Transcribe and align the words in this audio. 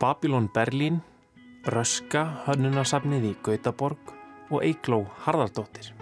Babylon 0.00 0.50
Berlín, 0.52 1.00
Röska 1.64 2.44
hönnunasafnið 2.44 3.24
í 3.24 3.30
Gautaborg 3.40 4.12
og 4.52 4.60
Eigló 4.60 4.98
Harðardóttir. 5.24 5.94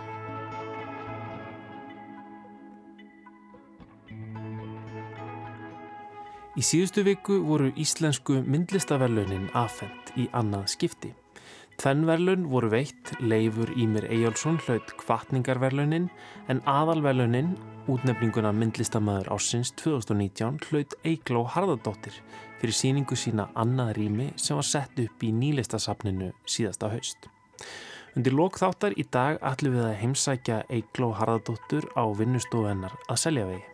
Í 6.58 6.64
síðustu 6.66 7.06
viku 7.06 7.38
voru 7.46 7.70
íslensku 7.78 8.40
myndlistaverlunin 8.42 9.46
afhengt 9.54 10.10
í 10.18 10.26
annað 10.34 10.66
skipti. 10.74 11.12
Tvennverlun 11.78 12.50
voru 12.50 12.72
veitt 12.74 13.14
Leifur 13.20 13.70
Ímir 13.78 14.10
Eyjálsson 14.10 14.58
hlaut 14.66 14.96
kvartningarverlunin 14.98 16.10
en 16.50 16.62
aðalverlunin, 16.66 17.54
útnefninguna 17.90 18.50
myndlistamæður 18.56 19.28
ásins 19.34 19.70
2019, 19.80 20.58
hlaut 20.70 20.96
Eigló 21.06 21.44
Harðardóttir 21.50 22.16
fyrir 22.60 22.74
síningu 22.74 23.16
sína 23.18 23.48
annað 23.54 23.92
rými 24.00 24.26
sem 24.40 24.58
var 24.58 24.66
sett 24.66 24.98
upp 25.02 25.22
í 25.22 25.30
nýlistasafninu 25.34 26.32
síðasta 26.48 26.90
haust. 26.92 27.30
Undir 28.16 28.36
lokþáttar 28.36 28.96
í 28.96 29.04
dag 29.12 29.38
ætlum 29.44 29.76
við 29.76 29.86
að 29.90 29.96
heimsækja 30.02 30.58
Eigló 30.72 31.12
Harðardóttur 31.18 31.88
á 31.94 32.04
vinnustofu 32.16 32.70
hennar 32.70 32.98
að 33.06 33.22
selja 33.22 33.46
vegi. 33.50 33.64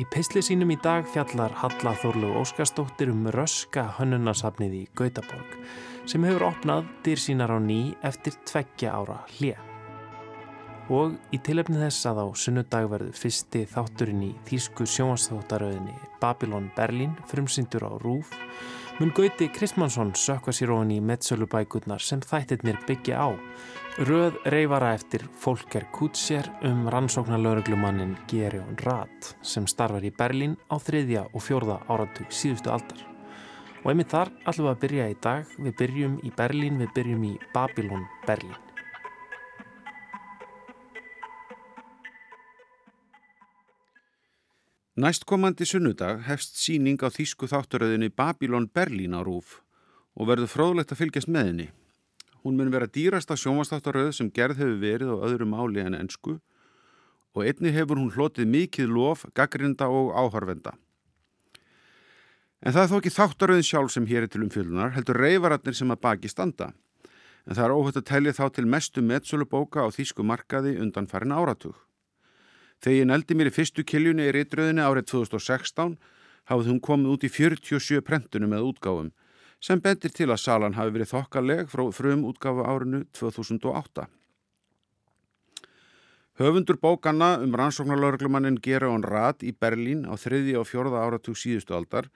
Í 0.00 0.06
peisli 0.08 0.40
sínum 0.42 0.70
í 0.72 0.78
dag 0.80 1.08
fjallar 1.12 1.52
Halla 1.60 1.94
Þorlu 2.02 2.34
Óskarsdóttir 2.40 3.10
um 3.12 3.26
röska 3.34 3.90
hönnunarsafnið 3.98 4.76
í 4.78 4.84
Gautaborg 4.96 5.58
sem 6.08 6.24
hefur 6.24 6.48
opnað 6.50 6.86
dyr 7.04 7.20
sínar 7.20 7.52
á 7.52 7.58
ný 7.60 7.82
eftir 8.06 8.38
tveggja 8.48 8.94
ára 8.96 9.20
hlið. 9.36 9.69
Og 10.90 11.14
í 11.30 11.38
tilefni 11.38 11.78
þess 11.78 12.08
að 12.10 12.22
á 12.22 12.26
sunnudag 12.34 12.88
verður 12.90 13.14
fyrsti 13.14 13.62
þátturinn 13.70 14.24
í 14.26 14.30
Þýsku 14.48 14.86
sjónastáttaröðinni 14.90 15.94
Babylon 16.22 16.70
Berlin 16.74 17.12
frumsyndur 17.30 17.86
á 17.86 17.92
Rúf 18.02 18.32
mun 18.98 19.12
Gauti 19.16 19.46
Kristmannsson 19.54 20.10
sökva 20.18 20.52
sér 20.52 20.74
ofan 20.74 20.90
í 20.92 20.98
mettsölubækurnar 21.00 22.02
sem 22.02 22.20
þættirnir 22.20 22.82
byggja 22.88 23.22
á 23.22 23.28
Röð 24.00 24.36
reyfara 24.48 24.94
eftir 24.96 25.26
Folker 25.36 25.84
Kutscher 25.92 26.46
um 26.64 26.86
rannsóknarlauruglumannin 26.88 28.14
Gerjón 28.30 28.78
Rath 28.80 29.34
sem 29.42 29.66
starfar 29.68 30.06
í 30.06 30.12
Berlín 30.14 30.54
á 30.72 30.80
þriðja 30.80 31.26
og 31.34 31.44
fjórða 31.44 31.80
áratug 31.90 32.32
síðustu 32.32 32.72
aldar. 32.72 33.02
Og 33.82 33.92
einmitt 33.92 34.14
þar 34.14 34.32
ætlum 34.46 34.70
við 34.70 34.72
að 34.72 34.80
byrja 34.86 35.10
í 35.10 35.20
dag. 35.28 35.54
Við 35.58 35.76
byrjum 35.82 36.18
í 36.24 36.32
Berlín, 36.38 36.80
við 36.80 36.96
byrjum 36.96 37.28
í 37.28 37.36
Babylon 37.52 38.08
Berlín. 38.24 38.69
Næstkomandi 44.98 45.62
sunnudag 45.70 46.24
hefst 46.26 46.56
síning 46.58 46.98
á 46.98 47.06
þýsku 47.14 47.46
þátturöðinni 47.46 48.08
Babylon 48.10 48.64
Berlín 48.66 49.14
á 49.14 49.22
Rúf 49.22 49.60
og 50.18 50.26
verður 50.26 50.50
fróðlegt 50.50 50.90
að 50.90 50.98
fylgjast 50.98 51.28
með 51.30 51.44
henni. 51.46 51.66
Hún 52.42 52.56
mun 52.58 52.72
vera 52.74 52.88
dýrasta 52.90 53.36
sjómanstáttaröð 53.38 54.10
sem 54.16 54.32
gerð 54.34 54.58
hefur 54.58 54.80
verið 54.82 55.12
á 55.14 55.22
öðru 55.28 55.46
máli 55.46 55.84
en 55.84 55.94
ennsku 55.94 56.40
og 57.38 57.46
einni 57.46 57.70
hefur 57.70 58.00
hún 58.02 58.10
hlotið 58.10 58.50
mikið 58.50 58.90
lof, 58.90 59.22
gaggrinda 59.30 59.86
og 59.86 60.10
áharvenda. 60.10 60.74
En 62.58 62.74
það 62.74 62.82
er 62.82 62.90
þó 62.90 62.96
ekki 62.98 63.14
þáttaröðin 63.14 63.68
sjálf 63.70 63.94
sem 63.94 64.08
hér 64.10 64.26
er 64.26 64.32
til 64.32 64.42
umfjölunar, 64.42 64.90
heldur 64.98 65.22
reyfaratnir 65.22 65.78
sem 65.78 65.94
að 65.94 66.02
baki 66.02 66.32
standa. 66.34 66.72
En 67.46 67.54
það 67.54 67.68
er 67.68 67.76
óhætt 67.78 68.02
að 68.02 68.08
telja 68.10 68.34
þá 68.34 68.42
til 68.58 68.66
mestu 68.66 69.06
metsölubóka 69.06 69.86
á 69.86 69.88
þýsku 69.94 70.26
markaði 70.26 70.74
undan 70.82 71.06
farin 71.06 71.38
áratug. 71.38 71.78
Þegar 72.80 72.96
ég 72.96 73.08
neldi 73.10 73.36
mér 73.36 73.50
í 73.50 73.54
fyrstu 73.54 73.84
kiljunni 73.84 74.28
í 74.28 74.34
reytröðinni 74.34 74.84
árið 74.84 75.10
2016 75.12 75.98
hafði 76.48 76.72
hún 76.72 76.80
komið 76.80 77.14
út 77.14 77.26
í 77.26 77.32
47 77.32 78.00
prentunum 78.06 78.54
með 78.54 78.70
útgáfum 78.70 79.10
sem 79.60 79.82
bendir 79.84 80.12
til 80.16 80.30
að 80.30 80.40
salan 80.40 80.78
hafi 80.78 80.94
verið 80.94 81.12
þokkaleg 81.12 81.68
frá 81.68 81.82
frum 81.92 82.24
útgafu 82.24 82.64
árinu 82.64 83.02
2008. 83.18 84.06
Höfundur 86.40 86.78
bókanna 86.80 87.34
um 87.44 87.52
rannsóknarlaurglumannin 87.60 88.56
Gerón 88.64 89.04
Rath 89.04 89.44
í 89.44 89.52
Berlín 89.52 90.06
á 90.08 90.16
þriði 90.16 90.56
og 90.56 90.68
fjörða 90.70 91.04
áratug 91.04 91.36
síðustu 91.36 91.76
aldar 91.76 92.08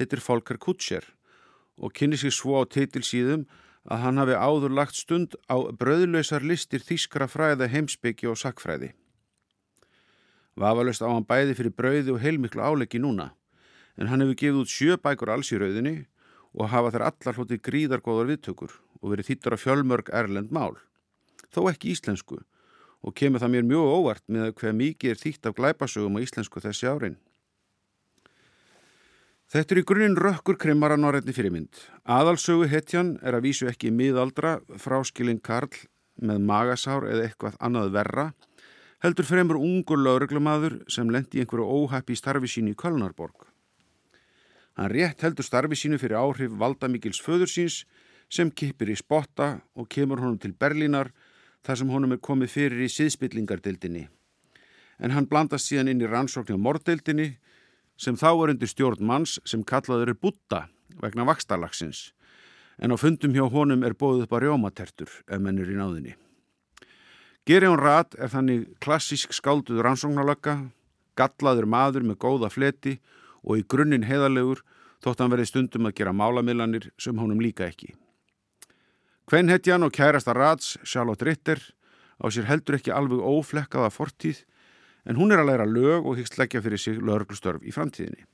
hittir 0.00 0.24
Volker 0.24 0.56
Kutscher 0.56 1.04
og 1.76 1.92
kynni 1.92 2.16
sér 2.16 2.32
svo 2.32 2.56
á 2.56 2.64
teitilsíðum 2.64 3.44
að 3.84 4.00
hann 4.02 4.22
hafi 4.22 4.38
áður 4.40 4.72
lagt 4.80 4.96
stund 4.96 5.36
á 5.52 5.60
bröðlausar 5.76 6.40
listir 6.40 6.80
þýskra 6.80 7.28
fræða 7.28 7.68
heimsbyggi 7.68 8.32
og 8.32 8.40
sakfræði. 8.40 8.94
Vafalust 10.56 11.04
á 11.04 11.08
hann 11.12 11.26
bæði 11.28 11.54
fyrir 11.58 11.74
brauði 11.76 12.14
og 12.14 12.22
heilmiklu 12.22 12.64
áleggi 12.64 13.00
núna, 13.02 13.30
en 14.00 14.08
hann 14.08 14.24
hefur 14.24 14.38
gefið 14.40 14.60
út 14.62 14.72
sjö 14.72 14.96
bækur 14.96 15.32
alls 15.34 15.52
í 15.52 15.60
rauðinni 15.60 15.96
og 16.56 16.70
hafa 16.72 16.94
þær 16.94 17.04
allar 17.10 17.36
hlutið 17.36 17.62
gríðargóðar 17.68 18.30
viðtökur 18.32 18.72
og 19.02 19.12
verið 19.12 19.30
þýttur 19.30 19.56
af 19.56 19.62
fjölmörg 19.62 20.12
erlend 20.16 20.54
mál. 20.56 20.78
Þó 21.52 21.68
ekki 21.68 21.92
íslensku 21.92 22.40
og 23.04 23.14
kemur 23.14 23.42
það 23.42 23.52
mér 23.52 23.68
mjög 23.68 23.92
óvart 23.92 24.24
með 24.32 24.48
að 24.48 24.54
hver 24.62 24.76
mikið 24.80 25.12
er 25.12 25.20
þýtt 25.20 25.50
af 25.50 25.56
glæpasögum 25.60 26.16
á 26.16 26.24
íslensku 26.24 26.64
þessi 26.64 26.88
árin. 26.88 27.18
Þetta 29.52 29.76
er 29.76 29.78
í 29.78 29.86
grunninn 29.86 30.18
rökkur 30.18 30.56
krimmara 30.58 30.96
norrætni 30.98 31.36
fyrirmynd. 31.36 31.76
Aðalsögu 32.02 32.66
hetjan 32.72 33.14
er 33.22 33.36
að 33.36 33.44
vísu 33.46 33.68
ekki 33.70 33.92
miðaldra 33.94 34.56
fráskilin 34.80 35.38
Karl 35.38 35.84
með 36.16 36.40
magasár 36.48 37.06
eða 37.06 37.28
eitthvað 37.28 37.60
annað 37.60 37.92
verra 37.94 38.26
heldur 39.04 39.26
fremur 39.28 39.58
ungur 39.60 40.00
lauruglumadur 40.00 40.80
sem 40.88 41.10
lendi 41.12 41.42
einhverju 41.42 41.66
óhæppi 41.66 42.16
starfi 42.16 42.48
sín 42.48 42.70
í 42.70 42.74
Kölnarborg. 42.74 43.46
Hann 44.76 44.92
rétt 44.92 45.22
heldur 45.24 45.44
starfi 45.44 45.76
sínu 45.76 45.98
fyrir 46.00 46.18
áhrif 46.20 46.56
valdamikils 46.60 47.20
föður 47.20 47.50
síns 47.52 47.84
sem 48.32 48.50
kipir 48.50 48.90
í 48.92 48.96
spotta 48.96 49.60
og 49.76 49.88
kemur 49.88 50.20
honum 50.20 50.38
til 50.40 50.52
Berlínar 50.52 51.12
þar 51.64 51.80
sem 51.80 51.92
honum 51.92 52.16
er 52.16 52.22
komið 52.22 52.52
fyrir 52.52 52.84
í 52.86 52.90
síðspillingardildinni. 52.92 54.06
En 54.98 55.12
hann 55.12 55.28
blandast 55.28 55.68
síðan 55.68 55.92
inn 55.92 56.02
í 56.02 56.08
rannsókn 56.08 56.56
á 56.56 56.58
mordeildinni 56.60 57.36
sem 58.00 58.16
þá 58.16 58.30
er 58.32 58.52
undir 58.54 58.70
stjórn 58.70 59.04
manns 59.04 59.38
sem 59.44 59.64
kallaður 59.64 60.12
er 60.12 60.20
búta 60.20 60.66
vegna 61.00 61.26
vakstalagsins. 61.28 62.12
En 62.80 62.92
á 62.92 62.96
fundum 63.00 63.32
hjá 63.32 63.44
honum 63.48 63.84
er 63.84 63.96
bóðið 63.96 64.26
upp 64.26 64.36
á 64.36 64.38
rjómatertur 64.40 65.12
ef 65.28 65.40
menn 65.40 65.60
er 65.60 65.72
í 65.72 65.76
náðinni. 65.76 66.16
Gerjón 67.46 67.78
Rat 67.78 68.16
er 68.18 68.26
þannig 68.32 68.64
klassísk 68.82 69.30
skálduð 69.36 69.78
rannsóknarlöka, 69.86 70.56
gallaður 71.14 71.68
maður 71.70 72.06
með 72.08 72.18
góða 72.24 72.48
fleti 72.50 72.96
og 73.46 73.60
í 73.60 73.66
grunninn 73.70 74.06
heðalegur 74.08 74.64
þótt 75.04 75.22
hann 75.22 75.30
verið 75.30 75.52
stundum 75.52 75.86
að 75.86 75.94
gera 76.00 76.14
málamillanir 76.16 76.88
sem 76.98 77.14
honum 77.14 77.38
líka 77.38 77.68
ekki. 77.68 77.92
Kvenhetjan 79.30 79.86
og 79.86 79.94
kærasta 79.94 80.34
Rats, 80.34 80.74
Charlotte 80.82 81.22
Ritter, 81.26 81.62
á 82.18 82.26
sér 82.34 82.48
heldur 82.50 82.80
ekki 82.80 82.90
alveg 82.90 83.22
óflekkaða 83.22 83.92
fortíð 83.94 84.42
en 85.06 85.18
hún 85.20 85.30
er 85.30 85.44
að 85.44 85.52
læra 85.52 85.66
lög 85.70 86.02
og 86.02 86.18
hyggst 86.18 86.40
leggja 86.40 86.64
fyrir 86.64 86.82
sig 86.82 86.98
lögurstörf 86.98 87.62
í 87.62 87.70
framtíðinni. 87.70 88.26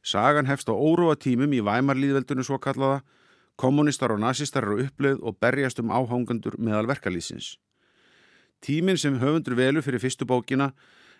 Sagan 0.00 0.48
hefst 0.48 0.72
á 0.72 0.72
óróa 0.72 1.18
tímum 1.20 1.52
í 1.52 1.60
væmarlýðveldunum 1.60 2.46
svo 2.46 2.56
kallaða, 2.62 3.02
kommunistar 3.56 4.12
og 4.12 4.20
nazistar 4.20 4.66
eru 4.66 4.84
uppleið 4.84 5.22
og 5.22 5.38
berjast 5.40 5.80
um 5.80 5.92
áhangandur 5.92 6.58
meðal 6.58 6.88
verkalýsins. 6.90 7.56
Tímin 8.60 8.98
sem 9.00 9.18
höfundur 9.20 9.56
velu 9.56 9.82
fyrir 9.84 10.00
fyrstu 10.00 10.26
bókina 10.28 10.72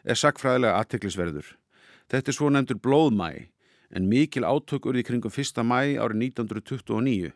er 0.05 0.17
sakfræðilega 0.17 0.81
aðteklisverður. 0.81 1.49
Þetta 2.11 2.31
er 2.31 2.37
svo 2.37 2.51
nefndur 2.53 2.81
blóðmæ 2.83 3.31
en 3.97 4.09
mikil 4.11 4.45
átök 4.45 4.89
urði 4.91 5.05
kringum 5.07 5.33
1. 5.33 5.63
mæ 5.63 5.97
árið 6.01 6.23
1929 6.31 7.33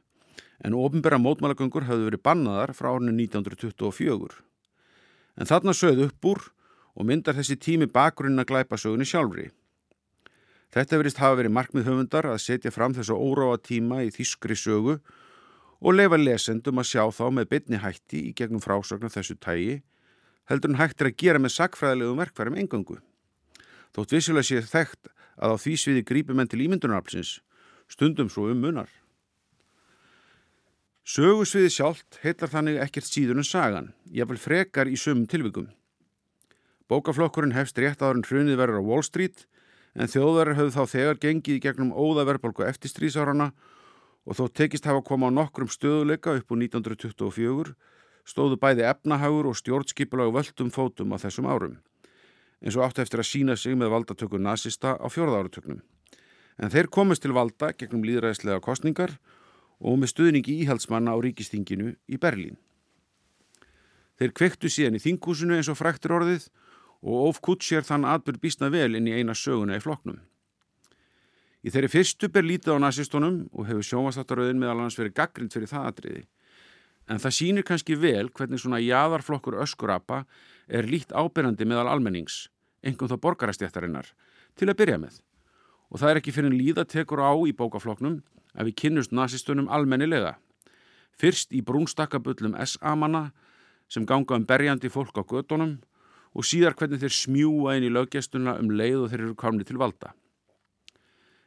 en 0.64 0.76
ofinbæra 0.76 1.18
mótmálagöngur 1.20 1.86
hafði 1.88 2.08
verið 2.10 2.24
bannaðar 2.26 2.74
frá 2.76 2.90
árinu 2.92 3.14
1924. 3.16 4.40
En 5.40 5.48
þarna 5.48 5.72
sögð 5.76 6.08
upp 6.08 6.28
úr 6.32 6.42
og 6.94 7.06
myndar 7.08 7.38
þessi 7.38 7.56
tími 7.56 7.88
bakgrunn 7.88 8.40
að 8.42 8.50
glæpa 8.50 8.76
sögunni 8.80 9.06
sjálfri. 9.08 9.48
Þetta 10.70 11.00
verist 11.00 11.18
hafa 11.18 11.40
verið 11.40 11.54
markmið 11.56 11.88
höfundar 11.90 12.28
að 12.30 12.42
setja 12.44 12.70
fram 12.70 12.94
þessu 12.94 13.16
óráa 13.18 13.58
tíma 13.58 14.04
í 14.06 14.12
þýskri 14.14 14.54
sögu 14.54 15.00
og 15.80 15.96
lefa 15.96 16.18
lesendum 16.20 16.78
að 16.78 16.90
sjá 16.92 17.02
þá 17.10 17.24
með 17.34 17.48
bytni 17.50 17.80
hætti 17.82 18.26
í 18.28 18.34
gegnum 18.38 18.62
frásögnu 18.62 19.10
þessu 19.10 19.34
tægi 19.40 19.80
heldur 20.50 20.72
hann 20.72 20.80
hættir 20.82 21.10
að 21.10 21.18
gera 21.22 21.40
með 21.42 21.54
sakfræðilegum 21.56 22.20
verkvarum 22.20 22.58
engöngu. 22.58 22.98
Þótt 23.94 24.14
vissilega 24.14 24.46
sé 24.46 24.62
þekkt 24.66 25.10
að 25.40 25.54
á 25.54 25.56
því 25.62 25.74
sviði 25.78 26.06
grípi 26.06 26.36
menn 26.36 26.50
til 26.50 26.62
ímyndunaraflsins, 26.64 27.38
stundum 27.90 28.30
svo 28.30 28.48
um 28.50 28.62
munar. 28.62 28.90
Sögusviði 31.06 31.70
sjálft 31.74 32.20
heitar 32.22 32.50
þannig 32.52 32.78
ekkert 32.82 33.08
síður 33.08 33.40
en 33.40 33.46
sagan, 33.46 33.92
jáfnvel 34.14 34.38
frekar 34.38 34.90
í 34.90 34.98
sömum 35.00 35.26
tilvikum. 35.30 35.70
Bókaflokkurinn 36.90 37.54
hefst 37.54 37.78
rétt 37.78 38.02
áður 38.02 38.20
en 38.20 38.26
hrunið 38.26 38.60
verður 38.60 38.82
á 38.82 38.88
Wall 38.90 39.06
Street, 39.06 39.46
en 39.94 40.10
þjóðverðar 40.10 40.58
höfðu 40.60 40.74
þá 40.76 40.94
þegar 40.94 41.20
gengið 41.24 41.58
í 41.58 41.62
gegnum 41.64 41.92
óðaverbalgu 41.94 42.66
eftir 42.66 42.92
strísárana 42.92 43.50
og 44.26 44.38
þó 44.38 44.44
tekist 44.54 44.86
hafa 44.86 45.02
koma 45.02 45.30
á 45.30 45.36
nokkrum 45.36 45.70
stöðuleika 45.70 46.36
upp 46.38 46.52
úr 46.52 46.62
1924, 46.66 47.74
stóðu 48.28 48.58
bæði 48.60 48.86
efnahagur 48.90 49.50
og 49.50 49.58
stjórnskipulag 49.58 50.34
völdum 50.34 50.70
fótum 50.74 51.16
á 51.16 51.22
þessum 51.22 51.48
árum 51.50 51.78
eins 52.60 52.76
og 52.76 52.84
átti 52.84 53.04
eftir 53.04 53.22
að 53.22 53.28
sína 53.28 53.56
sig 53.56 53.76
með 53.78 53.92
valdatöku 53.94 54.38
nazista 54.38 54.96
á 55.00 55.06
fjórða 55.08 55.40
áratöknum. 55.40 55.80
En 56.60 56.72
þeir 56.72 56.90
komist 56.92 57.24
til 57.24 57.32
valda 57.32 57.72
gegnum 57.72 58.04
líðræðslega 58.04 58.60
kostningar 58.60 59.16
og 59.80 59.96
með 59.96 60.12
stuðningi 60.12 60.58
íhaldsmanna 60.64 61.16
á 61.16 61.18
ríkistinginu 61.24 61.94
í 62.04 62.20
Berlín. 62.20 62.58
Þeir 64.20 64.34
kvektu 64.36 64.68
síðan 64.68 64.98
í 64.98 65.00
þingúsinu 65.00 65.56
eins 65.56 65.70
og 65.72 65.78
fræktur 65.80 66.18
orðið 66.18 66.50
og 67.00 67.30
ofkutt 67.30 67.64
sér 67.64 67.86
þann 67.86 68.08
atbyrð 68.08 68.42
bísna 68.42 68.68
vel 68.72 68.94
inn 68.96 69.08
í 69.08 69.14
eina 69.16 69.34
söguna 69.36 69.78
í 69.78 69.84
floknum. 69.84 70.18
Í 71.60 71.72
þeirri 71.72 71.90
fyrstu 71.92 72.28
ber 72.32 72.46
lítið 72.46 72.76
á 72.76 72.84
nazistónum 72.84 73.42
og 73.52 73.66
hefur 73.68 73.84
sjómasáttaröðin 73.84 74.60
meðal 74.60 74.78
annars 74.78 74.96
verið 74.96 75.16
gaggrind 75.18 75.52
fyrir 75.52 75.68
það 75.68 75.88
atriði. 75.90 76.22
En 77.10 77.20
það 77.20 77.36
sýnir 77.36 77.66
kannski 77.68 77.96
vel 78.00 78.30
hvernig 78.32 78.62
svona 78.62 78.80
jáðarflokkur 78.80 79.58
öskurapa 79.60 80.22
er 80.68 80.88
lít 80.88 81.12
ábyrjandi 81.12 81.66
meðal 81.68 81.90
almennings, 81.90 82.48
engum 82.86 83.10
þá 83.10 83.18
borgarastjættarinnar, 83.20 84.08
til 84.56 84.70
að 84.70 84.78
byrja 84.80 85.00
með. 85.02 85.20
Og 85.90 86.00
það 86.00 86.12
er 86.12 86.20
ekki 86.20 86.34
fyrir 86.36 86.52
en 86.52 86.60
líða 86.60 86.86
tekur 86.88 87.20
á 87.20 87.32
í 87.44 87.52
bókafloknum 87.56 88.20
að 88.54 88.70
við 88.70 88.78
kynnust 88.84 89.12
nazistunum 89.12 89.68
almennilega. 89.68 90.36
Fyrst 91.18 91.52
í 91.52 91.60
brúnstakkabullum 91.66 92.56
S-amanna 92.62 93.30
sem 93.90 94.06
ganga 94.06 94.38
um 94.38 94.46
berjandi 94.46 94.88
fólk 94.88 95.18
á 95.18 95.22
gödunum 95.26 95.80
og 96.34 96.46
síðar 96.46 96.76
hvernig 96.78 97.00
þeir 97.02 97.14
smjúa 97.16 97.76
inn 97.78 97.88
í 97.88 97.92
löggestuna 97.92 98.56
um 98.60 98.70
leið 98.70 99.04
og 99.04 99.10
þeir 99.12 99.24
eru 99.24 99.36
komni 99.38 99.66
til 99.66 99.80
valda. 99.80 100.12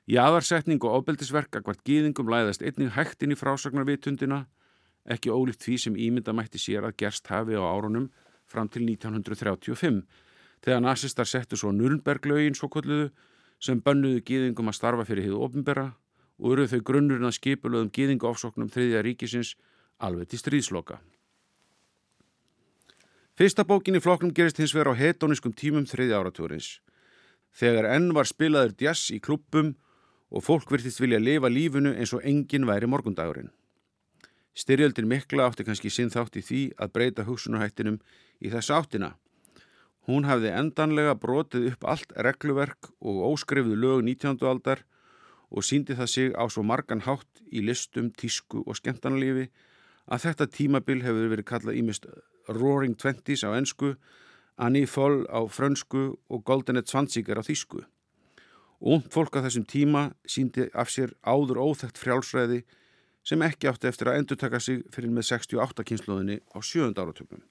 Í 0.03 0.17
aðarsetning 0.19 0.83
og 0.83 0.99
ofbeldisverk 0.99 1.55
að 1.55 1.69
hvert 1.69 1.83
gýðingum 1.87 2.31
læðast 2.31 2.63
einnig 2.65 2.91
hægt 2.97 3.23
inn 3.23 3.31
í 3.31 3.39
frásagnarvitundina, 3.39 4.41
ekki 5.07 5.31
ólíkt 5.31 5.63
því 5.63 5.77
sem 5.79 5.95
ímyndamætti 5.95 6.59
sér 6.59 6.89
að 6.89 6.97
gerst 6.99 7.31
hafi 7.31 7.55
á 7.55 7.63
árunum 7.63 8.09
fram 8.47 8.67
til 8.67 8.83
1935, 8.83 10.01
þegar 10.63 10.83
nazistar 10.83 11.27
settu 11.27 11.59
svo 11.59 11.71
Nürnberglögin 11.71 12.55
svo 12.59 12.67
kolluðu 12.71 13.13
sem 13.63 13.79
bönnuðu 13.79 14.25
gýðingum 14.27 14.71
að 14.71 14.79
starfa 14.79 15.07
fyrir 15.07 15.29
hið 15.29 15.39
ofinbera 15.39 15.93
og 16.39 16.55
eruð 16.55 16.75
þau 16.75 16.85
grunnurinn 16.89 17.29
að 17.29 17.37
skipulöðum 17.39 17.91
gýðingaofsóknum 17.95 18.71
þriðja 18.73 19.03
ríkisins 19.07 19.55
alveg 20.03 20.33
til 20.33 20.41
stríðsloka. 20.41 20.99
Fyrsta 23.33 23.63
bókin 23.65 23.97
í 23.97 23.99
flokknum 24.03 24.29
gerist 24.37 24.59
hins 24.61 24.75
vegar 24.75 24.93
á 24.93 24.99
hetóniskum 24.99 25.55
tímum 25.57 25.87
þriði 25.89 26.13
áratúrins. 26.13 26.67
Þegar 27.49 27.87
enn 27.95 28.11
var 28.13 28.27
spilaður 28.29 28.75
djass 28.77 29.07
í 29.09 29.17
klubbum 29.25 29.71
og 30.29 30.43
fólk 30.45 30.69
virtist 30.69 31.01
vilja 31.01 31.17
lifa 31.17 31.49
lífunu 31.49 31.95
eins 31.97 32.13
og 32.13 32.21
enginn 32.29 32.67
væri 32.69 32.85
morgundagurinn. 32.85 33.49
Styrjöldin 34.53 35.09
mikla 35.09 35.47
átti 35.47 35.65
kannski 35.65 35.89
sinn 35.89 36.13
þátt 36.13 36.37
í 36.37 36.43
því 36.45 36.61
að 36.77 36.91
breyta 36.93 37.25
hugsunarhættinum 37.25 37.97
í 38.37 38.51
þessa 38.53 38.77
áttina. 38.77 39.09
Hún 40.05 40.27
hafði 40.29 40.51
endanlega 40.53 41.15
brotið 41.17 41.71
upp 41.71 41.87
allt 41.89 42.13
regluverk 42.27 42.91
og 43.01 43.23
óskrifðu 43.31 43.79
lög 43.81 44.03
19. 44.05 44.37
aldar 44.45 44.83
og 45.49 45.65
síndi 45.65 45.97
það 45.97 46.11
sig 46.13 46.37
á 46.37 46.45
svo 46.53 46.61
margan 46.61 47.01
hátt 47.07 47.41
í 47.49 47.65
listum, 47.65 48.13
tísku 48.13 48.61
og 48.61 48.77
skemmtanalífi 48.77 49.47
að 50.05 50.27
þetta 50.27 50.49
tímabil 50.53 51.01
hefur 51.01 51.33
verið 51.33 51.49
kallað 51.49 51.81
ímest 51.81 52.05
Roaring 52.47 52.95
Twenties 52.99 53.43
á 53.43 53.53
ennsku, 53.55 53.95
Annie 54.57 54.87
Foll 54.87 55.25
á 55.31 55.41
frönsku 55.49 56.17
og 56.29 56.43
Goldenet 56.45 56.89
Svansíkar 56.89 57.39
á 57.39 57.43
þýsku. 57.43 57.83
Og 58.83 59.05
fólk 59.09 59.39
á 59.39 59.45
þessum 59.45 59.65
tíma 59.65 60.11
síndi 60.27 60.67
af 60.75 60.91
sér 60.91 61.15
áður 61.23 61.61
óþægt 61.63 61.97
frjálsræði 61.97 62.63
sem 63.23 63.41
ekki 63.41 63.69
átti 63.71 63.87
eftir 63.87 64.11
að 64.11 64.19
endur 64.19 64.39
taka 64.39 64.59
sig 64.59 64.83
fyrir 64.91 65.13
með 65.13 65.29
68 65.31 65.87
kynsluðinni 65.87 66.39
á 66.51 66.59
sjöund 66.59 66.99
áratöfnum. 66.99 67.41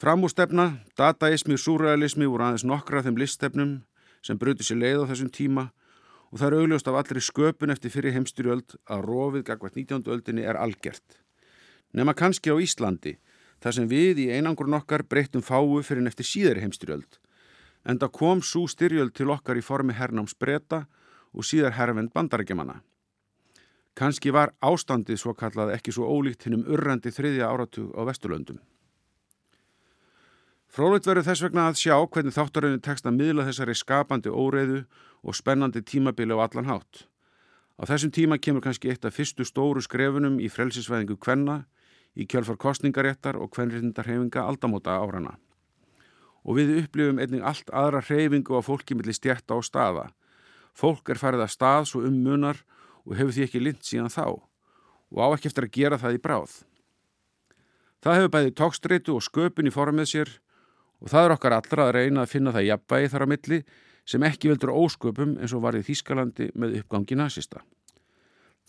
Framúrstefna, 0.00 0.80
dataismi 0.98 1.54
og 1.54 1.62
surrealismi 1.62 2.26
voru 2.26 2.48
aðeins 2.48 2.64
nokkra 2.66 2.98
af 2.98 3.06
þeim 3.06 3.20
liststefnum 3.20 3.74
sem 4.24 4.38
bruti 4.40 4.64
sér 4.66 4.80
leið 4.80 5.04
á 5.04 5.10
þessum 5.12 5.30
tíma 5.30 5.68
og 6.32 6.40
það 6.40 6.46
er 6.48 6.56
augljóst 6.58 6.88
af 6.88 6.98
allri 6.98 7.22
sköpun 7.22 7.74
eftir 7.74 7.92
fyrir 7.92 8.16
heimstyrjöld 8.16 8.78
að 8.88 9.04
rofið 9.06 9.44
gagvært 9.50 9.76
19. 9.78 10.08
öldinni 10.08 10.48
er 10.48 10.58
algjert 10.58 11.20
nema 11.92 12.14
kannski 12.14 12.52
á 12.52 12.56
Íslandi, 12.56 13.16
þar 13.62 13.76
sem 13.76 13.88
við 13.88 14.24
í 14.24 14.30
einangrun 14.34 14.78
okkar 14.78 15.04
breyttum 15.04 15.44
fáu 15.44 15.82
fyrir 15.82 16.02
neftir 16.02 16.26
síðari 16.26 16.64
heimstyrjöld, 16.64 17.18
en 17.84 17.98
það 17.98 18.14
kom 18.18 18.42
svo 18.42 18.66
styrjöld 18.70 19.14
til 19.14 19.30
okkar 19.30 19.58
í 19.58 19.64
formi 19.64 19.94
hernáms 19.96 20.34
breyta 20.38 20.86
og 21.32 21.46
síðar 21.46 21.76
herrvend 21.78 22.12
bandarækjumanna. 22.14 22.80
Kannski 23.94 24.32
var 24.32 24.54
ástandið 24.64 25.20
svo 25.20 25.34
kallað 25.36 25.74
ekki 25.76 25.92
svo 25.92 26.08
ólíkt 26.08 26.46
hinnum 26.46 26.64
urrandi 26.64 27.12
þriðja 27.12 27.50
áratug 27.52 27.92
á 27.92 28.00
Vesturlöndum. 28.08 28.60
Frólitt 30.72 31.04
verður 31.04 31.26
þess 31.26 31.44
vegna 31.44 31.66
að 31.68 31.82
sjá 31.82 31.98
hvernig 32.00 32.32
þáttaröðinu 32.32 32.80
tekst 32.80 33.04
að 33.04 33.18
miðla 33.18 33.44
þessari 33.44 33.74
skapandi 33.76 34.30
óreiðu 34.32 34.78
og 35.20 35.36
spennandi 35.36 35.82
tímabili 35.84 36.32
á 36.32 36.40
allan 36.40 36.70
hátt. 36.70 37.04
Á 37.76 37.84
þessum 37.84 38.12
tíma 38.16 38.38
kemur 38.40 38.64
kannski 38.64 38.88
eitt 38.88 39.04
af 39.04 39.12
fyrstu 39.18 39.44
stóru 39.44 39.82
skrefunum 39.84 40.38
í 40.40 40.48
frelsisvæðingu 40.48 41.18
kvenna 41.20 41.66
í 42.16 42.26
kjölfar 42.28 42.58
kostningaréttar 42.60 43.38
og 43.40 43.52
kvenriðndarhefinga 43.54 44.44
aldamóta 44.44 44.98
árana. 45.00 45.36
Og 46.42 46.58
við 46.58 46.74
upplifum 46.82 47.20
einnig 47.22 47.44
allt 47.46 47.70
aðra 47.70 48.02
hreyfingu 48.02 48.58
á 48.58 48.60
fólki 48.64 48.96
millir 48.98 49.16
stjætta 49.16 49.56
og 49.56 49.64
staða. 49.64 50.10
Fólk 50.74 51.12
er 51.12 51.20
farið 51.20 51.46
að 51.46 51.54
stað 51.54 51.88
svo 51.90 52.02
um 52.08 52.18
munar 52.24 52.64
og 53.06 53.16
hefur 53.18 53.34
því 53.36 53.46
ekki 53.46 53.62
lind 53.62 53.82
síðan 53.86 54.12
þá 54.12 54.26
og 55.12 55.20
á 55.20 55.28
ekki 55.36 55.50
eftir 55.50 55.68
að 55.68 55.74
gera 55.76 56.00
það 56.00 56.16
í 56.16 56.22
bráð. 56.24 56.52
Það 58.02 58.18
hefur 58.18 58.32
bæði 58.34 58.54
tókstreitu 58.58 59.16
og 59.16 59.24
sköpun 59.26 59.68
í 59.68 59.74
formið 59.74 60.08
sér 60.10 60.32
og 61.02 61.12
það 61.12 61.26
er 61.26 61.34
okkar 61.36 61.56
allra 61.58 61.86
að 61.86 61.94
reyna 61.98 62.24
að 62.24 62.32
finna 62.32 62.54
það 62.54 62.68
jafnvægi 62.70 63.12
þar 63.12 63.24
á 63.24 63.32
milli 63.32 63.58
sem 64.08 64.24
ekki 64.26 64.50
veldur 64.50 64.74
ósköpum 64.74 65.36
eins 65.38 65.54
og 65.54 65.62
var 65.62 65.78
í 65.78 65.84
Þískalandi 65.86 66.48
með 66.58 66.80
uppgangi 66.80 67.18
nazista. 67.18 67.62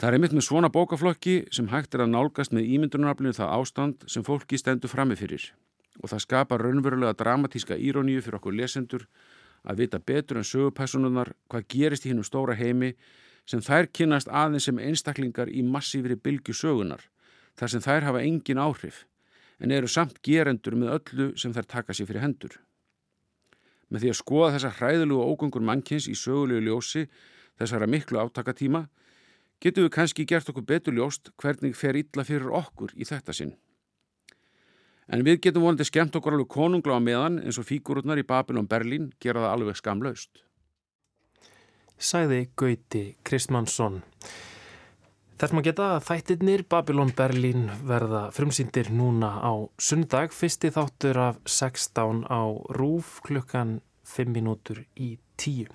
Það 0.01 0.07
er 0.09 0.17
einmitt 0.17 0.33
með 0.33 0.45
svona 0.47 0.69
bókaflokki 0.73 1.35
sem 1.53 1.67
hægt 1.69 1.93
er 1.93 2.05
að 2.05 2.13
nálgast 2.15 2.53
með 2.55 2.71
ímyndunaraflinu 2.75 3.35
það 3.37 3.53
ástand 3.59 4.07
sem 4.09 4.25
fólki 4.25 4.57
stendur 4.57 4.89
framifyrir 4.89 5.51
og 6.01 6.09
það 6.09 6.23
skapar 6.23 6.63
raunverulega 6.65 7.13
dramatíska 7.19 7.77
íróníu 7.77 8.23
fyrir 8.25 8.39
okkur 8.39 8.57
lesendur 8.57 9.05
að 9.63 9.83
vita 9.83 9.99
betur 10.01 10.39
en 10.39 10.47
sögupersonunar 10.49 11.35
hvað 11.51 11.67
gerist 11.69 12.07
í 12.07 12.11
hennum 12.11 12.25
stóra 12.25 12.57
heimi 12.57 12.95
sem 13.45 13.61
þær 13.61 13.91
kynast 13.93 14.31
aðeins 14.31 14.67
sem 14.67 14.79
einstaklingar 14.81 15.51
í 15.51 15.61
massífri 15.61 16.17
bylgu 16.17 16.55
sögunar 16.57 17.05
þar 17.59 17.73
sem 17.75 17.83
þær 17.85 18.09
hafa 18.09 18.23
engin 18.25 18.61
áhrif 18.63 19.03
en 19.61 19.71
eru 19.71 19.87
samt 19.87 20.19
gerendur 20.25 20.75
með 20.79 20.95
öllu 20.97 21.29
sem 21.39 21.53
þær 21.53 21.69
taka 21.69 21.93
sér 21.93 22.09
fyrir 22.09 22.25
hendur. 22.25 22.57
Með 23.93 24.03
því 24.03 24.11
að 24.11 24.19
skoða 24.19 24.51
þessa 24.55 24.73
hræðilegu 24.79 25.27
ógöngur 25.29 25.63
mannkins 25.63 26.09
í 26.09 26.15
sögulegu 26.17 26.65
ljósi 26.65 27.05
þessara 27.61 27.87
miklu 27.87 28.19
átakatíma 28.23 28.87
getum 29.63 29.87
við 29.87 29.93
kannski 29.95 30.25
gert 30.27 30.49
okkur 30.51 30.65
betur 30.67 30.95
ljóst 30.97 31.31
hvernig 31.39 31.77
fer 31.79 31.95
illa 31.95 32.25
fyrir 32.27 32.51
okkur 32.51 32.91
í 32.99 33.07
þetta 33.07 33.35
sinn. 33.35 33.53
En 35.11 35.23
við 35.23 35.41
getum 35.43 35.65
vonandi 35.65 35.85
skemmt 35.87 36.15
okkur 36.15 36.37
alveg 36.37 36.49
konungla 36.51 36.99
á 36.99 37.01
meðan 37.03 37.41
eins 37.43 37.59
og 37.59 37.67
fígururnar 37.67 38.19
í 38.21 38.27
Babylon 38.27 38.67
Berlin 38.67 39.11
gera 39.23 39.43
það 39.43 39.55
alveg 39.57 39.79
skamlaust. 39.79 40.43
Sæði 41.99 42.47
Gauti 42.59 43.03
Kristmannsson. 43.23 44.01
Þess 45.39 45.51
maður 45.55 45.67
geta 45.67 45.87
að 45.95 46.05
þættirnir 46.07 46.63
Babylon 46.71 47.11
Berlin 47.17 47.65
verða 47.83 48.27
frumsýndir 48.35 48.91
núna 48.95 49.33
á 49.43 49.53
sundag, 49.81 50.31
fyrsti 50.31 50.71
þáttur 50.71 51.19
af 51.19 51.39
16 51.43 52.23
á 52.31 52.43
rúf 52.77 53.17
klukkan 53.27 53.81
5 54.07 54.31
minútur 54.31 54.83
í 54.95 55.17
10. 55.41 55.67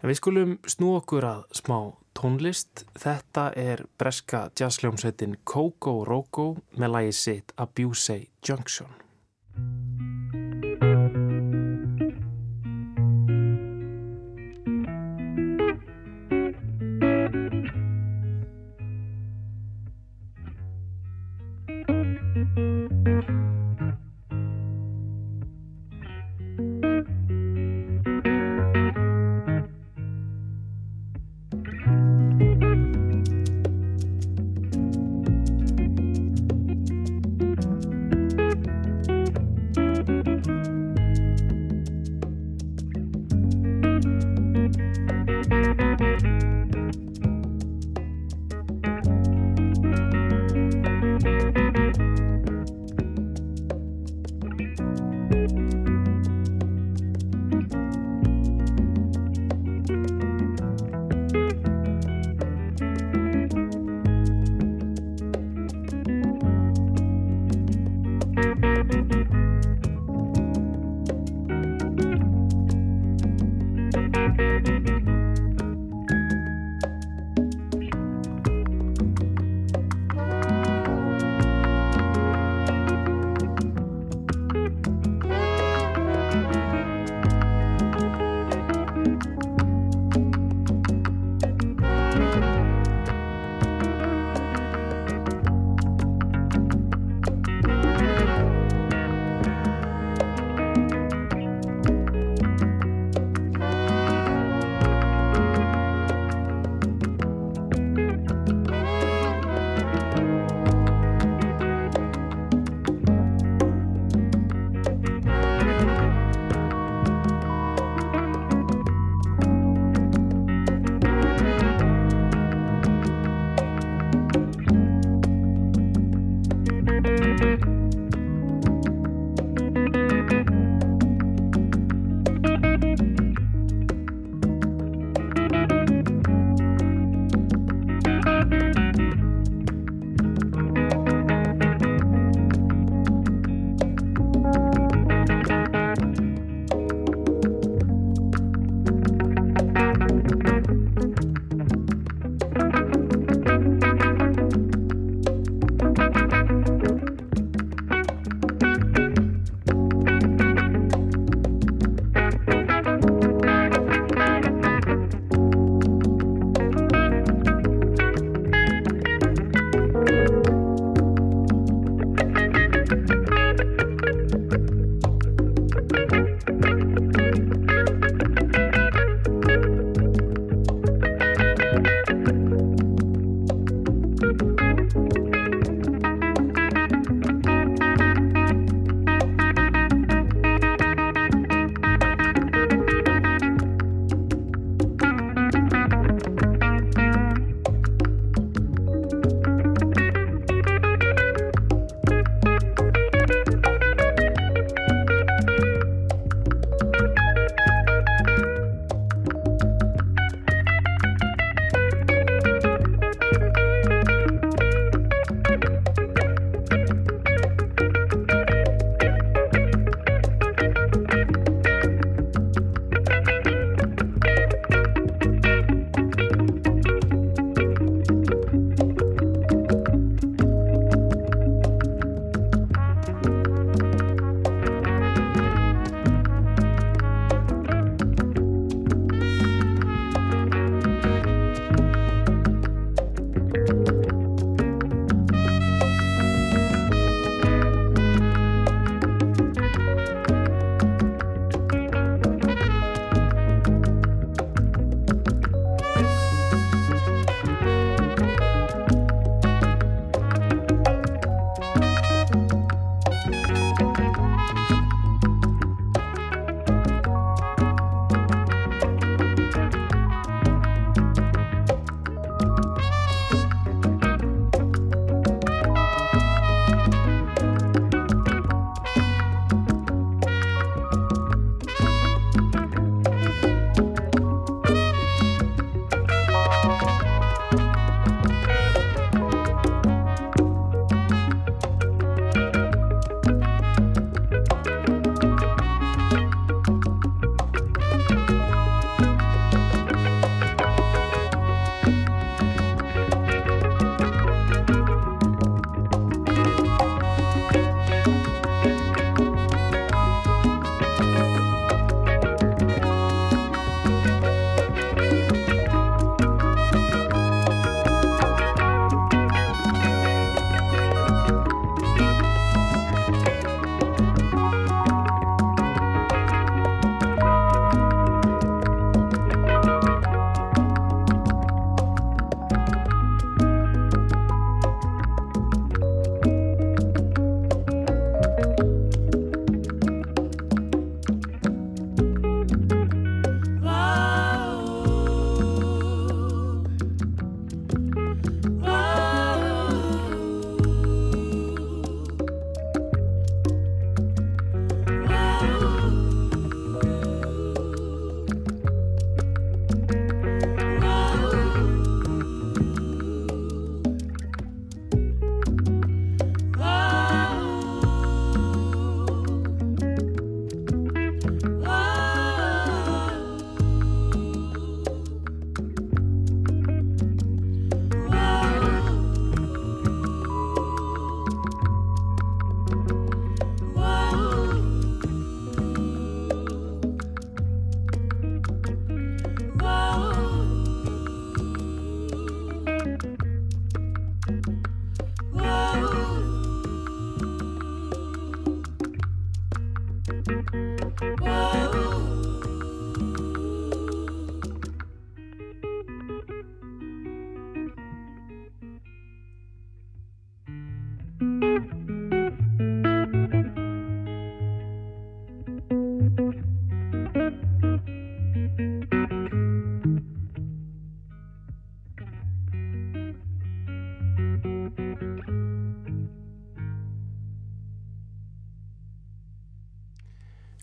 En 0.00 0.08
við 0.10 0.20
skulum 0.20 0.54
snú 0.70 0.94
okkur 1.00 1.26
að 1.26 1.42
smá 1.56 1.78
tónlist. 2.16 2.84
Þetta 2.98 3.50
er 3.56 3.84
breska 3.98 4.48
jazzljómsveitin 4.58 5.38
Coco 5.44 6.04
Roco 6.04 6.48
með 6.76 6.96
lægi 6.96 7.14
sitt 7.20 7.54
Abuse 7.56 8.18
Junction. 8.46 9.09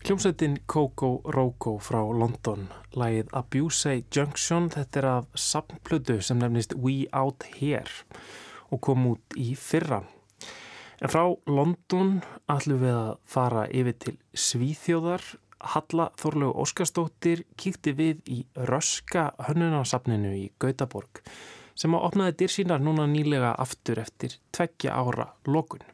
Hljómsveitin 0.08 0.56
Coco 0.66 1.20
Roco 1.24 1.74
frá 1.84 1.98
London, 2.00 2.62
lægið 2.96 3.32
Abuse 3.36 3.90
Junction, 4.08 4.70
þetta 4.72 5.00
er 5.02 5.06
af 5.06 5.26
samplödu 5.36 6.14
sem 6.24 6.38
nefnist 6.40 6.72
We 6.80 7.02
Out 7.12 7.44
Here 7.58 8.06
og 8.72 8.80
kom 8.86 9.04
út 9.10 9.36
í 9.36 9.50
fyrra. 9.52 9.98
En 11.04 11.12
frá 11.12 11.26
London 11.44 12.14
ætlum 12.48 12.80
við 12.86 12.96
að 13.02 13.10
fara 13.34 13.66
yfir 13.68 13.98
til 14.06 14.16
Svíþjóðar. 14.32 15.28
Halla 15.74 16.08
Þorlegu 16.16 16.56
Óskarstóttir 16.64 17.44
kíkti 17.60 17.92
við 18.00 18.24
í 18.32 18.38
Röska 18.72 19.34
hönnunarsafninu 19.50 20.32
í 20.40 20.46
Gautaborg 20.56 21.20
sem 21.76 21.92
á 21.92 22.00
opnaði 22.00 22.38
dyr 22.40 22.56
sínar 22.56 22.80
núna 22.80 23.04
nýlega 23.04 23.52
aftur 23.60 24.00
eftir 24.00 24.40
tveggja 24.56 24.96
ára 24.96 25.34
lokun. 25.44 25.84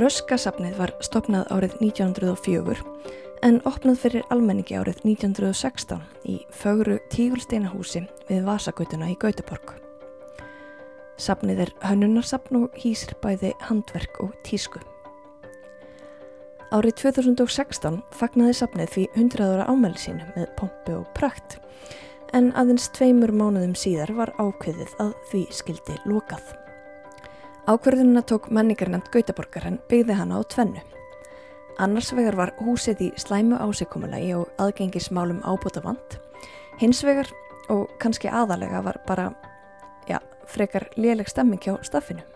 Röskasafnið 0.00 0.78
var 0.80 0.94
stopnað 1.04 1.50
árið 1.52 1.74
1904 1.84 2.76
en 3.44 3.58
opnað 3.68 3.98
fyrir 4.00 4.22
almenningi 4.32 4.78
árið 4.78 5.02
1916 5.04 6.00
í 6.24 6.38
fögru 6.56 6.94
tígulsteinahúsi 7.12 8.06
við 8.30 8.46
Vasagutuna 8.46 9.10
í 9.12 9.16
Gautaborg. 9.20 9.74
Safnið 11.20 11.60
er 11.66 11.72
hönnunarsafn 11.84 12.62
og 12.62 12.78
hýsir 12.80 13.12
bæði 13.20 13.50
handverk 13.66 14.22
og 14.24 14.32
tísku. 14.46 14.80
Árið 16.72 16.96
2016 17.02 18.00
fagnaði 18.16 18.56
safnið 18.56 18.94
því 18.94 19.06
100 19.18 19.50
ára 19.50 19.68
ámæli 19.68 20.00
sínu 20.00 20.30
með 20.32 20.48
pompu 20.62 20.96
og 21.02 21.12
prakt 21.18 21.58
en 22.32 22.54
aðeins 22.56 22.88
tveimur 22.96 23.34
mánuðum 23.36 23.76
síðar 23.76 24.16
var 24.16 24.32
ákveðið 24.40 24.96
að 25.02 25.12
því 25.28 25.44
skildi 25.60 26.00
lokað. 26.08 26.56
Ákverðununa 27.70 28.22
tók 28.26 28.48
menningarnefnd 28.50 29.12
Gautaborgar 29.14 29.68
en 29.68 29.76
byggði 29.86 30.16
hana 30.18 30.40
á 30.40 30.42
tvennu. 30.42 30.80
Annars 31.78 32.08
vegar 32.16 32.34
var 32.34 32.50
húsið 32.58 33.04
í 33.06 33.10
slæmu 33.14 33.60
ásikomulagi 33.62 34.32
og 34.34 34.48
aðgengismálum 34.58 35.38
ábúta 35.46 35.78
vant. 35.84 36.16
Hins 36.80 37.04
vegar, 37.06 37.30
og 37.70 37.86
kannski 38.02 38.26
aðalega, 38.26 38.80
var 38.82 38.98
bara, 39.06 39.28
já, 40.10 40.18
frekar 40.50 40.88
léleg 40.98 41.30
stemming 41.30 41.62
hjá 41.62 41.76
staffinu. 41.86 42.26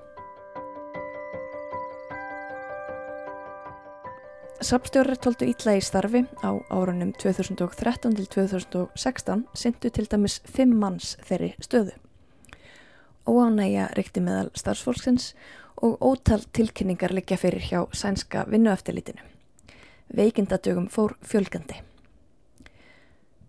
Sapstjórar 4.62 5.18
tóltu 5.18 5.51
ítla 5.51 5.75
í 5.75 5.83
starfi 5.83 6.23
á 6.47 6.55
árunum 6.70 7.11
2013 7.18 8.14
til 8.14 8.31
2016 8.38 9.47
syndu 9.51 9.90
til 9.90 10.07
dæmis 10.07 10.38
fimm 10.47 10.79
manns 10.79 11.16
þeirri 11.27 11.57
stöðu 11.59 12.03
óánægja 13.28 13.88
reykti 13.96 14.20
meðal 14.20 14.50
starfsfólksins 14.54 15.34
og 15.82 15.98
ótal 16.00 16.44
tilkynningar 16.52 17.12
liggja 17.12 17.37
fyrir 17.37 17.62
hjá 17.62 17.87
sænska 17.92 18.44
vinnueftilitinu. 18.50 19.22
Veikindadögum 20.16 20.88
fór 20.88 21.16
fjölgandi. 21.22 21.80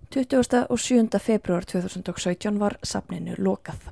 20. 0.10 0.66
og 0.70 0.80
7. 0.80 1.20
februar 1.20 1.66
2017 1.66 2.60
var 2.60 2.78
sapninu 2.84 3.36
lokað. 3.38 3.92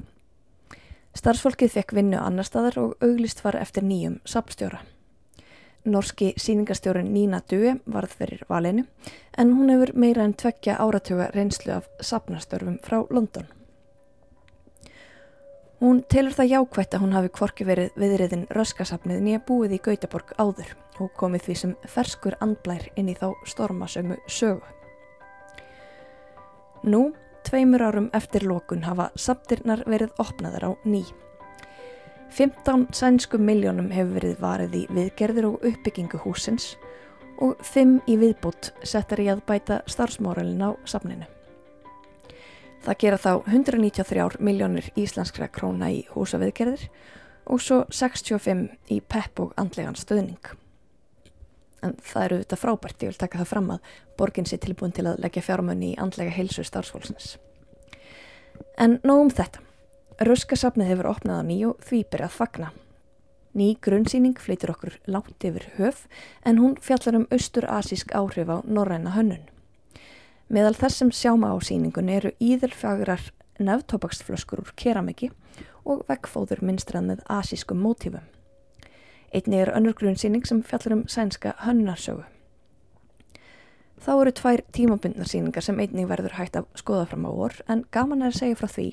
Starfsfólkið 1.14 1.72
fekk 1.72 1.94
vinnu 1.94 2.18
annar 2.18 2.48
staðar 2.48 2.80
og 2.80 3.04
auglist 3.04 3.44
var 3.44 3.58
eftir 3.60 3.84
nýjum 3.84 4.20
sapstjóra. 4.26 4.80
Norski 5.86 6.34
síningastjórin 6.38 7.12
Nína 7.14 7.42
Due 7.50 7.76
varð 7.86 8.16
fyrir 8.18 8.46
valinu 8.50 8.86
en 9.38 9.52
hún 9.54 9.70
hefur 9.70 9.92
meira 10.00 10.24
en 10.24 10.34
tvekja 10.34 10.78
áratöga 10.80 11.28
reynslu 11.36 11.74
af 11.76 11.90
sapnastörfum 12.00 12.80
frá 12.80 13.04
London. 13.10 13.46
Hún 15.84 15.98
telur 16.08 16.32
það 16.32 16.48
jákvætt 16.48 16.94
að 16.96 17.02
hún 17.04 17.12
hafi 17.12 17.30
kvorki 17.36 17.66
verið 17.68 17.98
viðriðin 18.00 18.46
röskasafnið 18.56 19.18
nýja 19.20 19.42
búið 19.44 19.74
í 19.76 19.80
Gautaborg 19.84 20.30
áður 20.40 20.70
og 21.04 21.10
komið 21.20 21.44
því 21.44 21.56
sem 21.60 21.74
ferskur 21.92 22.38
andblær 22.46 22.86
inn 22.96 23.10
í 23.12 23.16
þá 23.20 23.34
stormasömu 23.52 24.16
sögu. 24.32 24.64
Nú, 26.88 27.02
tveimur 27.44 27.84
árum 27.84 28.08
eftir 28.16 28.48
lókun 28.48 28.88
hafa 28.88 29.10
saptirnar 29.20 29.84
verið 29.84 30.16
opnaðar 30.24 30.70
á 30.72 30.72
ný. 30.88 31.04
15 32.32 32.88
sænsku 32.96 33.36
miljónum 33.36 33.92
hefur 33.92 34.16
verið 34.22 34.40
varið 34.40 34.80
í 34.80 34.88
viðgerðir 34.88 35.52
og 35.52 35.68
uppbyggingu 35.68 36.24
húsins 36.24 36.78
og 37.44 37.60
5 37.60 38.00
í 38.08 38.22
viðbútt 38.24 38.72
settar 38.88 39.20
í 39.20 39.28
að 39.36 39.44
bæta 39.52 39.84
starfsmóralin 39.92 40.64
á 40.64 40.80
safninu. 40.88 41.33
Það 42.84 42.98
gera 43.00 43.18
þá 43.18 43.32
193 43.48 44.42
miljónir 44.44 44.90
íslenskra 45.00 45.48
króna 45.48 45.88
í 45.94 46.02
húsaviðgerðir 46.12 46.90
og 47.48 47.62
svo 47.64 47.84
65 47.88 48.92
í 48.92 49.00
pepp 49.00 49.40
og 49.40 49.54
andlegan 49.60 49.96
stöðning. 49.96 50.52
En 51.84 51.96
það 52.04 52.26
eru 52.26 52.40
þetta 52.42 52.60
frábært, 52.60 53.04
ég 53.04 53.14
vil 53.14 53.22
taka 53.22 53.40
það 53.40 53.52
fram 53.52 53.72
að 53.76 53.94
borginn 54.20 54.48
sé 54.48 54.60
tilbúin 54.60 54.96
til 54.96 55.08
að 55.08 55.24
leggja 55.24 55.44
fjármunni 55.48 55.94
í 55.94 56.00
andlega 56.00 56.36
heilsu 56.36 56.64
starfsfólksins. 56.68 57.38
En 58.80 59.00
nóg 59.04 59.26
um 59.26 59.32
þetta. 59.32 59.64
Röskasafnið 60.24 60.92
hefur 60.92 61.12
opnað 61.12 61.40
á 61.40 61.44
nýju 61.48 61.74
því 61.88 62.04
byrjað 62.12 62.36
fagna. 62.36 62.74
Ný 63.54 63.74
grunnsýning 63.86 64.40
fleitur 64.42 64.74
okkur 64.74 65.00
látt 65.08 65.46
yfir 65.46 65.70
höf 65.78 66.06
en 66.44 66.60
hún 66.60 66.76
fjallar 66.82 67.20
um 67.22 67.28
austur-asísk 67.32 68.12
áhrif 68.12 68.50
á 68.50 68.60
norræna 68.66 69.16
hönnun. 69.16 69.53
Meðal 70.54 70.76
þess 70.78 71.00
sem 71.02 71.10
sjáma 71.10 71.50
á 71.50 71.58
síningunni 71.66 72.14
eru 72.14 72.30
íðelfagrar 72.38 73.24
nefntobaksflöskur 73.58 74.62
úr 74.62 74.70
keramiki 74.78 75.32
og 75.82 76.04
veggfóður 76.06 76.62
minnstrað 76.62 77.08
með 77.08 77.24
asískum 77.34 77.82
mótífum. 77.82 78.28
Einni 79.34 79.64
er 79.64 79.74
önnur 79.74 79.98
grunnsýning 79.98 80.46
sem 80.46 80.62
fjallar 80.62 81.00
um 81.00 81.04
sænska 81.10 81.56
hönnarsögu. 81.66 82.28
Þá 84.04 84.14
eru 84.14 84.36
tvær 84.38 84.66
tímabundnarsýningar 84.78 85.66
sem 85.66 85.80
einnig 85.80 86.06
verður 86.12 86.38
hægt 86.38 86.60
að 86.60 86.70
skoða 86.78 87.10
fram 87.10 87.26
á 87.26 87.32
vor 87.34 87.60
en 87.66 87.86
gaman 87.90 88.22
er 88.22 88.30
að 88.30 88.42
segja 88.44 88.62
frá 88.62 88.70
því 88.70 88.90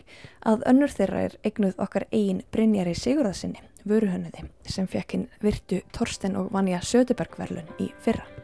að 0.48 0.68
önnur 0.72 0.96
þeirra 0.96 1.24
er 1.28 1.40
eignuð 1.44 1.82
okkar 1.82 2.08
eigin 2.08 2.44
Brynjari 2.54 2.96
Sigurðarsinni, 2.96 3.60
vöruhönniði, 3.84 4.48
sem 4.64 4.88
fekk 4.88 5.18
hinn 5.18 5.32
virtu 5.44 5.82
Torsten 5.92 6.40
og 6.40 6.54
Vanja 6.56 6.80
Södebergverlun 6.80 7.68
í 7.82 7.92
fyrra. 8.00 8.39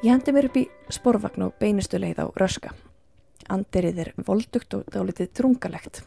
Ég 0.00 0.14
hendi 0.14 0.32
mér 0.32 0.46
upp 0.48 0.54
í 0.56 0.62
sporvagn 0.88 1.42
og 1.44 1.58
beinustu 1.60 1.98
leið 2.00 2.22
á 2.24 2.26
röska. 2.40 2.70
Anderið 3.52 3.98
er 4.00 4.08
voldugt 4.24 4.72
og 4.72 4.86
dálitið 4.88 5.28
trungalegt. 5.36 6.00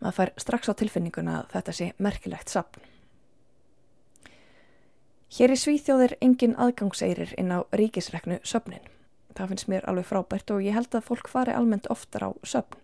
Maður 0.00 0.16
fær 0.16 0.32
strax 0.40 0.70
á 0.72 0.74
tilfinninguna 0.80 1.34
að 1.42 1.50
þetta 1.52 1.74
sé 1.76 1.88
merkilegt 2.00 2.48
sapn. 2.48 2.80
Hér 5.36 5.52
í 5.52 5.58
Svíþjóð 5.60 6.06
er 6.06 6.16
engin 6.24 6.56
aðgangseirir 6.56 7.36
inn 7.36 7.52
á 7.52 7.68
ríkisreknu 7.68 8.40
söpnin. 8.48 8.88
Það 9.36 9.52
finnst 9.52 9.68
mér 9.68 9.84
alveg 9.84 10.08
frábært 10.08 10.56
og 10.56 10.64
ég 10.64 10.80
held 10.80 10.96
að 10.96 11.06
fólk 11.12 11.28
fari 11.28 11.52
almennt 11.52 11.92
oftar 11.92 12.24
á 12.24 12.30
söpn. 12.48 12.80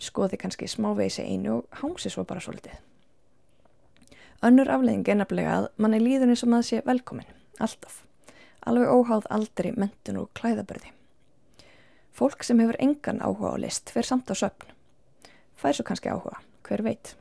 Skoði 0.00 0.40
kannski 0.40 0.64
smávegisi 0.64 1.28
einu 1.28 1.58
og 1.58 1.80
hangsi 1.84 2.08
svo 2.08 2.24
bara 2.24 2.40
svolítið. 2.40 2.80
Önnur 4.40 4.72
afleðing 4.72 5.04
er 5.12 5.20
nefnilega 5.20 5.60
að 5.60 5.72
mann 5.76 5.92
er 5.92 6.08
líðunni 6.08 6.40
sem 6.40 6.56
að 6.56 6.68
sé 6.72 6.84
velkomin, 6.88 7.28
alltaf 7.60 8.06
alveg 8.68 8.92
óháð 8.92 9.28
aldri, 9.32 9.72
mentun 9.76 10.20
og 10.22 10.32
klæðaburði. 10.38 10.92
Fólk 12.12 12.42
sem 12.44 12.58
hefur 12.60 12.78
engan 12.82 13.22
áhuga 13.22 13.54
á 13.54 13.56
list 13.62 13.92
fer 13.94 14.06
samt 14.06 14.30
á 14.30 14.34
söpn. 14.34 14.74
Fær 15.58 15.76
svo 15.76 15.86
kannski 15.86 16.10
áhuga, 16.10 16.40
hver 16.66 16.82
veit. 16.86 17.14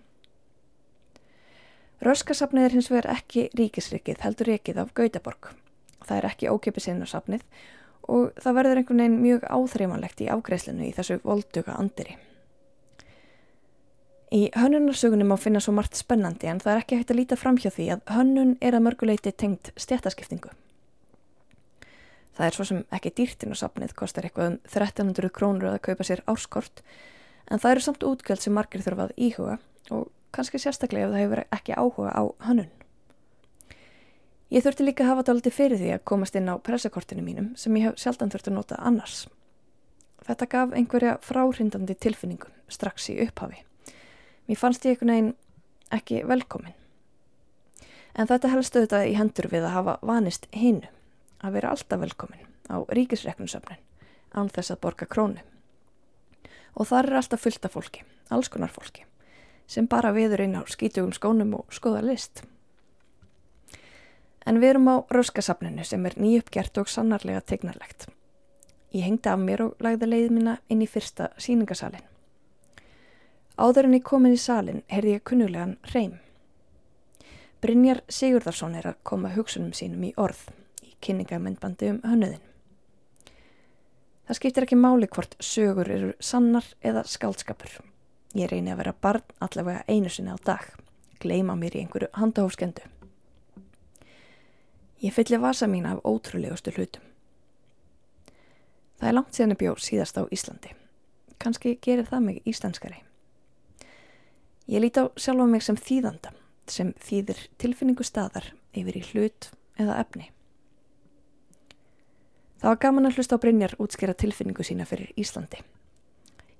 Röskasafnið 2.05 2.67
er 2.67 2.75
hins 2.77 2.91
vegar 2.91 3.09
ekki 3.15 3.47
ríkisrikið 3.57 4.21
heldur 4.21 4.51
rekið 4.51 4.83
af 4.83 4.93
Gautaborg. 4.97 5.49
Það 6.05 6.17
er 6.17 6.29
ekki 6.29 6.51
ókipið 6.53 6.85
sinn 6.85 7.01
á 7.01 7.07
safnið 7.09 7.45
og 8.07 8.37
það 8.39 8.57
verður 8.59 8.81
einhvern 8.81 9.01
veginn 9.01 9.21
mjög 9.23 9.47
áþreifanlegt 9.49 10.21
í 10.23 10.29
afgreiðslinu 10.31 10.85
í 10.87 10.93
þessu 10.95 11.17
volduga 11.25 11.75
andiri. 11.81 12.17
Í 14.33 14.47
hönnunarsögunum 14.59 15.31
má 15.31 15.37
finna 15.39 15.61
svo 15.63 15.73
margt 15.73 15.97
spennandi 15.97 16.49
en 16.51 16.61
það 16.61 16.73
er 16.73 16.81
ekki 16.83 16.99
hægt 16.99 17.11
að 17.13 17.19
líta 17.21 17.39
fram 17.39 17.57
hjá 17.57 17.69
því 17.71 17.89
að 17.95 18.07
hönnun 18.11 18.55
er 18.61 18.75
að 18.75 18.85
mörguleiti 18.87 19.31
tengt 19.31 19.71
stjættaskiptingu. 19.79 20.51
Það 22.37 22.45
er 22.45 22.55
svo 22.55 22.65
sem 22.69 22.83
ekki 22.93 23.27
sapnið, 23.57 23.93
kostar 23.97 24.27
eitthvað 24.27 24.51
um 24.51 24.57
1300 24.69 25.29
krónur 25.33 25.71
að 25.71 25.81
kaupa 25.81 26.03
sér 26.03 26.21
áskort, 26.29 26.83
en 27.49 27.59
það 27.59 27.71
eru 27.71 27.81
samt 27.81 28.03
útgjöld 28.03 28.41
sem 28.41 28.53
margir 28.53 28.83
þurfað 28.85 29.15
íhuga 29.17 29.57
og 29.89 30.11
kannski 30.31 30.59
sérstaklega 30.61 31.07
ef 31.07 31.13
það 31.13 31.23
hefur 31.23 31.43
ekki 31.57 31.73
áhuga 31.73 32.11
á 32.13 32.23
hannun. 32.45 32.69
Ég 34.53 34.63
þurfti 34.63 34.85
líka 34.85 35.03
að 35.03 35.09
hafa 35.11 35.31
aldrei 35.33 35.51
fyrir 35.51 35.79
því 35.79 35.89
að 35.95 36.05
komast 36.07 36.35
inn 36.39 36.47
á 36.47 36.55
pressakortinu 36.63 37.23
mínum 37.25 37.49
sem 37.59 37.75
ég 37.75 37.89
hef 37.89 37.97
sjaldan 37.99 38.31
þurfti 38.31 38.53
að 38.53 38.55
nota 38.55 38.77
annars. 38.79 39.25
Þetta 40.27 40.47
gaf 40.51 40.75
einhverja 40.75 41.17
fráhrindandi 41.23 41.95
tilfinningum 41.99 42.53
strax 42.71 43.09
í 43.11 43.17
upphafi. 43.25 43.63
Mér 44.47 44.59
fannst 44.59 44.85
ég 44.85 44.95
einhvern 44.95 45.11
veginn 45.11 45.33
ekki 45.97 46.21
velkomin. 46.27 46.75
En 48.15 48.29
þetta 48.29 48.53
helstu 48.53 48.85
þetta 48.85 49.03
í 49.07 49.17
hendur 49.17 49.49
við 49.51 49.67
að 49.67 49.75
hafa 49.75 49.97
vanist 50.07 50.47
hinnu, 50.55 50.87
að 51.43 51.59
vera 51.59 51.73
alltaf 51.73 52.01
velkomin 52.01 52.47
á 52.71 52.83
ríkisreknusöfnin 52.91 53.83
án 54.33 54.49
þess 54.53 54.73
að 54.73 54.81
borga 54.83 55.07
krónu. 55.09 55.43
Og 56.77 56.89
þar 56.89 57.09
er 57.09 57.19
alltaf 57.21 57.41
fullt 57.41 57.65
af 57.65 57.73
fólki, 57.73 58.03
alls 58.29 58.49
konar 58.53 58.73
fólki 58.73 59.07
sem 59.67 59.87
bara 59.87 60.13
viður 60.15 60.45
inn 60.45 60.55
á 60.55 60.63
skítugum 60.71 61.11
skónum 61.11 61.53
og 61.59 61.73
skoða 61.75 62.01
list. 62.05 62.43
En 64.47 64.61
við 64.61 64.75
erum 64.75 64.87
á 64.87 64.95
rauskasafninu 65.11 65.83
sem 65.83 66.05
er 66.07 66.15
nýjuppgert 66.15 66.79
og 66.79 66.87
sannarlega 66.87 67.41
tegnarlegt. 67.43 68.07
Ég 68.95 69.03
hengdi 69.03 69.27
af 69.29 69.41
mér 69.41 69.65
og 69.65 69.83
lagði 69.83 70.07
leið 70.07 70.29
mína 70.37 70.53
inn 70.71 70.81
í 70.81 70.87
fyrsta 70.87 71.33
síningasalinn. 71.35 72.05
Áður 73.59 73.89
en 73.89 73.97
ég 73.97 74.05
komin 74.07 74.37
í 74.37 74.39
salin 74.39 74.85
heyrði 74.87 75.17
ég 75.17 75.25
kunnulegan 75.27 75.75
reym. 75.91 76.15
Brynjar 77.59 78.05
Sigurðarsson 78.07 78.77
er 78.79 78.87
að 78.93 79.01
koma 79.03 79.33
hugsunum 79.35 79.73
sínum 79.75 80.05
í 80.07 80.13
orð 80.15 80.45
í 80.97 81.05
kynningamennbandi 81.05 81.93
um 81.93 82.01
hönnuðin. 82.03 82.43
Það 84.27 84.39
skiptir 84.41 84.65
ekki 84.65 84.75
máli 84.75 85.07
hvort 85.07 85.37
sögur 85.39 85.87
eru 85.87 86.11
sannar 86.19 86.65
eða 86.83 87.05
skaldskapur. 87.07 87.77
Ég 88.35 88.49
reyni 88.51 88.73
að 88.73 88.81
vera 88.81 88.93
barn 89.01 89.23
allavega 89.39 89.85
einu 89.87 90.09
sinni 90.11 90.33
á 90.35 90.37
dag. 90.43 90.65
Gleima 91.23 91.55
mér 91.55 91.77
í 91.77 91.85
einhverju 91.85 92.09
handahófskendu. 92.13 92.83
Ég 94.99 95.13
fylli 95.13 95.39
vasa 95.39 95.67
mín 95.67 95.87
af 95.87 96.03
ótrúlegustu 96.03 96.73
hlutum. 96.75 97.03
Það 98.99 99.09
er 99.09 99.15
langt 99.15 99.33
síðan 99.37 99.53
ég 99.53 99.61
bjó 99.61 99.75
síðast 99.79 100.17
á 100.17 100.25
Íslandi. 100.33 100.73
Kanski 101.39 101.77
gerir 101.81 102.09
það 102.09 102.23
mig 102.25 102.41
íslenskari. 102.49 103.03
Ég 104.67 104.81
líti 104.83 104.99
á 104.99 105.07
sjálfa 105.15 105.45
mig 105.47 105.63
sem 105.63 105.77
þýðanda, 105.77 106.33
sem 106.67 106.91
þýðir 106.99 107.45
tilfinningu 107.61 108.03
staðar 108.03 108.51
yfir 108.75 108.97
í 108.99 109.05
hlut 109.13 109.51
eða 109.79 110.01
efni. 110.01 110.31
Það 112.57 112.69
var 112.71 112.79
gaman 112.81 113.05
að 113.05 113.17
hlusta 113.19 113.37
á 113.37 113.41
Brynjar 113.43 113.75
útskjera 113.77 114.15
tilfinningu 114.17 114.63
sína 114.65 114.85
fyrir 114.89 115.11
Íslandi. 115.19 115.59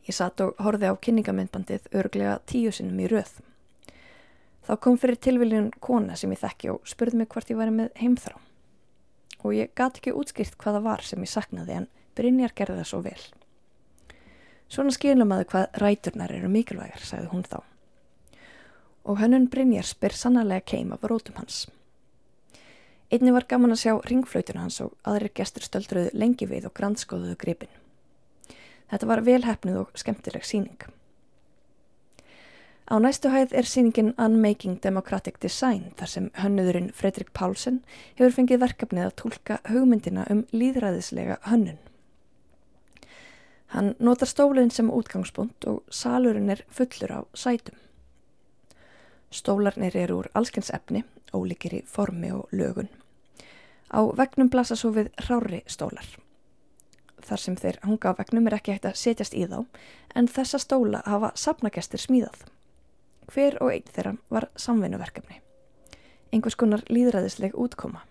Ég 0.06 0.16
satt 0.16 0.40
og 0.46 0.60
horfi 0.62 0.86
á 0.86 0.94
kynningamindbandið 0.94 1.88
örglega 1.98 2.38
tíu 2.46 2.72
sinnum 2.72 3.00
í 3.02 3.08
röð. 3.10 3.32
Þá 4.68 4.74
kom 4.84 4.98
fyrir 5.02 5.18
tilviljun 5.18 5.72
kona 5.82 6.16
sem 6.20 6.32
ég 6.32 6.42
þekki 6.44 6.70
og 6.76 6.86
spurði 6.88 7.22
mig 7.22 7.32
hvort 7.34 7.50
ég 7.50 7.58
væri 7.58 7.74
með 7.74 7.90
heimþrá. 7.98 8.38
Og 9.42 9.56
ég 9.58 9.74
gati 9.78 10.02
ekki 10.04 10.14
útskýrt 10.14 10.58
hvaða 10.62 10.84
var 10.86 11.04
sem 11.08 11.24
ég 11.24 11.32
saknaði 11.32 11.80
en 11.80 11.90
Brynjar 12.18 12.54
gerði 12.56 12.82
það 12.82 12.90
svo 12.92 13.02
vel. 13.06 13.24
Svona 14.68 14.94
skilum 14.94 15.32
aðu 15.32 15.48
hvað 15.54 15.82
ræturnar 15.82 16.34
eru 16.36 16.52
mikilvægar, 16.52 17.02
sagði 17.02 17.32
hún 17.32 17.46
þá. 17.48 17.62
Og 19.08 19.22
hönnun 19.22 19.48
Brynjar 19.50 19.88
spyr 19.88 20.14
sannarlega 20.14 20.66
keim 20.76 20.94
af 20.94 21.06
rótum 21.08 21.40
hans. 21.40 21.66
Einni 23.08 23.32
var 23.32 23.46
gaman 23.48 23.72
að 23.72 23.84
sjá 23.86 23.94
ringflöytuna 24.04 24.66
hans 24.66 24.82
og 24.84 24.96
aðrir 25.08 25.32
gestur 25.40 25.64
stöldruðu 25.64 26.12
lengi 26.14 26.48
við 26.50 26.68
og 26.68 26.74
grannskóðuðu 26.76 27.38
gripin. 27.40 27.72
Þetta 28.92 29.08
var 29.08 29.24
velhæfnuð 29.24 29.78
og 29.86 30.00
skemmtileg 30.00 30.44
síning. 30.48 30.88
Á 32.88 32.96
næstu 33.04 33.32
hæð 33.32 33.56
er 33.60 33.68
síningin 33.68 34.14
Unmaking 34.16 34.80
Democratic 34.84 35.40
Design 35.44 35.92
þar 36.00 36.12
sem 36.12 36.30
hönnuðurinn 36.40 36.94
Fredrik 36.96 37.34
Pálsson 37.36 37.82
hefur 38.16 38.36
fengið 38.36 38.62
verkefnið 38.64 39.08
að 39.08 39.18
tólka 39.24 39.60
hugmyndina 39.68 40.28
um 40.32 40.46
líðræðislega 40.56 41.40
hönnun. 41.48 41.80
Hann 43.76 43.96
notar 44.00 44.32
stólinn 44.32 44.72
sem 44.72 44.92
útgangspunkt 44.92 45.68
og 45.68 45.84
salurinn 45.92 46.52
er 46.52 46.64
fullur 46.72 47.12
á 47.12 47.22
sætum. 47.36 47.76
Stólarnir 49.38 49.98
eru 49.98 50.22
úr 50.24 50.32
allskens 50.34 50.72
efni, 50.74 51.04
ólíkir 51.34 51.78
í 51.78 51.84
formi 51.86 52.32
og 52.34 52.50
lögun. 52.52 52.90
Á 53.94 54.02
vegnum 54.18 54.50
blasa 54.50 54.76
svo 54.76 54.96
við 54.96 55.12
rári 55.30 55.62
stólar 55.70 56.18
þar 57.28 57.42
sem 57.42 57.56
þeir 57.60 57.80
hunga 57.86 58.14
á 58.14 58.18
vegnum 58.18 58.48
er 58.48 58.58
ekki 58.58 58.76
hægt 58.76 58.88
að 58.88 59.00
setjast 59.02 59.36
í 59.36 59.46
þá 59.50 59.60
en 60.16 60.30
þessa 60.32 60.60
stóla 60.62 61.02
hafa 61.06 61.32
sapnagestir 61.36 62.02
smíðað. 62.02 62.46
Hver 63.28 63.58
og 63.64 63.74
einn 63.74 63.90
þeirra 63.92 64.14
var 64.32 64.48
samvinnuverkefni. 64.56 65.42
Einhvers 66.32 66.56
konar 66.60 66.84
líðræðisleg 66.92 67.56
útkoma. 67.56 68.04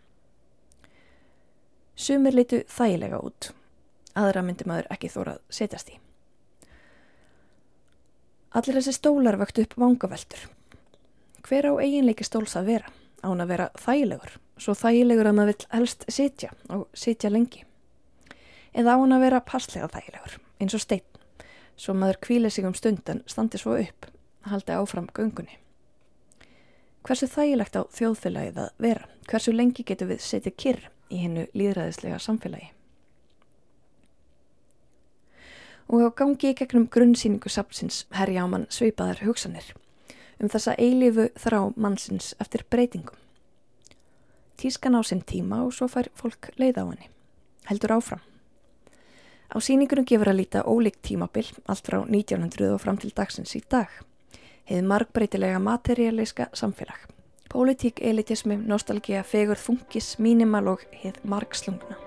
Sumir 1.96 2.36
litu 2.36 2.62
þægilega 2.68 3.20
út. 3.24 3.52
Aðra 4.16 4.42
myndi 4.44 4.66
maður 4.68 4.90
ekki 4.92 5.12
þórað 5.12 5.40
setjast 5.52 5.92
í. 5.92 5.98
Allir 8.56 8.78
þessi 8.78 8.96
stólar 8.96 9.36
vöktu 9.40 9.64
upp 9.64 9.76
vangaveltur. 9.80 10.46
Hver 11.46 11.70
á 11.70 11.72
eiginleiki 11.78 12.26
stóls 12.26 12.56
að 12.58 12.72
vera? 12.72 12.92
Án 13.22 13.40
að 13.42 13.52
vera 13.54 13.70
þægilegur. 13.78 14.36
Svo 14.58 14.74
þægilegur 14.74 15.30
að 15.30 15.38
maður 15.38 15.52
vill 15.52 15.70
helst 15.76 16.04
setja 16.10 16.50
og 16.72 16.86
setja 16.96 17.30
lengi 17.30 17.62
eða 18.76 18.96
á 18.96 19.00
hann 19.00 19.14
að 19.16 19.24
vera 19.24 19.44
passlega 19.44 19.88
þægilegur, 19.88 20.36
eins 20.60 20.76
og 20.76 20.82
stein, 20.82 21.04
svo 21.80 21.94
maður 21.96 22.20
kvíli 22.26 22.50
sig 22.52 22.66
um 22.68 22.74
stundan 22.76 23.22
standi 23.30 23.60
svo 23.60 23.78
upp, 23.80 24.08
haldi 24.50 24.76
áfram 24.76 25.08
göngunni. 25.16 25.56
Hversu 27.06 27.28
þægilegt 27.30 27.78
á 27.78 27.82
þjóðfélagið 27.96 28.60
að 28.64 28.82
vera, 28.82 29.08
hversu 29.30 29.54
lengi 29.54 29.86
getur 29.86 30.10
við 30.10 30.24
setið 30.26 30.56
kyrr 30.60 30.88
í 31.08 31.22
hennu 31.22 31.46
líðræðislega 31.54 32.18
samfélagi? 32.20 32.72
Og 35.86 36.02
á 36.02 36.10
gangi 36.18 36.50
í 36.50 36.58
gegnum 36.58 36.88
grunnsýningu 36.90 37.48
sapsins 37.48 38.04
herja 38.10 38.42
á 38.42 38.46
mann 38.50 38.66
sveipaðar 38.74 39.22
hugsanir 39.22 39.70
um 40.40 40.50
þessa 40.52 40.76
eilifu 40.78 41.28
þrá 41.38 41.60
mannsins 41.76 42.34
eftir 42.40 42.64
breytingum. 42.70 43.16
Tískan 44.56 44.96
á 44.96 45.00
sinn 45.04 45.20
tíma 45.20 45.62
og 45.64 45.74
svo 45.76 45.88
fær 45.88 46.08
fólk 46.16 46.50
leið 46.56 46.80
á 46.80 46.84
henni. 46.84 47.10
Heldur 47.68 47.96
áfram. 47.98 48.22
Á 49.52 49.56
síningunum 49.62 50.06
gefur 50.08 50.30
að 50.32 50.40
líta 50.40 50.64
ólíkt 50.64 51.02
tímabil 51.06 51.46
allt 51.66 51.86
frá 51.86 52.00
1900 52.02 52.72
og 52.72 52.80
fram 52.82 52.98
til 52.98 53.12
dagsins 53.14 53.54
í 53.58 53.62
dag. 53.68 53.90
Hefð 54.66 54.88
margbreytilega 54.90 55.60
materialiska 55.62 56.48
samfélag. 56.52 56.98
Pólitík, 57.52 58.02
elitismi, 58.02 58.56
nostalgía, 58.56 59.22
fegur, 59.22 59.60
þungis, 59.60 60.16
mínimal 60.18 60.74
og 60.74 60.82
hefð 60.90 61.22
margslungna. 61.30 62.05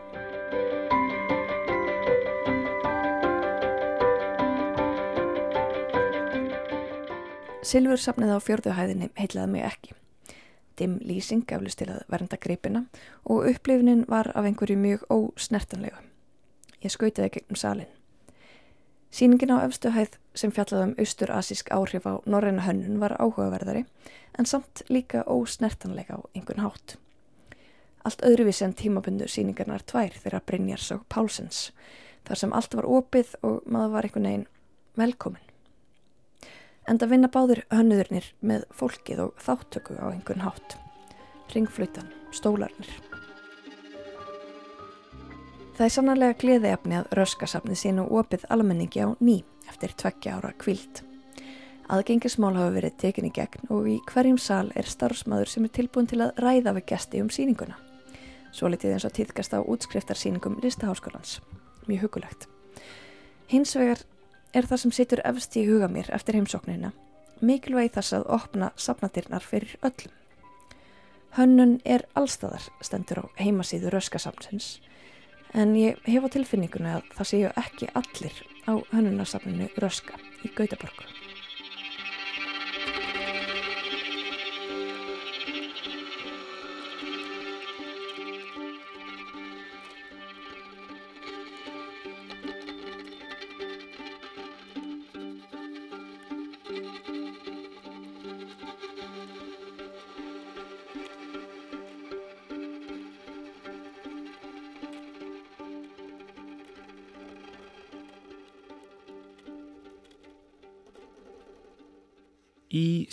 Silfursafnið 7.60 8.30
á 8.32 8.40
fjörðuhæðinni 8.40 9.10
heitlaði 9.20 9.52
mig 9.52 9.66
ekki. 9.68 9.96
Dimm 10.80 10.94
lýsing 11.04 11.42
gaflust 11.44 11.82
til 11.82 11.90
að 11.92 12.06
vernda 12.08 12.38
greipina 12.40 12.86
og 13.28 13.50
upplifunin 13.50 14.06
var 14.08 14.30
af 14.32 14.48
einhverju 14.48 14.78
mjög 14.80 15.04
ósnertanlegu. 15.12 16.00
Ég 16.80 16.94
skautiði 16.94 17.34
gegnum 17.34 17.60
salin. 17.60 17.90
Sýningin 19.12 19.52
á 19.52 19.66
öfstuhæð 19.66 20.16
sem 20.40 20.54
fjallaði 20.56 20.88
um 20.88 20.96
austur-asísk 21.04 21.74
áhrif 21.76 22.08
á 22.08 22.24
norræna 22.24 22.64
hönnun 22.64 23.04
var 23.04 23.18
áhugaverðari 23.20 23.84
en 24.40 24.48
samt 24.48 24.86
líka 24.88 25.26
ósnertanleika 25.28 26.16
á 26.16 26.20
einhvern 26.32 26.64
hátt. 26.64 26.96
Allt 28.08 28.24
öðruvísi 28.24 28.64
en 28.70 28.78
tímabundu 28.80 29.28
sýningarnar 29.28 29.84
tvær 29.84 30.16
þeirra 30.16 30.40
Brynjars 30.48 30.94
og 30.96 31.04
Pálsens 31.12 31.74
þar 32.24 32.40
sem 32.40 32.56
allt 32.56 32.80
var 32.80 32.88
opið 32.88 33.36
og 33.44 33.68
maður 33.68 33.96
var 33.98 34.08
einhvern 34.08 34.32
veginn 34.32 34.50
velkomin. 34.96 35.49
En 36.90 36.98
það 36.98 37.12
vinna 37.14 37.30
báðir 37.30 37.60
hönnuðurnir 37.70 38.32
með 38.42 38.64
fólkið 38.74 39.20
og 39.28 39.44
þáttöku 39.46 40.00
á 40.02 40.10
einhvern 40.10 40.42
hátt. 40.42 40.76
Ringflutan, 41.54 42.10
stólarnir. 42.34 42.90
Það 45.78 45.86
er 45.86 45.94
sannarlega 45.94 46.38
gleðiðafni 46.42 46.98
að 46.98 47.14
röskasafni 47.16 47.78
sín 47.78 48.02
og 48.02 48.10
opið 48.20 48.48
almenningi 48.52 49.06
á 49.06 49.14
ný 49.22 49.38
eftir 49.70 49.94
tveggja 50.02 50.40
ára 50.40 50.52
kvild. 50.60 51.04
Aðgengismál 51.90 52.58
hafa 52.58 52.74
verið 52.74 52.98
tekinni 53.02 53.32
gegn 53.34 53.70
og 53.74 53.88
í 53.90 53.96
hverjum 54.10 54.42
sal 54.42 54.68
er 54.78 54.90
starfsmæður 54.90 55.54
sem 55.54 55.66
er 55.66 55.74
tilbúin 55.78 56.10
til 56.10 56.20
að 56.26 56.42
ræða 56.44 56.74
við 56.76 56.90
gesti 56.92 57.22
um 57.24 57.32
síninguna. 57.34 57.78
Svo 58.52 58.70
litið 58.70 58.98
eins 58.98 59.08
og 59.08 59.14
týðkast 59.16 59.54
á 59.54 59.62
útskriftarsíningum 59.62 60.60
listaháskólans. 60.66 61.38
Mjög 61.88 62.10
hugulegt. 62.10 62.50
Hins 63.50 63.76
vegar 63.78 64.04
er 64.54 64.66
það 64.66 64.84
sem 64.84 64.96
situr 64.96 65.22
efst 65.26 65.58
í 65.58 65.66
huga 65.68 65.88
mér 65.92 66.10
eftir 66.16 66.40
heimsóknina 66.40 66.92
mikilvægi 67.42 67.94
þess 67.96 68.18
að 68.18 68.30
opna 68.36 68.72
safnadirnar 68.76 69.46
fyrir 69.46 69.78
öllum. 69.82 70.16
Hönnun 71.38 71.78
er 71.86 72.04
allstæðar 72.20 72.66
stendur 72.84 73.22
á 73.24 73.26
heimasíðu 73.40 73.94
röskasafnsins 73.94 74.80
En 75.54 75.74
ég 75.74 75.98
hef 76.06 76.26
á 76.26 76.30
tilfinninguna 76.30 76.92
að 77.00 77.08
það 77.18 77.30
séu 77.32 77.50
ekki 77.58 77.88
allir 77.98 78.36
á 78.70 78.74
hönnunarsafninu 78.92 79.70
Röska 79.82 80.20
í 80.46 80.52
Gautaborgu. 80.54 81.08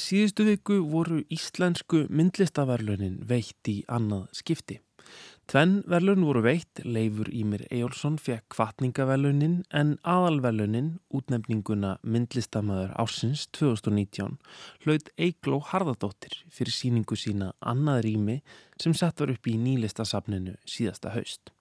Síðustu 0.06 0.44
viku 0.46 0.80
voru 0.86 1.22
íslensku 1.32 2.04
myndlistaverlunin 2.14 3.16
veitt 3.26 3.70
í 3.70 3.80
annað 3.90 4.28
skipti. 4.38 4.76
Tvenn 5.50 5.80
verlun 5.86 6.24
voru 6.26 6.42
veitt, 6.42 6.80
Leifur 6.82 7.28
Ímir 7.30 7.62
Ejólfsson 7.70 8.16
fekk 8.18 8.48
kvartningaverlunin 8.54 9.60
en 9.80 9.92
aðalverlunin, 10.02 10.96
útnefninguna 11.14 11.96
myndlistamöður 12.02 12.94
ásins 12.98 13.46
2019, 13.54 14.38
hlaut 14.82 15.12
Eigló 15.18 15.60
Harðardóttir 15.70 16.40
fyrir 16.50 16.74
síningu 16.74 17.18
sína 17.18 17.52
annað 17.62 18.02
rými 18.08 18.40
sem 18.82 18.94
sett 18.94 19.22
var 19.22 19.34
upp 19.36 19.46
í 19.46 19.54
nýlistasafninu 19.62 20.58
síðasta 20.66 21.14
haust. 21.14 21.54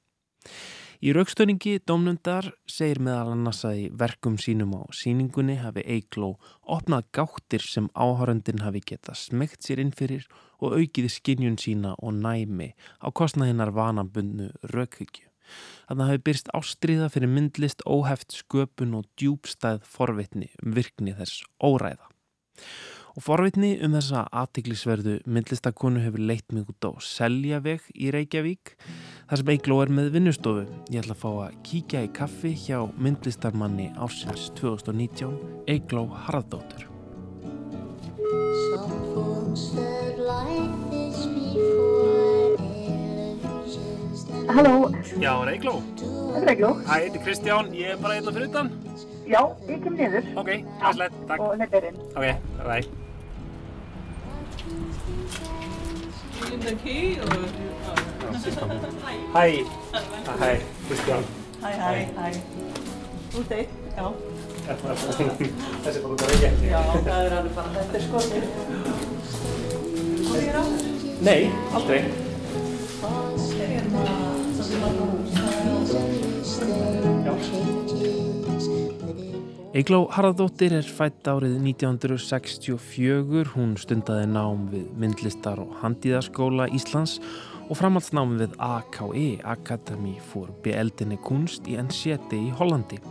Í 1.03 1.11
raukstöningi 1.11 1.79
domnundar 1.83 2.47
segir 2.71 3.01
meðal 3.03 3.33
annars 3.33 3.65
að 3.67 3.79
í 3.81 3.85
verkum 3.99 4.37
sínum 4.39 4.71
á 4.79 4.87
síningunni 4.95 5.57
hafi 5.59 5.83
Eigló 5.83 6.35
opnað 6.71 7.09
gáttir 7.17 7.65
sem 7.65 7.89
áhöröndin 7.91 8.63
hafi 8.63 8.79
getað 8.93 9.19
smegt 9.19 9.65
sér 9.67 9.81
inn 9.83 9.91
fyrir 9.91 10.23
og 10.63 10.77
aukiði 10.79 11.11
skinnjun 11.11 11.59
sína 11.59 11.95
og 11.99 12.15
næmi 12.21 12.71
á 13.03 13.11
kostnaðinnar 13.11 13.73
vanabundnu 13.75 14.49
raukhyggju. 14.71 15.27
Að 15.91 16.05
hafi 16.07 16.23
byrst 16.25 16.47
ástriða 16.57 17.11
fyrir 17.13 17.29
myndlist, 17.29 17.83
óheft, 17.85 18.31
sköpun 18.33 18.95
og 18.97 19.09
djúbstæð 19.19 19.83
forvitni 19.85 20.49
um 20.63 20.73
virkni 20.77 21.13
þess 21.17 21.43
óræða. 21.59 22.07
Og 23.15 23.23
forvitni 23.23 23.69
um 23.85 23.93
þessa 23.95 24.25
aðtiklisverðu 24.41 25.13
myndlistakonu 25.31 26.01
hefur 26.03 26.19
leitt 26.31 26.51
mig 26.55 26.67
út 26.67 26.83
á 26.83 26.91
Seljaveg 26.99 27.85
í 27.95 28.09
Reykjavík 28.11 28.73
þar 29.29 29.41
sem 29.41 29.51
Eigló 29.55 29.77
er 29.85 29.93
með 29.99 30.09
vinnustofu. 30.17 30.65
Ég 30.91 30.99
ætla 31.05 31.15
að 31.15 31.21
fá 31.23 31.29
að 31.45 31.55
kíkja 31.69 32.03
í 32.03 32.11
kaffi 32.19 32.51
hjá 32.65 32.81
myndlistarmanni 32.99 33.87
ásins 33.95 34.49
2019, 34.59 35.39
Eigló 35.71 36.09
Harðdóttur. 36.25 36.89
Halló, 44.47 44.89
Já, 45.21 45.33
Eigló. 45.49 45.73
þetta 46.33 46.41
er 46.41 46.51
Egló. 46.53 46.69
Hæ, 46.85 46.95
þetta 47.05 47.19
er 47.19 47.23
Kristján. 47.25 47.71
Ég 47.75 47.93
er 47.95 47.97
bara 48.01 48.17
einna 48.19 48.31
fyrir 48.35 48.49
utan. 48.49 48.69
Já, 49.27 49.41
ég 49.69 49.81
kem 49.83 49.95
niður 49.97 50.27
Ok, 50.37 50.51
aðslega, 50.81 51.25
takk. 51.29 51.41
og 51.41 51.57
þetta 51.61 51.79
er 51.81 51.87
inn. 51.89 51.97
Ok, 52.15 53.04
bye. 55.05 56.53
In 56.53 56.59
the 56.59 56.75
key 56.75 57.19
or 57.19 57.25
Hæ, 59.33 59.47
hæ, 60.39 60.51
Kristján. 60.87 61.23
Hæ, 61.61 61.67
hæ, 61.67 62.05
hæ. 62.17 62.31
Út 63.37 63.51
eitt, 63.51 63.69
já. 63.97 64.07
Þessi 64.65 65.97
er 65.97 66.01
bara 66.01 66.13
út 66.13 66.21
að 66.21 66.27
reykja. 66.29 66.49
Já, 66.69 66.81
það 67.07 67.25
er 67.25 67.31
alveg 67.37 67.53
bara, 67.55 67.69
þetta 67.75 67.95
er 67.97 68.03
skotið. 68.07 68.43
Hvað 70.25 70.41
er 70.41 70.53
það? 70.55 70.67
Nei, 71.21 71.41
aldrei. 71.73 72.01
Er 73.05 73.69
hérna 73.75 74.01
svolítið 74.55 74.79
marga 74.81 75.03
hús? 75.11 75.25
Eigló 79.75 80.05
Harðardóttir 80.07 80.71
er 80.71 80.85
fætt 80.87 81.27
árið 81.27 81.57
1964. 81.59 83.41
Hún 83.57 83.73
stundaði 83.75 84.29
nám 84.31 84.61
við 84.71 84.85
myndlistar 85.01 85.59
og 85.59 85.73
handíðaskóla 85.81 86.69
Íslands 86.77 87.17
og 87.67 87.75
framhaldsnám 87.81 88.37
við 88.39 88.53
AKE, 88.63 89.25
Academy 89.43 90.13
for 90.29 90.53
Beeldinni 90.63 91.17
Kunst 91.27 91.67
í 91.67 91.75
Enséti 91.81 92.39
í 92.39 92.53
Hollandi. 92.55 93.01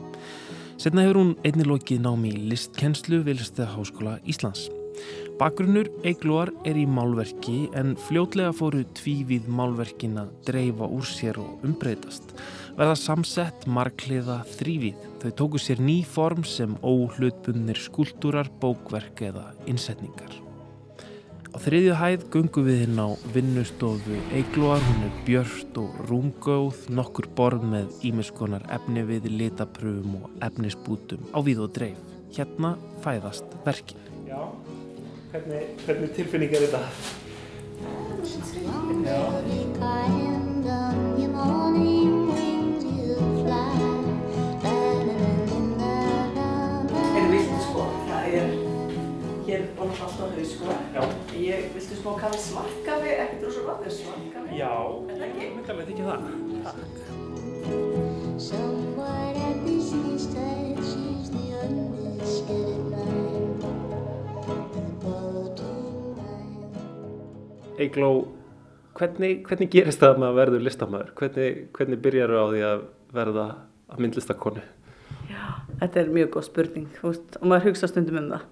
Setna 0.81 1.05
hefur 1.05 1.20
hún 1.20 1.35
einnig 1.44 1.68
lokið 1.68 2.00
námi 2.07 2.33
í 2.33 2.46
listkenslu 2.55 3.20
við 3.29 3.42
Listaháskóla 3.42 4.16
Íslands. 4.24 4.70
Bakgrunnur 5.37 5.92
Eiglóar 6.07 6.55
er 6.64 6.81
í 6.81 6.87
málverki 6.88 7.66
en 7.77 7.92
fljótlega 8.07 8.57
fóru 8.57 8.87
tvívíð 8.96 9.53
málverkin 9.53 10.16
að 10.22 10.33
dreifa 10.48 10.88
úr 10.88 11.05
sér 11.12 11.44
og 11.44 11.64
umbreytast. 11.66 12.33
Verða 12.75 12.97
samsett, 12.99 13.69
markliða, 13.71 14.41
þrývíð. 14.57 15.03
Þau 15.23 15.33
tóku 15.39 15.59
sér 15.63 15.79
ný 15.79 16.01
form 16.03 16.43
sem 16.43 16.75
óhlutbundnir 16.83 17.79
skúltúrar, 17.79 18.51
bókverk 18.59 19.23
eða 19.29 19.53
innsetningar. 19.71 20.41
Á 21.55 21.57
þriðju 21.63 21.95
hæð 21.95 22.25
gungum 22.35 22.67
við 22.67 22.81
hinn 22.83 22.99
á 22.99 23.15
vinnustofu 23.31 24.19
Eiglóar, 24.35 24.83
hún 24.83 25.07
er 25.07 25.15
björst 25.23 25.79
og 25.79 25.95
rúmgóð, 26.09 26.91
nokkur 26.91 27.31
borð 27.39 27.63
með 27.71 27.95
ímiskonar 28.11 28.67
efni 28.75 29.07
við 29.07 29.31
litapröfum 29.31 30.19
og 30.19 30.27
efnisbútum 30.43 31.23
á 31.31 31.39
við 31.47 31.63
og 31.69 31.71
dreif. 31.79 32.01
Hérna 32.35 32.75
fæðast 33.07 33.47
verkin. 33.63 34.03
Já, 34.27 34.51
hvernig, 35.31 35.79
hvernig 35.87 36.11
tilfinning 36.19 36.59
er 36.59 36.67
þetta? 36.67 36.83
Er 41.55 42.24
hér 49.55 49.62
er 49.62 49.75
bara 49.79 49.95
allt 50.07 50.19
á 50.19 50.27
haus 50.27 50.51
sko. 50.55 50.67
Já. 50.95 51.03
Ég, 51.38 51.67
viltu 51.75 51.95
smá 52.01 52.12
kaffi 52.19 52.40
smakkafi, 52.49 53.11
ekkert 53.25 53.45
rosa 53.47 53.62
gott, 53.69 53.87
er 53.87 53.95
smakkafi? 54.01 54.59
Já, 54.59 54.73
Er 55.11 55.17
það 55.19 55.27
ekki? 55.31 55.47
mikilvægt 55.57 55.90
ekki 55.95 56.05
það. 56.09 56.21
Line. 56.25 57.95
Eigló, 67.79 68.11
hvernig, 68.99 69.43
hvernig 69.49 69.71
gerist 69.73 70.03
það 70.03 70.14
að 70.14 70.21
maður 70.23 70.38
verður 70.40 70.64
listamæður? 70.69 71.12
Hvernig, 71.19 71.57
hvernig 71.75 72.03
byrjar 72.05 72.35
á 72.38 72.45
því 72.53 72.61
að 72.69 72.85
verða 73.17 73.47
að 73.90 74.03
myndlistakonu? 74.05 74.62
Þetta 75.81 76.01
er 76.05 76.12
mjög 76.14 76.29
góð 76.37 76.47
spurning 76.47 76.87
þú 77.01 77.11
veist, 77.11 77.38
og 77.40 77.49
maður 77.51 77.67
hugsa 77.71 77.90
stundum 77.90 78.21
um 78.23 78.29
það. 78.35 78.45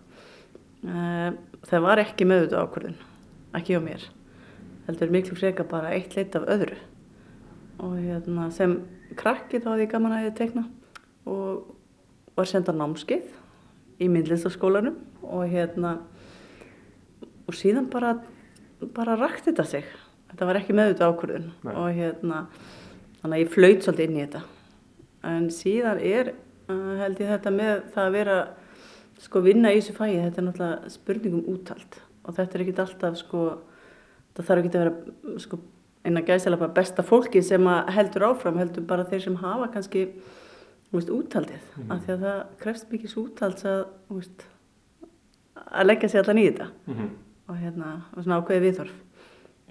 Uh, 0.83 1.35
það 1.69 1.85
var 1.85 2.03
ekki 2.03 2.27
meðut 2.27 2.57
ákvörðun, 2.59 2.97
ekki 3.55 3.77
hjá 3.77 3.83
mér. 3.85 4.07
Heldur 4.89 5.13
miklu 5.15 5.37
freka 5.39 5.67
bara 5.69 5.93
eitt 5.95 6.17
leitt 6.19 6.35
af 6.39 6.49
öðru. 6.51 6.79
Og 7.83 7.95
hérna, 8.01 8.49
sem 8.55 8.81
krakki 9.19 9.61
þá 9.63 9.73
hafði 9.75 9.87
ég 9.87 9.93
gaman 9.93 10.17
að 10.17 10.27
ég 10.27 10.37
tekna 10.39 10.67
og 11.29 11.77
var 12.37 12.49
senda 12.49 12.75
námskeið 12.75 13.29
í 14.03 14.09
myndlistaskólanum 14.11 14.97
og 15.23 15.45
hérna 15.53 15.97
og 17.47 17.57
síðan 17.59 17.89
bara, 17.93 18.17
bara 18.95 19.19
rakti 19.21 19.51
þetta 19.51 19.67
sig. 19.69 19.87
Þetta 20.33 20.49
var 20.49 20.59
ekki 20.63 20.77
meðut 20.77 21.03
ákvörðun 21.05 21.51
Nei. 21.67 21.75
og 21.75 21.89
hérna 21.95 22.47
þannig 23.21 23.37
að 23.37 23.43
ég 23.43 23.53
flaut 23.53 23.87
svolítið 23.87 24.07
inn 24.07 24.17
í 24.17 24.25
þetta. 24.25 24.43
En 25.29 25.49
síðan 25.55 26.01
er 26.03 26.33
uh, 26.33 26.95
held 27.03 27.21
ég 27.23 27.33
þetta 27.37 27.55
með 27.55 27.75
það 27.95 28.09
að 28.09 28.17
vera 28.17 28.39
sko 29.23 29.43
vinna 29.45 29.73
í 29.73 29.79
þessu 29.81 29.95
fæi, 29.97 30.17
þetta 30.19 30.41
er 30.41 30.47
náttúrulega 30.49 30.93
spurningum 30.93 31.45
úthald. 31.53 32.01
Og 32.27 32.37
þetta 32.37 32.59
er 32.59 32.65
ekkit 32.65 32.83
alltaf 32.83 33.19
sko, 33.21 33.45
það 34.37 34.49
þarf 34.49 34.63
ekki 34.63 34.73
að 34.73 34.85
vera 34.85 35.43
sko 35.43 35.59
eina 36.03 36.23
gæðslega 36.27 36.61
bara 36.65 36.75
besta 36.77 37.05
fólki 37.07 37.43
sem 37.47 37.67
að 37.71 37.93
heldur 37.97 38.27
áfram, 38.33 38.59
heldur 38.59 38.87
bara 38.87 39.07
þeir 39.07 39.27
sem 39.27 39.37
hafa 39.43 39.69
kannski, 39.75 40.07
veist, 40.95 41.13
úthaldið. 41.15 41.69
Af 41.87 42.03
því 42.03 42.17
að 42.17 42.25
það 42.27 42.41
krefst 42.65 42.91
mikið 42.91 43.13
svo 43.13 43.27
úthalds 43.29 43.69
að, 43.69 43.85
veist, 44.11 44.45
að 45.63 45.89
leggja 45.89 46.11
sér 46.13 46.25
allan 46.25 46.43
í 46.43 46.49
þetta. 46.49 46.69
Mm 46.87 46.99
-hmm. 46.99 47.15
og 47.49 47.63
hérna, 47.63 47.93
og 48.17 48.25
svona 48.25 48.41
ákveði 48.41 48.67
viðhorf. 48.67 48.99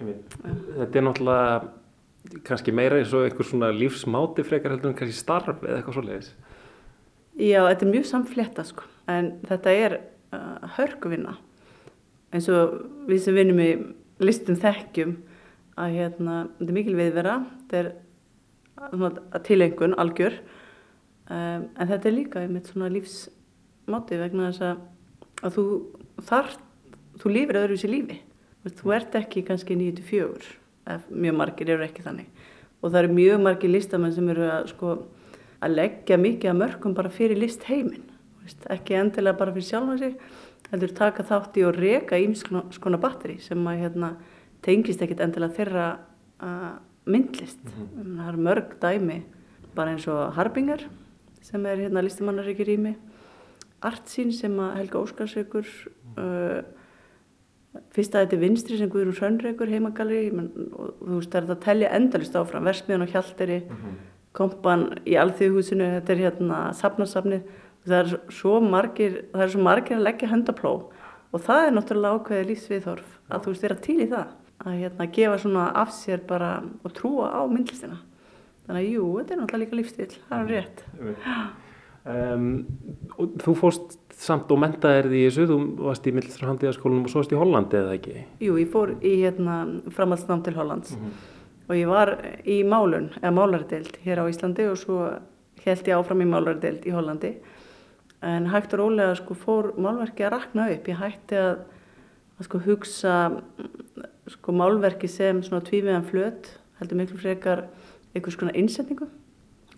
Þetta 0.02 0.98
er 0.98 1.04
náttúrulega 1.06 2.40
kannski 2.46 2.72
meira 2.72 2.98
eins 2.98 3.12
og 3.12 3.26
einhver 3.26 3.46
svona 3.46 3.70
lífsmáti 3.74 4.44
frekar 4.46 4.74
heldur 4.74 4.92
en 4.92 4.96
kannski 4.98 5.18
starf 5.18 5.62
eða 5.62 5.76
eitthvað 5.80 5.98
svoleiðis. 5.98 6.32
Já, 7.36 7.60
þetta 7.68 7.86
er 7.86 7.92
mjög 7.92 8.06
samflétta 8.06 8.64
sko, 8.64 8.84
en 9.10 9.32
þetta 9.48 9.74
er 9.74 9.98
uh, 10.34 10.68
hörkuvinna. 10.76 11.36
Eins 12.32 12.48
og 12.52 12.78
við 13.08 13.22
sem 13.24 13.36
vinnum 13.36 13.60
í 13.60 13.70
listum 14.22 14.56
þekkjum 14.60 15.16
að 15.80 15.96
hérna, 15.96 16.36
þetta 16.58 16.70
er 16.70 16.76
mikil 16.76 16.96
viðvera, 16.98 17.36
þetta 17.60 17.80
er 17.80 17.92
að 18.82 19.42
tilengun 19.46 19.96
algjör. 20.00 20.38
Um, 21.32 21.68
en 21.78 21.88
þetta 21.88 22.08
er 22.08 22.16
líka 22.16 22.42
einmitt 22.42 22.68
svona 22.70 22.90
lífsmáti 22.92 24.18
vegna 24.20 24.50
þess 24.50 24.66
að, 24.66 24.82
að 25.42 25.56
þú 25.56 25.66
þar, 26.28 26.50
þú 27.22 27.34
lífir 27.36 27.60
öðruvísi 27.62 27.90
lífi. 27.90 28.18
Þú 28.62 28.94
ert 28.94 29.16
ekki 29.18 29.42
kannski 29.46 29.74
94 29.78 30.52
ef 30.92 31.06
mjög 31.10 31.38
margir 31.38 31.72
eru 31.74 31.86
ekki 31.86 32.04
þannig. 32.04 32.28
Og 32.82 32.90
það 32.90 33.00
eru 33.04 33.16
mjög 33.16 33.42
margir 33.42 33.70
listamenn 33.70 34.14
sem 34.14 34.30
eru 34.32 34.46
að 34.50 34.70
sko 34.72 34.94
að 35.62 35.76
leggja 35.76 36.18
mikið 36.18 36.50
að 36.50 36.58
mörgum 36.58 36.96
bara 36.96 37.12
fyrir 37.12 37.38
list 37.38 37.66
heiminn 37.68 38.11
veist, 38.46 38.66
ekki 38.72 38.96
endilega 38.98 39.38
bara 39.38 39.54
fyrir 39.54 39.68
sjálfa 39.68 39.98
sig 40.00 40.16
heldur 40.72 40.94
taka 40.96 41.26
þátt 41.28 41.58
í 41.60 41.66
og 41.68 41.76
reka 41.76 42.18
ímskona 42.20 42.64
skona 42.72 43.00
batteri 43.00 43.38
sem 43.44 43.60
að 43.68 43.84
hérna, 43.84 44.14
tengist 44.64 45.02
ekkit 45.04 45.20
endilega 45.24 45.58
þeirra 45.58 45.86
myndlist. 47.04 47.62
Mm 47.66 48.18
það 48.18 48.28
eru 48.28 48.44
mörg 48.46 48.76
dæmi 48.82 49.22
bara 49.74 49.94
eins 49.94 50.06
og 50.10 50.34
Harbingar 50.36 50.84
sem 51.42 51.64
er 51.66 51.80
hérna 51.86 52.02
listamannaríki 52.04 52.66
rými 52.66 52.94
Artsín 53.82 54.30
sem 54.34 54.54
að 54.62 54.76
Helga 54.78 55.00
Óskarsveikur 55.02 55.66
uh, 56.20 56.62
fyrst 57.94 58.14
að 58.14 58.26
þetta 58.26 58.36
er 58.36 58.42
vinstri 58.42 58.78
sem 58.78 58.90
Guðrún 58.92 59.16
Hrönnreikur 59.16 59.70
heimagalri 59.72 60.28
og 60.30 60.92
þú 61.00 61.16
veist 61.16 61.32
það 61.32 61.42
er 61.42 61.54
að 61.56 61.62
telja 61.66 61.92
endalist 61.98 62.38
áfram 62.38 62.68
Versmiðan 62.68 63.06
og 63.06 63.14
Hjalteri 63.14 63.58
kompan 64.36 64.86
í 65.08 65.16
alþjóðhúsinu 65.20 65.88
þetta 65.96 66.14
er 66.14 66.22
hérna 66.26 66.60
safnarsafnið 66.78 67.48
það 67.86 67.98
er 67.98 68.12
svo 68.32 68.60
margir 68.64 69.18
það 69.32 69.46
er 69.46 69.52
svo 69.54 69.64
margir 69.66 69.98
að 69.98 70.06
leggja 70.06 70.30
höndapló 70.30 70.74
og 71.32 71.42
það 71.42 71.66
er 71.66 71.74
náttúrulega 71.76 72.20
ákveðið 72.20 72.50
lífsviðhorf 72.52 73.18
að 73.32 73.44
þú 73.44 73.54
veist 73.54 73.66
vera 73.66 73.80
til 73.86 73.98
í 73.98 74.08
það 74.12 74.38
að 74.62 74.78
hérna 74.78 75.08
gefa 75.16 75.38
svona 75.42 75.66
af 75.82 75.92
sér 75.96 76.22
bara 76.28 76.52
og 76.84 76.94
trúa 76.94 77.32
á 77.34 77.42
myndlistina. 77.50 77.98
Þannig 78.66 78.84
að 78.84 78.92
jú, 78.94 79.06
þetta 79.18 79.34
er 79.34 79.40
náttúrulega 79.40 79.64
líka 79.64 79.78
lífstil 79.78 80.08
það 80.28 80.38
er 80.38 80.52
rétt. 80.52 80.84
Um, 82.02 82.46
þú 83.42 83.54
fórst 83.58 83.98
samt 84.22 84.50
og 84.50 84.58
mentaðir 84.62 85.08
því 85.10 85.20
í 85.20 85.26
þessu, 85.28 85.46
þú 85.50 85.58
varst 85.86 86.06
í 86.06 86.14
Millistra 86.14 86.48
Handíðaskólanum 86.50 87.06
og 87.06 87.12
svo 87.12 87.22
varst 87.22 87.34
í 87.34 87.38
Hollandi 87.38 87.78
eða 87.78 87.94
ekki? 87.98 88.24
Jú, 88.42 88.56
ég 88.58 88.70
fór 88.72 88.94
í 88.98 89.12
hérna 89.22 89.58
framhaldsnám 89.94 90.42
til 90.46 90.56
Hollands 90.58 90.96
og 91.68 91.76
ég 91.78 91.90
var 91.90 92.16
í 92.42 92.58
málun, 92.66 93.12
eða 93.22 93.34
málardeild 93.38 93.98
hér 94.02 94.22
á 94.22 94.24
Íslandi 94.30 94.66
og 94.70 94.80
svo 94.82 94.98
held 95.62 95.88
ég 95.88 95.94
áfram 95.94 96.24
í 96.24 96.28
málardeild 96.28 96.86
í 96.86 96.94
Hollandi 96.94 97.36
en 98.22 98.46
hægt 98.52 98.74
og 98.76 98.82
rólega 98.82 99.14
sko 99.18 99.34
fór 99.34 99.72
málverki 99.82 100.26
að 100.26 100.36
rakna 100.36 100.68
upp, 100.70 100.88
ég 100.88 101.00
hætti 101.00 101.38
að, 101.38 101.64
að 102.38 102.46
sko 102.46 102.60
hugsa 102.66 103.16
sko 104.30 104.54
málverki 104.54 105.10
sem 105.10 105.42
tvímiðan 105.42 106.06
flöt, 106.06 106.52
heldur 106.78 107.00
miklu 107.00 107.18
frekar 107.18 107.66
einhvers 108.14 108.38
konar 108.38 108.56
innsetningu. 108.58 109.08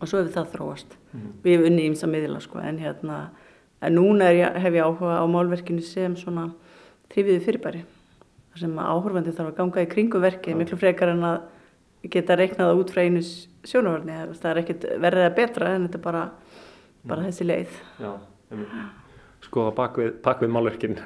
Og 0.01 0.11
svo 0.11 0.21
hefur 0.21 0.35
það 0.35 0.53
þróast. 0.53 0.97
Við 1.45 1.55
hefum 1.55 1.69
unni 1.71 1.87
ímsa 1.89 2.09
miðla 2.11 2.41
sko 2.43 2.61
en 2.61 2.81
hérna 2.83 3.19
en 3.85 3.95
núna 3.97 4.31
ég, 4.35 4.59
hef 4.61 4.75
ég 4.75 4.85
áhuga 4.85 5.21
á 5.23 5.25
málverkinu 5.31 5.85
sem 5.85 6.17
svona 6.19 6.49
þrýfiði 7.13 7.41
fyrirbæri. 7.45 7.83
Þar 8.53 8.63
sem 8.65 8.79
áhorfandi 8.79 9.35
þarf 9.35 9.53
að 9.53 9.59
ganga 9.61 9.85
í 9.85 9.91
kringu 9.91 10.21
verkið 10.23 10.59
miklu 10.59 10.79
frekar 10.81 11.15
en 11.15 11.25
að 11.27 11.41
geta 12.13 12.37
reiknað 12.37 12.71
það 12.71 12.83
út 12.83 12.93
frá 12.93 13.03
einu 13.05 13.23
sjónavörni 13.65 14.19
það 14.37 14.51
er 14.51 14.61
ekkert 14.61 14.87
verðið 15.01 15.29
að 15.29 15.37
betra 15.39 15.73
en 15.73 15.87
þetta 15.87 16.01
er 16.01 16.05
bara, 16.05 16.25
bara 17.09 17.27
þessi 17.29 17.49
leið. 17.49 17.79
Já, 18.03 18.11
skoða 19.45 19.75
bakvið, 19.77 20.11
bakvið 20.25 20.53
málverkin 20.55 20.99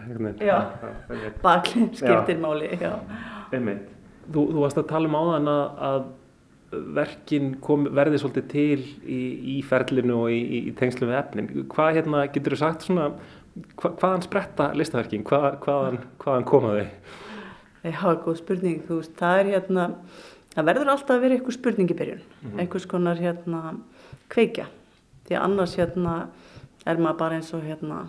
Já, 0.45 0.57
baklinn 1.47 1.91
skiptir 1.97 2.41
máli. 2.43 2.71
Þú, 4.29 4.43
þú 4.53 4.63
varst 4.63 4.81
að 4.81 4.89
tala 4.91 5.09
um 5.09 5.17
áðan 5.19 5.51
að, 5.53 5.85
að 5.89 6.09
verkin 6.99 7.55
kom, 7.65 7.87
verði 7.97 8.21
svolítið 8.21 8.49
til 8.53 8.81
í, 9.09 9.21
í 9.55 9.59
ferlinu 9.65 10.19
og 10.25 10.33
í, 10.35 10.41
í, 10.59 10.73
tengslu 10.77 11.09
við 11.09 11.21
efnin. 11.23 11.49
Hvað 11.73 11.95
hérna, 11.97 12.25
getur 12.35 12.55
þú 12.55 12.61
sagt 12.61 12.85
svona, 12.85 13.07
hva, 13.81 13.95
hvaðan 13.95 14.25
spretta 14.27 14.69
listaverkin? 14.77 15.25
Hvað, 15.29 15.49
hvaðan, 15.65 16.03
hvaðan 16.21 16.49
koma 16.49 16.75
þau? 16.77 17.15
Já, 17.89 18.03
góð 18.21 18.37
spurning, 18.43 18.83
þú 18.85 18.99
veist, 19.01 19.15
það 19.17 19.41
er 19.41 19.51
hérna, 19.55 19.87
það 20.53 20.69
verður 20.69 20.93
alltaf 20.93 21.15
að 21.15 21.25
vera 21.25 21.39
einhver 21.39 21.57
spurning 21.57 21.89
í 21.95 21.97
byrjun, 21.97 22.25
einhvers 22.59 22.89
konar 22.91 23.23
hérna 23.23 23.63
kveikja, 24.29 24.67
því 25.29 25.39
annars 25.41 25.77
hérna 25.79 26.17
er 26.87 27.01
maður 27.01 27.19
bara 27.23 27.38
eins 27.38 27.53
og 27.57 27.64
hérna, 27.67 28.05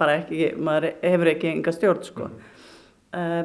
bara 0.00 0.18
ekki, 0.20 0.52
maður 0.56 0.90
hefur 1.02 1.32
ekki 1.34 1.52
enga 1.52 1.74
stjórn, 1.74 2.04
sko. 2.06 2.30
Uh, 3.16 3.44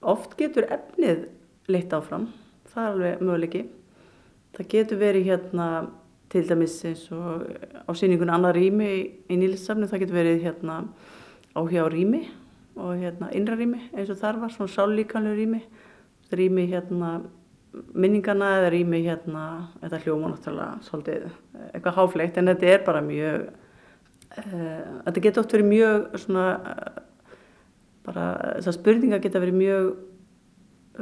oft 0.00 0.36
getur 0.38 0.68
efnið 0.70 1.26
leitt 1.70 1.92
áfram, 1.96 2.28
það 2.72 2.82
er 2.82 2.92
alveg 2.94 3.24
möguleiki. 3.24 3.64
Það 4.56 4.70
getur 4.74 5.00
verið 5.00 5.30
hérna 5.30 5.66
til 6.30 6.44
dæmis 6.46 6.76
eins 6.86 7.06
og 7.14 7.46
á 7.86 7.90
síningun 7.98 8.30
annar 8.30 8.54
rými 8.54 8.90
í, 9.26 9.34
nýlissafni, 9.34 9.88
það 9.90 10.04
getur 10.04 10.18
verið 10.20 10.44
hérna 10.44 10.76
áhuga 11.56 11.86
á 11.86 11.88
rými 11.90 12.22
og 12.78 13.00
hérna 13.00 13.30
innra 13.34 13.56
rými 13.58 13.80
eins 13.90 14.12
og 14.12 14.20
þar 14.20 14.38
var, 14.44 14.52
svona 14.54 14.74
sállíkanlega 14.74 15.38
rými, 15.38 15.62
rými 16.30 16.66
hérna 16.70 17.10
minningana 17.72 18.54
eða 18.58 18.70
rými 18.74 19.02
hérna, 19.04 19.44
þetta 19.82 20.00
hljóma 20.04 20.30
náttúrulega 20.32 20.86
svolítið 20.86 21.26
eitthvað 21.70 21.98
háflegt 21.98 22.40
en 22.40 22.50
þetta 22.50 22.72
er 22.72 22.80
bara 22.86 23.02
mjög, 23.04 23.44
uh, 24.40 24.88
þetta 25.06 25.24
getur 25.26 25.44
oft 25.44 25.54
verið 25.54 25.70
mjög 25.70 26.18
svona, 26.24 26.46
uh, 26.56 27.36
bara 28.08 28.26
þessar 28.56 28.78
spurningar 28.78 29.22
geta 29.22 29.42
verið 29.42 29.60
mjög 29.60 29.92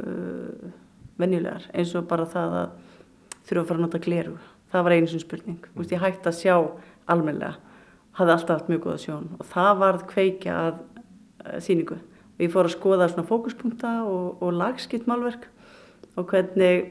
uh, 0.03 0.69
venjulegar 1.19 1.65
eins 1.73 1.95
og 1.97 2.07
bara 2.11 2.29
það 2.29 2.59
að 2.61 2.77
þurfa 3.49 3.63
að 3.63 3.71
fara 3.71 3.79
að 3.79 3.85
nota 3.87 4.03
gleru 4.05 4.37
það 4.69 4.85
var 4.85 4.95
einu 4.95 5.09
sem 5.09 5.23
spurning, 5.23 5.59
mm. 5.65 5.79
Vist, 5.81 5.95
ég 5.95 6.03
hætti 6.03 6.29
að 6.29 6.37
sjá 6.37 6.55
almenlega, 7.09 7.55
hafði 8.19 8.35
alltaf 8.35 8.59
haft 8.59 8.69
mjög 8.69 8.85
góða 8.85 9.01
sjón 9.07 9.29
og 9.39 9.49
það 9.49 9.71
varð 9.81 10.09
kveikja 10.11 10.59
að 10.67 11.63
síningu 11.65 11.97
og 11.97 12.43
ég 12.43 12.51
fór 12.53 12.69
að 12.69 12.75
skoða 12.77 13.07
svona 13.09 13.27
fókuspunkta 13.27 14.01
og, 14.05 14.43
og 14.43 14.53
lagskipt 14.53 15.09
málverk 15.09 15.49
og 16.17 16.31
hvernig 16.31 16.89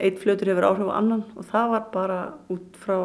eitt 0.00 0.18
flötur 0.22 0.52
hefur 0.52 0.68
áhrif 0.70 0.90
á 0.90 0.98
annan. 0.98 1.24
Og 1.36 1.46
það 1.48 1.74
var 1.74 1.84
bara 1.92 2.18
út 2.52 2.78
frá 2.78 2.98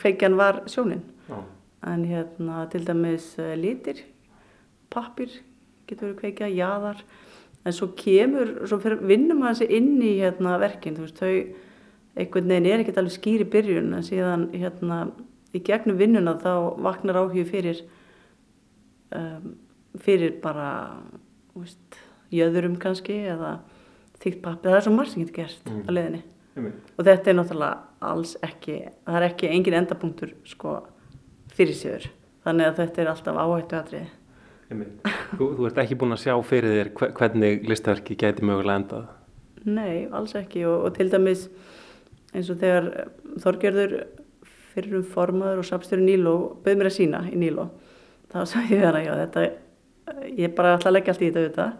kveikjan 0.00 0.38
var 0.38 0.62
sjónin. 0.66 1.02
Já. 1.28 1.42
en 1.84 2.04
hérna 2.04 2.64
til 2.72 2.86
dæmis 2.86 3.36
uh, 3.38 3.54
litir 3.56 3.98
pappir 4.90 5.28
getur 5.86 6.14
verið 6.14 6.20
kveikja, 6.20 6.48
jaðar. 6.48 7.02
En 7.64 7.72
svo 7.72 7.90
kemur, 7.96 8.66
svo 8.68 8.78
vinnum 8.80 9.42
maður 9.42 9.58
sig 9.62 9.72
inn 9.76 10.02
í 10.04 10.14
hérna, 10.20 10.58
verkin, 10.60 10.96
þú 10.96 11.04
veist, 11.04 11.20
þau 11.20 11.54
einhvern 12.14 12.50
veginn 12.50 12.68
er 12.70 12.82
ekkert 12.82 13.00
alveg 13.00 13.16
skýri 13.16 13.46
byrjun 13.50 13.94
en 13.96 14.06
síðan 14.06 14.48
hérna 14.54 14.98
í 15.54 15.62
gegnum 15.64 15.98
vinnuna 15.98 16.36
þá 16.42 16.52
vaknar 16.82 17.18
áhugju 17.18 17.44
fyrir 17.48 17.80
um, 19.14 19.54
fyrir 20.02 20.36
bara 20.42 20.68
jöðurum 22.34 22.76
kannski 22.82 23.18
eða 23.34 23.56
þýtt 24.24 24.40
pappi, 24.42 24.68
það 24.68 24.76
er 24.78 24.84
svo 24.86 24.92
margt 24.96 25.12
sem 25.14 25.22
getur 25.24 25.36
gerst 25.42 25.68
Mm. 25.68 25.82
á 25.84 25.90
leiðinni 25.92 26.22
Einmitt. 26.56 26.74
og 26.98 27.04
þetta 27.04 27.30
er 27.30 27.34
náttúrulega 27.34 27.78
alls 28.00 28.36
ekki 28.42 28.76
það 29.06 29.16
er 29.20 29.26
ekki 29.28 29.48
engin 29.50 29.74
endapunktur 29.80 30.32
sko 30.44 30.74
fyrir 31.54 31.74
sér 31.74 32.06
þannig 32.44 32.66
að 32.70 32.76
þetta 32.82 33.02
er 33.02 33.10
alltaf 33.12 33.36
áhættu 33.36 34.00
Einmitt. 34.70 35.02
Þú, 35.36 35.48
þú 35.58 35.66
ert 35.68 35.78
ekki 35.82 35.96
búin 36.00 36.14
að 36.16 36.22
sjá 36.24 36.34
fyrir 36.46 36.72
þér 36.78 36.90
hve- 36.96 37.12
hvernig 37.18 37.66
listaverki 37.68 38.16
gæti 38.16 38.42
mögulega 38.42 38.80
endað. 38.80 39.06
Nei, 39.66 40.06
alls 40.12 40.32
ekki 40.34 40.64
og, 40.66 40.86
og 40.86 40.94
til 40.96 41.10
dæmis 41.12 41.48
eins 42.34 42.48
og 42.50 42.56
þegar 42.62 43.08
Þorgerður 43.44 43.92
fyrir 44.74 44.96
um 44.98 45.04
formaður 45.04 45.58
og 45.62 45.68
samstjóri 45.68 46.02
Níló 46.04 46.34
bauð 46.64 46.76
mér 46.80 46.88
að 46.90 46.96
sína 46.96 47.20
í 47.30 47.36
Níló 47.36 47.68
þá 48.32 48.40
sagði 48.50 48.78
ég 48.78 48.84
hana, 48.88 49.02
já 49.04 49.12
þetta 49.20 49.44
ég 50.38 50.54
bara 50.56 50.76
ætla 50.78 50.90
að 50.90 50.96
leggja 50.96 51.12
allt 51.14 51.22
í 51.22 51.28
þetta 51.30 51.44
auðvitað 51.44 51.72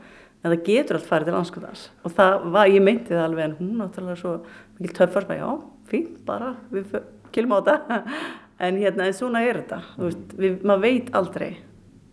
en 0.45 0.53
það 0.53 0.64
getur 0.68 0.99
allt 0.99 1.09
farið 1.09 1.30
til 1.30 1.36
anskotans 1.38 1.84
og 2.05 2.14
það 2.18 2.47
var, 2.55 2.70
ég 2.70 2.84
meinti 2.84 3.14
það 3.14 3.26
alveg 3.26 3.47
en 3.47 3.55
hún 3.61 3.76
náttúrulega 3.80 4.20
svo 4.20 4.34
mikil 4.78 4.97
töffar 4.99 5.28
bara, 5.28 5.38
já, 5.40 5.51
fínt 5.90 6.18
bara, 6.28 6.51
við 6.72 6.99
kýlum 7.34 7.57
á 7.57 7.59
þetta. 7.61 8.01
En 8.64 8.76
hérna, 8.78 9.09
en 9.11 9.16
svona 9.16 9.40
er 9.42 9.57
þetta 9.59 9.80
þú 9.97 10.05
veist, 10.07 10.34
við, 10.38 10.53
maður 10.62 10.82
veit 10.84 11.09
aldrei. 11.18 11.49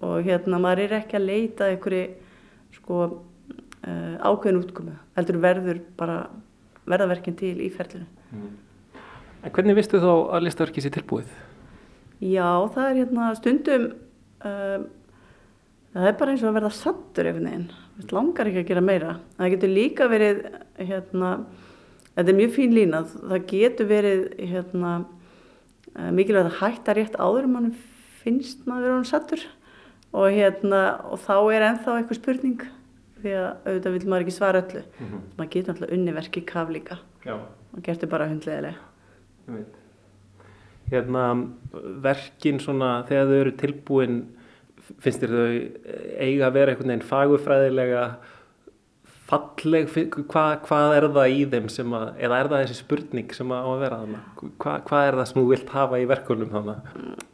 Og 0.01 0.25
hérna, 0.25 0.57
maður 0.57 0.79
er 0.87 0.95
ekki 0.97 1.19
að 1.19 1.27
leita 1.27 1.67
einhverju 1.69 2.07
sko 2.73 3.01
uh, 3.05 4.15
ákveðin 4.25 4.57
útkomu, 4.63 4.95
heldur 5.19 5.37
verður 5.43 5.83
bara 5.99 6.15
verðaverkin 6.89 7.37
til 7.37 7.53
í 7.61 7.69
ferlinu. 7.75 8.07
En 9.41 9.53
hvernig 9.53 9.77
vistu 9.77 10.01
þá 10.01 10.09
að 10.09 10.47
listaverki 10.47 10.81
sé 10.81 10.89
tilbúið? 10.97 11.29
Já, 12.25 12.49
það 12.73 12.87
er 12.87 12.99
hérna 13.03 13.29
stundum 13.37 13.87
um, 13.91 14.89
það 15.93 16.09
er 16.09 16.19
bara 16.19 16.33
eins 16.33 16.43
og 16.43 16.51
að 16.51 16.57
verða 16.59 16.73
sattur 16.77 17.29
einhvern 17.29 17.49
veginn, 17.49 17.69
Veist, 17.97 18.11
langar 18.15 18.49
ekki 18.49 18.63
að 18.63 18.69
gera 18.71 18.83
meira. 18.85 19.15
Það 19.37 19.53
getur 19.55 19.73
líka 19.75 20.09
verið 20.11 20.43
hérna, 20.79 21.31
þetta 22.15 22.33
er 22.33 22.37
mjög 22.41 22.53
fín 22.57 22.75
lína. 22.75 23.01
Það 23.13 23.47
getur 23.53 23.89
verið 23.91 24.27
hérna, 24.51 24.91
uh, 25.95 26.11
mikilvægt 26.17 26.51
að 26.51 26.59
hætta 26.61 26.97
rétt 26.97 27.17
áður 27.19 27.47
en 27.47 27.55
mann 27.55 27.71
finnst 28.21 28.67
maður 28.69 28.87
vera 28.87 28.99
hann 28.99 29.09
sattur 29.09 29.47
og, 30.11 30.27
hérna, 30.29 30.83
og 31.09 31.17
þá 31.23 31.35
er 31.55 31.67
ennþá 31.71 31.97
eitthvað 31.97 32.19
spurning 32.19 32.67
því 33.21 33.33
að 33.37 33.49
auðvitað 33.65 33.97
vil 33.97 34.05
maður 34.11 34.27
ekki 34.27 34.37
svara 34.37 34.61
öllu. 34.61 34.85
Maður 35.37 35.51
getur 35.55 35.75
alltaf 35.75 35.97
unni 35.97 36.15
verki 36.15 36.45
kaf 36.45 36.71
líka. 36.73 37.01
Já, 37.25 37.35
og 37.37 37.83
gertu 37.85 38.09
bara 38.09 38.29
hundleðilega 38.29 38.79
ég 39.47 39.59
veit. 39.59 39.77
Hérna, 40.91 41.25
verkin 42.03 42.59
svona, 42.59 43.01
þegar 43.07 43.29
þau 43.29 43.37
eru 43.39 43.53
tilbúin, 43.59 44.17
finnst 44.99 45.23
þér 45.23 45.33
þau 45.37 45.47
eiga 46.19 46.47
að 46.47 46.55
vera 46.57 46.73
einhvern 46.73 46.93
veginn 46.93 47.09
fagurfræðilega 47.09 48.05
falleg, 49.31 49.91
hvað, 50.27 50.55
hvað 50.65 50.95
er 50.97 51.07
það 51.15 51.33
í 51.35 51.43
þeim 51.53 51.69
sem 51.71 51.93
að, 51.95 52.07
eða 52.19 52.39
er 52.41 52.49
það 52.51 52.63
þessi 52.65 52.77
spurning 52.81 53.35
sem 53.35 53.53
að 53.55 53.63
á 53.63 53.69
að 53.69 53.83
vera 53.85 53.99
þarna? 54.01 54.21
Hva, 54.41 54.73
hvað 54.89 55.07
er 55.07 55.17
það 55.19 55.29
sem 55.29 55.39
þú 55.39 55.45
vilt 55.51 55.71
hafa 55.75 56.01
í 56.01 56.07
verkunum 56.09 56.51
þarna? 56.51 56.75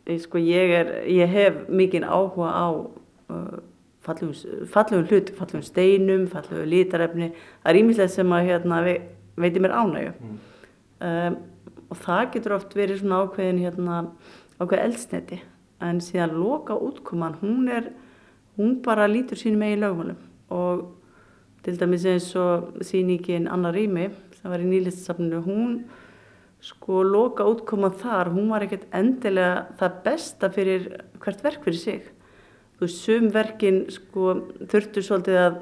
Ég, 0.06 0.22
sko, 0.24 0.42
ég, 0.44 0.74
er, 0.78 0.94
ég 1.10 1.34
hef 1.34 1.60
mikinn 1.82 2.06
áhuga 2.06 2.52
á 2.54 2.68
uh, 2.78 3.58
fallegum, 4.06 4.64
fallegum 4.74 5.10
hlut, 5.10 5.34
fallegum 5.40 5.66
steinum, 5.66 6.26
fallegum 6.32 6.70
lítarefni. 6.70 7.32
Það 7.64 7.74
er 7.74 7.82
ímislega 7.82 8.14
sem 8.14 8.38
að 8.38 8.50
hérna, 8.52 8.82
ve, 8.86 8.98
veitir 9.42 9.66
mér 9.66 9.78
ánægju. 9.82 10.16
Um, 11.08 11.42
og 11.88 12.02
það 12.04 12.24
getur 12.36 12.58
oft 12.60 12.78
verið 12.78 13.02
svona 13.02 13.24
ákveðin 13.26 13.64
hérna, 13.64 14.02
ákveð 14.62 14.84
eldsneti. 14.86 15.42
En 15.84 16.00
síðan 16.02 16.34
loka 16.40 16.74
útkoman, 16.74 17.38
hún 17.42 17.68
er, 17.70 17.92
hún 18.58 18.80
bara 18.86 19.08
lítur 19.08 19.38
sínum 19.38 19.62
megin 19.62 19.84
lögmálum. 19.84 20.18
Og 20.50 20.88
til 21.64 21.78
dæmis 21.78 22.06
eins 22.08 22.32
og 22.40 22.80
sýningin 22.82 23.50
Anna 23.52 23.72
Rými, 23.72 24.10
sem 24.38 24.52
var 24.52 24.64
í 24.64 24.70
nýlistsafninu, 24.70 25.44
hún 25.46 25.82
sko 26.64 27.04
loka 27.06 27.46
útkoma 27.46 27.92
þar, 27.94 28.32
hún 28.34 28.50
var 28.50 28.66
ekkert 28.66 28.88
endilega 28.96 29.68
það 29.78 30.00
besta 30.06 30.50
fyrir 30.54 30.88
hvert 31.22 31.44
verk 31.46 31.68
fyrir 31.68 31.82
sig. 31.82 32.08
Þú 32.78 32.86
veist, 32.86 33.04
sum 33.04 33.30
verkin 33.34 33.84
sko 33.94 34.34
þurftu 34.70 35.04
svolítið 35.06 35.40
að 35.44 35.60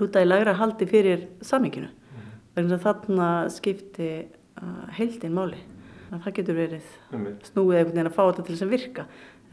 lúta 0.00 0.22
í 0.22 0.28
lagra 0.28 0.56
haldi 0.58 0.88
fyrir 0.90 1.28
saminginu. 1.44 1.88
Vegna 2.56 2.76
þess 2.76 2.78
að 2.78 2.84
þarna 2.86 3.30
skipti 3.52 4.10
uh, 4.24 4.84
heildin 4.96 5.34
máli. 5.36 5.58
Að 6.06 6.22
það 6.22 6.36
getur 6.38 6.58
verið 6.60 6.92
snúið 7.48 7.78
einhvern 7.80 7.96
veginn 7.96 8.10
að 8.10 8.16
fá 8.16 8.22
þetta 8.22 8.44
til 8.46 8.54
þess 8.54 8.66
að 8.66 8.72
virka. 8.76 9.06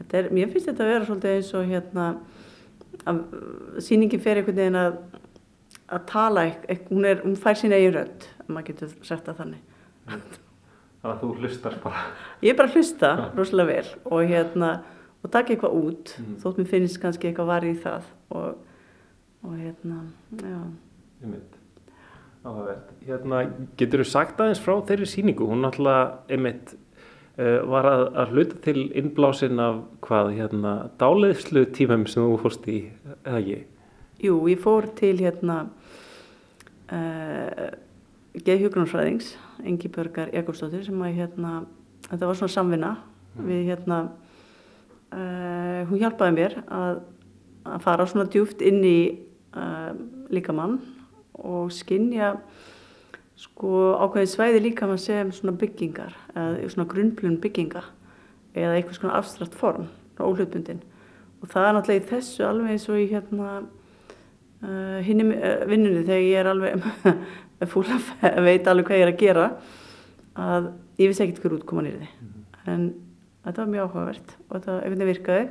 Er, 0.04 0.30
mér 0.34 0.52
finnst 0.52 0.70
þetta 0.70 0.84
að 0.84 0.92
vera 0.92 1.08
svolítið 1.08 1.36
eins 1.38 1.50
og 1.54 1.68
hérna 1.70 2.06
að 3.10 3.20
sýningin 3.82 4.22
fer 4.22 4.40
einhvern 4.40 4.60
veginn 4.60 4.78
að, 4.78 4.98
að 5.98 6.06
tala, 6.10 6.46
ekk, 6.70 6.88
hún, 6.90 7.08
er, 7.10 7.20
hún 7.24 7.36
fær 7.40 7.58
sín 7.58 7.74
eigin 7.74 7.94
rödd, 7.98 8.26
ef 8.38 8.48
maður 8.50 8.68
getur 8.70 8.94
sagt 9.06 9.28
það 9.28 9.40
þannig. 9.42 9.78
Þannig 10.08 10.40
að 11.04 11.22
þú 11.22 11.30
hlustar 11.40 11.78
bara. 11.82 12.04
Ég 12.44 12.54
er 12.54 12.58
bara 12.60 12.70
að 12.70 12.78
hlusta 12.78 13.10
rosalega 13.34 13.72
vel 13.72 13.96
og 14.08 14.30
hérna 14.30 14.70
og 15.24 15.32
taka 15.32 15.54
eitthvað 15.54 15.76
út 15.80 16.14
þótt 16.42 16.60
mér 16.60 16.70
finnst 16.70 17.00
kannski 17.02 17.30
eitthvað 17.30 17.50
var 17.50 17.66
í 17.66 17.74
það 17.80 18.08
og, 18.36 18.62
og 19.44 19.58
hérna, 19.58 20.00
já. 20.40 20.58
Einmitt. 21.24 21.60
Áhugavert. 22.44 22.90
Hérna, 23.06 23.38
getur 23.80 24.02
þú 24.02 24.04
sagt 24.10 24.40
aðeins 24.42 24.58
frá 24.60 24.74
þeirri 24.84 25.06
sýningu? 25.08 25.46
Hún 25.48 25.62
náttúrulega, 25.64 26.18
einmitt, 26.28 26.74
uh, 27.38 27.62
var 27.72 27.88
að, 27.88 28.02
að 28.20 28.34
hluta 28.34 28.58
til 28.66 28.82
innblásin 29.00 29.62
af 29.64 29.78
hvað, 30.04 30.32
hérna, 30.36 30.72
dáleiðslu 31.00 31.62
tímum 31.72 32.04
sem 32.10 32.20
þú 32.20 32.34
fórst 32.42 32.68
í, 32.68 32.82
eða 33.22 33.38
ekki? 33.40 33.56
Jú, 34.26 34.36
ég 34.52 34.60
fór 34.60 34.90
til 34.98 35.14
hérna 35.22 35.56
uh, 36.92 37.64
geðhjúgrunarfræðings, 38.36 39.32
Engi 39.64 39.88
Börgar 39.94 40.28
Jakobsdóttir 40.36 40.84
sem 40.84 41.00
að 41.00 41.16
hérna, 41.22 41.54
þetta 42.10 42.28
var 42.28 42.40
svona 42.42 42.56
samvinna 42.58 42.90
við 43.40 43.70
hérna, 43.70 44.02
uh, 45.16 45.80
hún 45.88 46.04
hjálpaði 46.04 46.36
mér 46.36 46.60
að, 46.68 47.00
að 47.72 47.88
fara 47.88 48.08
svona 48.10 48.28
djúft 48.28 48.60
inn 48.60 48.84
í 48.84 48.98
líkamann 50.34 50.80
og 51.40 51.72
skinja 51.74 52.34
sko 53.38 53.94
ákveðin 53.98 54.30
svæði 54.30 54.62
líkamann 54.68 55.00
sem 55.02 55.32
svona 55.34 55.56
byggingar 55.58 56.14
eða 56.34 56.70
svona 56.72 56.88
grunnplun 56.90 57.38
bygginga 57.42 57.82
eða 58.54 58.76
eitthvað 58.76 58.98
svona 59.00 59.16
abstrakt 59.18 59.56
form, 59.58 59.88
óhlutbundin. 60.22 60.82
Og 61.42 61.50
það 61.50 61.66
er 61.66 61.74
náttúrulega 61.76 62.04
í 62.04 62.10
þessu 62.12 62.44
alveg 62.46 62.74
eins 62.74 62.86
og 62.88 63.00
í 63.02 63.08
hérna 63.10 63.48
uh, 63.64 65.00
hinni 65.04 65.26
uh, 65.34 65.64
vinnunni 65.68 66.04
þegar 66.06 66.22
ég 66.22 66.38
er 66.40 66.50
alveg 66.52 66.86
fúl 67.72 67.84
að 67.90 68.38
veit 68.44 68.70
alveg 68.70 68.88
hvað 68.88 69.00
ég 69.00 69.06
er 69.06 69.12
að 69.12 69.20
gera 69.20 69.48
að 70.34 70.70
ég 71.00 71.10
vissi 71.10 71.24
ekkert 71.24 71.42
hver 71.42 71.58
útkoman 71.58 71.90
er 71.90 71.98
þið 72.00 72.70
en 72.70 72.86
þetta 73.44 73.60
var 73.60 73.70
mjög 73.74 73.90
áhugavert 73.90 74.34
og 74.48 74.64
þetta 74.64 75.08
virkaði 75.10 75.44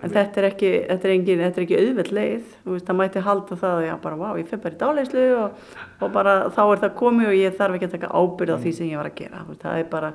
en 0.00 0.12
þetta 0.14 0.40
er 0.40 0.48
ekki, 0.48 0.70
þetta 0.88 1.08
er 1.08 1.14
engin, 1.14 1.42
þetta 1.44 1.60
er 1.60 1.66
ekki 1.66 1.78
auðveld 1.80 2.12
leið. 2.16 2.50
Þú 2.64 2.74
veist, 2.74 2.86
það 2.88 2.98
mætti 3.00 3.24
halda 3.26 3.58
það 3.60 3.76
að 3.76 3.86
já, 3.86 3.94
bara, 4.04 4.18
vá, 4.20 4.28
ég 4.40 4.50
fyrir 4.50 4.62
bara 4.64 4.76
í 4.76 4.80
dáleyslu 4.80 5.26
og, 5.36 5.62
og 6.00 6.12
bara 6.14 6.34
þá 6.56 6.60
er 6.64 6.82
það 6.84 6.96
komið 7.00 7.30
og 7.30 7.38
ég 7.38 7.56
þarf 7.60 7.78
ekki 7.78 7.88
að 7.88 7.94
taka 7.96 8.12
ábyrð 8.16 8.54
á 8.56 8.62
því 8.62 8.74
sem 8.76 8.90
ég 8.90 9.00
var 9.00 9.10
að 9.10 9.18
gera. 9.20 9.44
Þú 9.44 9.52
veist, 9.54 9.64
það 9.66 9.82
er 9.82 9.88
bara 9.94 10.12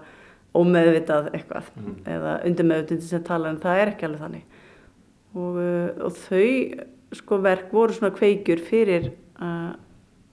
ómeðvitað 0.55 1.29
eitthvað 1.36 1.71
eða 2.15 2.36
undirmeðvitað 2.47 3.07
sem 3.09 3.23
tala 3.27 3.51
en 3.51 3.61
það 3.63 3.81
er 3.81 3.93
ekki 3.93 4.09
alveg 4.09 4.25
þannig. 4.25 4.59
Og, 5.36 5.57
uh, 5.59 5.89
og 6.07 6.19
þau 6.25 6.86
sko 7.15 7.39
verk 7.43 7.73
voru 7.75 7.95
svona 7.95 8.15
kveikjur 8.15 8.61
fyrir 8.65 9.09
uh, 9.43 9.75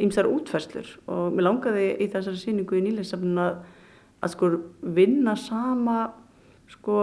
ýmsar 0.02 0.28
útferslur 0.30 0.88
og 1.10 1.34
mér 1.34 1.46
langaði 1.48 1.88
í 2.00 2.08
þessari 2.10 2.40
sýningu 2.40 2.78
í 2.78 2.84
nýleysafnun 2.86 3.42
að, 3.42 3.60
að 4.22 4.34
sko 4.34 4.50
vinna 4.96 5.36
sama 5.38 5.98
sko 6.72 6.96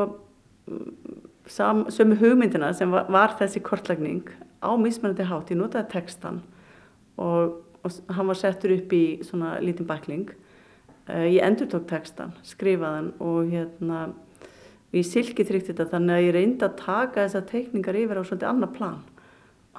sömu 1.49 2.17
hugmyndina 2.19 2.71
sem 2.77 2.91
var, 2.93 3.09
var 3.09 3.35
þessi 3.39 3.61
kortlagning 3.65 4.29
á 4.61 4.69
mismunandi 4.77 5.25
hátt, 5.25 5.51
ég 5.51 5.59
notaði 5.59 5.89
textan 5.93 6.41
og, 7.19 7.59
og 7.83 8.15
hann 8.15 8.29
var 8.29 8.39
settur 8.39 8.75
upp 8.75 8.93
í 8.95 9.03
svona 9.25 9.57
lítinn 9.63 9.87
bækling. 9.89 10.29
Uh, 11.09 11.25
ég 11.25 11.43
endur 11.45 11.69
tók 11.71 11.87
textan, 11.89 12.35
skrifaðan 12.45 13.13
og 13.23 13.49
hérna 13.49 14.09
ég 14.93 15.05
silki 15.07 15.45
tryggt 15.45 15.71
þetta 15.71 15.89
þannig 15.93 16.15
að 16.15 16.25
ég 16.27 16.35
reyndi 16.35 16.67
að 16.67 16.79
taka 16.83 17.25
þessar 17.25 17.47
teikningar 17.49 17.97
yfir 17.97 18.21
á 18.21 18.23
svolítið 18.23 18.51
annar 18.51 18.73
plan. 18.75 19.03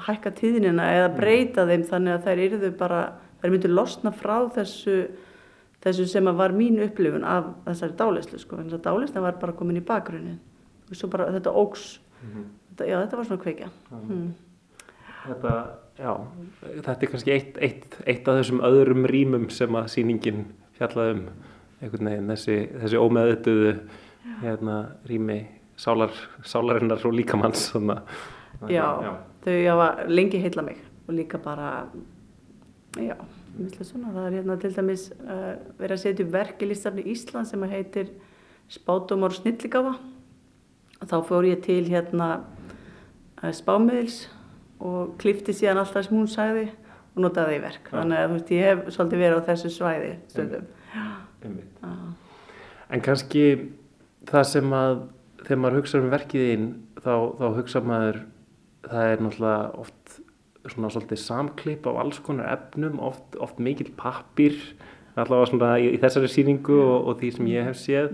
Hækka 0.01 0.33
tíðnina 0.39 0.87
eða 0.97 1.11
breyta 1.17 1.67
þeim 1.69 1.83
þannig 1.89 2.17
að 2.17 2.29
þær 2.29 2.45
yrðu 2.47 2.71
bara 2.79 3.01
þær 3.41 3.53
myndu 3.55 3.73
losna 3.73 4.13
frá 4.15 4.37
þessu 4.55 5.03
þessu 5.85 6.07
sem 6.09 6.29
að 6.29 6.41
var 6.41 6.53
mín 6.53 6.81
upplifun 6.85 7.25
af 7.25 7.55
þessari 7.65 7.97
dálislu 7.97 8.41
sko, 8.41 8.59
en 8.59 8.69
þess 8.69 8.81
að 8.81 8.87
dálisna 8.89 9.23
var 9.25 9.39
bara 9.41 9.57
komin 9.57 9.81
í 9.81 9.85
svo 9.85 10.50
bara 11.11 11.31
þetta 11.35 11.53
ógs 11.55 12.01
þetta, 12.81 12.89
já 12.89 12.97
þetta 13.03 13.19
var 13.19 13.29
svona 13.29 13.43
kveikja. 13.45 13.71
Mm. 14.01 14.27
Þetta, 15.21 15.55
já, 16.01 16.13
þetta 16.65 16.95
er 16.95 17.13
kannski 17.13 17.33
eitt, 17.35 17.57
eitt, 17.61 17.97
eitt 18.09 18.29
af 18.29 18.41
þessum 18.41 18.63
öðrum 18.65 19.09
rýmum 19.11 19.49
sem 19.53 19.77
að 19.77 19.91
sýningin 19.95 20.45
fjallaði 20.79 21.17
um. 21.19 21.25
Einhvern 21.81 22.11
veginn, 22.11 22.29
þessi, 22.29 22.55
þessi 22.77 22.99
ómeðutuðu 23.01 23.71
hérna, 24.43 24.75
rými 25.09 25.39
sálar, 25.81 26.13
sálarinnar 26.45 27.07
og 27.09 27.15
líkamanns 27.17 27.71
svona. 27.71 28.03
já, 28.69 28.85
þau 29.47 29.55
hafa 29.65 29.87
lengi 30.13 30.43
heilla 30.43 30.65
mig 30.67 30.83
og 31.07 31.15
líka 31.17 31.41
bara 31.41 31.87
já, 33.01 33.17
svona 33.81 34.13
það 34.13 34.27
er 34.27 34.37
hérna 34.37 34.59
til 34.61 34.73
dæmis 34.77 35.07
uh, 35.25 35.55
verið 35.81 35.97
að 35.97 36.03
setja 36.03 36.27
upp 36.27 36.35
verk 36.35 36.61
í 36.61 36.69
listafni 36.69 37.07
Ísland 37.15 37.49
sem 37.49 37.65
að 37.65 37.75
heitir 37.79 38.13
snilligáfa 38.69 39.97
og 39.97 40.20
þá 41.09 41.17
fór 41.29 41.49
ég 41.49 41.63
til 41.65 41.83
hérna 41.89 42.29
uh, 42.41 43.53
spámiðils 43.57 44.25
og 44.81 45.17
klifti 45.21 45.55
síðan 45.57 45.83
allt 45.83 45.95
það 45.95 46.07
sem 46.07 46.19
hún 46.19 46.31
sagði 46.31 46.67
og 47.11 47.23
notaði 47.25 47.59
í 47.59 47.63
verk. 47.63 47.91
Þannig 47.93 48.19
að 48.19 48.27
þú 48.27 48.37
veist, 48.37 48.53
ég 48.57 48.69
hef 48.69 48.83
svolítið 48.95 49.25
verið 49.25 49.41
á 49.41 49.49
þessu 49.51 49.73
svæði 49.75 50.13
stundum. 50.31 50.69
Einmitt. 51.41 51.81
Já. 51.81 51.95
En 52.91 53.05
kannski 53.05 53.45
það 54.29 54.47
sem 54.51 54.75
að 54.75 54.95
þegar 55.45 55.61
maður 55.63 55.79
hugsa 55.81 56.01
um 56.01 56.11
verkið 56.13 56.47
þín 56.49 56.67
þá, 57.01 57.15
þá 57.39 57.47
hugsa 57.57 57.83
maður 57.85 58.21
það 58.91 59.13
er 59.13 59.23
náttúrulega 59.25 59.81
oft 59.81 60.17
svona 60.71 60.91
svolítið 60.93 61.21
samklipp 61.23 61.87
á 61.89 61.93
alls 62.03 62.19
konar 62.25 62.51
efnum, 62.53 62.99
oft, 63.01 63.37
oft 63.41 63.61
mikill 63.63 63.93
pappir 63.97 64.57
allavega 65.17 65.51
svona 65.51 65.71
í, 65.81 65.91
í 65.95 66.01
þessari 66.01 66.31
sýningu 66.31 66.77
og, 66.81 67.09
og 67.11 67.21
því 67.21 67.31
sem 67.37 67.49
ég 67.51 67.71
hef 67.71 67.79
séð 67.81 68.13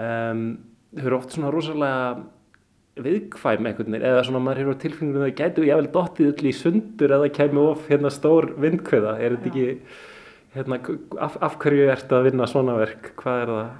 um, 0.00 0.46
þau 0.94 1.04
eru 1.08 1.18
oft 1.18 1.36
svona 1.36 1.52
rosalega 1.54 3.04
viðkvæm 3.04 3.66
veginn 3.66 3.98
eða 3.98 4.24
svona 4.26 4.42
maður 4.42 4.62
hefur 4.62 4.76
á 4.78 4.82
tilfenginu 4.84 5.20
að 5.20 5.24
það 5.26 5.38
gætu 5.40 5.64
ég 5.66 5.80
vel 5.80 5.92
dottið 5.96 6.28
öll 6.30 6.50
í 6.50 6.52
sundur 6.54 7.14
eða 7.16 7.30
kemur 7.34 7.72
of 7.72 7.88
hérna 7.90 8.12
stór 8.14 8.52
vindkveða 8.62 9.16
er 9.18 9.34
þetta 9.34 9.50
ekki 9.50 9.66
hérna, 10.54 10.78
af, 11.18 11.40
af 11.42 11.56
hverju 11.62 11.88
ertu 11.90 12.18
að 12.18 12.28
vinna 12.28 12.46
svona 12.50 12.76
verk 12.78 13.10
hvað 13.18 13.42
er 13.42 13.52
það? 13.54 13.72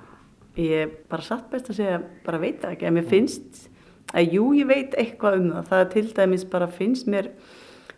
Ég 0.55 0.99
bara 1.11 1.27
satt 1.27 1.47
best 1.51 1.71
að 1.71 1.79
segja, 1.81 2.01
bara 2.27 2.43
veit 2.43 2.61
það 2.63 2.77
ekki, 2.77 2.89
en 2.89 2.99
mér 2.99 3.07
finnst 3.11 3.65
að 4.15 4.37
jú, 4.37 4.49
ég 4.55 4.69
veit 4.71 4.95
eitthvað 4.99 5.39
um 5.41 5.51
það. 5.51 5.69
Það 5.71 5.83
er 5.83 5.93
til 5.95 6.05
dæmis 6.19 6.47
bara 6.51 6.71
finnst 6.71 7.11
mér 7.11 7.31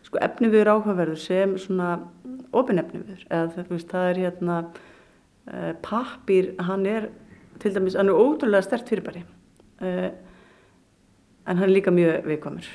sko 0.07 0.21
efniviður 0.25 0.71
áhugaverður 0.73 1.21
sem 1.21 1.57
svona 1.61 1.91
opin 2.57 2.81
efniviður. 2.81 3.27
Eða 3.29 3.51
það, 3.57 3.71
veist, 3.75 3.91
það 3.93 4.09
er 4.11 4.21
hérna 4.25 4.59
uh, 4.65 5.73
pappir, 5.85 6.53
hann 6.69 6.87
er 6.89 7.11
til 7.63 7.75
dæmis, 7.75 7.97
hann 7.99 8.11
er 8.13 8.19
ótrúlega 8.19 8.65
stert 8.67 8.89
fyrirbæri. 8.91 9.25
Uh, 9.81 10.11
en 11.47 11.57
hann 11.57 11.69
er 11.69 11.75
líka 11.75 11.95
mjög 11.95 12.27
viðkomur. 12.27 12.69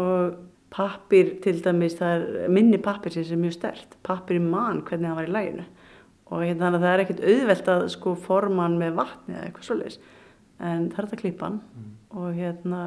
Og 0.00 0.36
pappir 0.74 1.36
til 1.44 1.62
dæmis, 1.64 1.98
er 2.04 2.48
minni 2.52 2.78
pappir 2.82 3.14
sem 3.14 3.38
er 3.38 3.44
mjög 3.46 3.56
stert, 3.56 3.98
pappir 4.06 4.40
í 4.40 4.44
mann 4.44 4.82
hvernig 4.86 5.08
hann 5.08 5.20
var 5.20 5.28
í 5.28 5.34
læginu 5.34 5.66
og 6.26 6.42
hérna, 6.42 6.66
þannig 6.66 6.80
að 6.80 6.84
það 6.84 6.92
er 6.92 7.02
ekkert 7.04 7.24
auðvelt 7.30 7.68
að 7.70 7.84
sko 7.94 8.12
forma 8.18 8.64
hann 8.66 8.78
með 8.80 8.96
vatni 8.98 9.36
eða 9.36 9.44
eitthvað 9.46 9.68
svoleiðis. 9.68 9.98
En 10.58 10.88
það 10.90 10.98
er 10.98 11.06
þetta 11.06 11.20
klippa 11.20 11.46
hann. 11.46 11.60
Og 12.16 12.28
hérna 12.34 12.80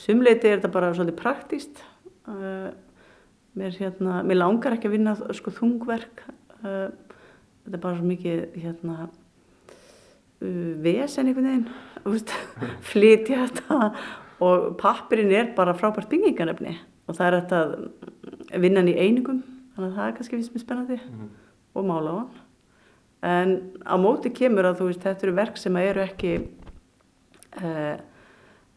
sumleiti 0.00 0.48
er 0.48 0.60
þetta 0.60 0.72
bara 0.72 0.92
svolítið 0.94 1.18
praktíst 1.18 1.82
uh, 2.30 2.70
mér, 3.58 3.76
hérna, 3.76 4.22
mér 4.24 4.40
langar 4.40 4.78
ekki 4.78 4.88
að 4.88 4.96
vinna 4.96 5.14
sko 5.36 5.52
þungverk. 5.58 6.24
Uh, 6.62 6.88
þetta 7.66 7.76
er 7.76 7.84
bara 7.84 7.98
svo 7.98 8.08
mikið 8.08 8.60
hérna 8.62 9.10
vesen 10.40 11.26
einhvern 11.26 11.48
veginn 11.48 11.68
veist, 12.04 12.32
flytja 12.92 13.46
þetta 13.48 13.92
og 14.44 14.68
pappirinn 14.78 15.34
er 15.34 15.52
bara 15.56 15.74
frábært 15.76 16.10
bygginganefni 16.12 16.76
og 17.08 17.16
það 17.16 17.26
er 17.26 17.38
þetta 17.40 17.62
að 17.62 18.60
vinna 18.62 18.82
hann 18.82 18.92
í 18.92 18.98
einingum 18.98 19.40
þannig 19.74 19.90
að 19.90 19.96
það 19.96 20.10
er 20.10 20.16
kannski 20.18 20.38
vissum 20.38 20.62
spennandi 20.62 20.98
og 21.78 21.86
mála 21.86 22.10
á 22.10 22.16
hann. 22.18 22.30
En 23.18 23.50
á 23.82 23.94
móti 23.98 24.30
kemur 24.34 24.68
að 24.68 24.80
þú 24.80 24.88
veist 24.90 25.04
þetta 25.06 25.26
eru 25.26 25.34
verk 25.38 25.58
sem 25.58 25.78
eru 25.80 26.02
ekki 26.04 26.32
uh, 27.62 27.96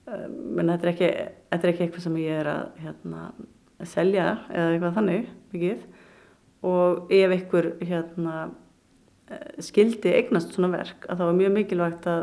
uh, 0.10 0.28
menn 0.30 0.72
þetta 0.74 0.88
er 0.88 0.92
ekki 0.94 1.10
þetta 1.12 1.62
er 1.68 1.74
ekki 1.74 1.86
eitthvað 1.86 2.06
sem 2.08 2.18
ég 2.22 2.40
er 2.42 2.50
að 2.52 2.82
hérna, 2.86 3.28
selja 3.90 4.28
eða 4.50 4.72
eitthvað 4.72 4.98
þannig 4.98 5.30
mikið. 5.54 5.86
Og 6.72 7.14
ef 7.18 7.36
einhver 7.36 7.72
hérna 7.82 8.36
skildi 9.64 10.14
eignast 10.18 10.54
svona 10.56 10.72
verk 10.74 11.08
að 11.08 11.22
það 11.22 11.30
var 11.30 11.40
mjög 11.40 11.56
mikilvægt 11.56 12.08
að, 12.12 12.22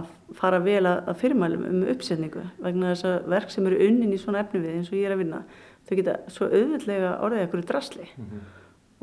að 0.00 0.10
fara 0.38 0.60
vel 0.64 0.82
að, 0.82 0.98
að 1.10 1.20
fyrirmælum 1.22 1.68
um 1.70 1.84
uppsetningu 1.92 2.44
vegna 2.64 2.92
þess 2.92 3.08
að 3.10 3.30
verk 3.34 3.54
sem 3.54 3.70
eru 3.70 3.80
unnin 3.88 4.14
í 4.14 4.20
svona 4.20 4.42
efni 4.44 4.62
við 4.64 4.78
eins 4.78 4.90
og 4.92 4.98
ég 4.98 5.08
er 5.08 5.16
að 5.16 5.22
vinna 5.24 5.44
þau 5.84 5.94
geta 5.98 6.16
svo 6.32 6.48
auðvitlega 6.48 7.14
orðið 7.24 7.46
ekkur 7.46 7.64
drasli. 7.68 8.08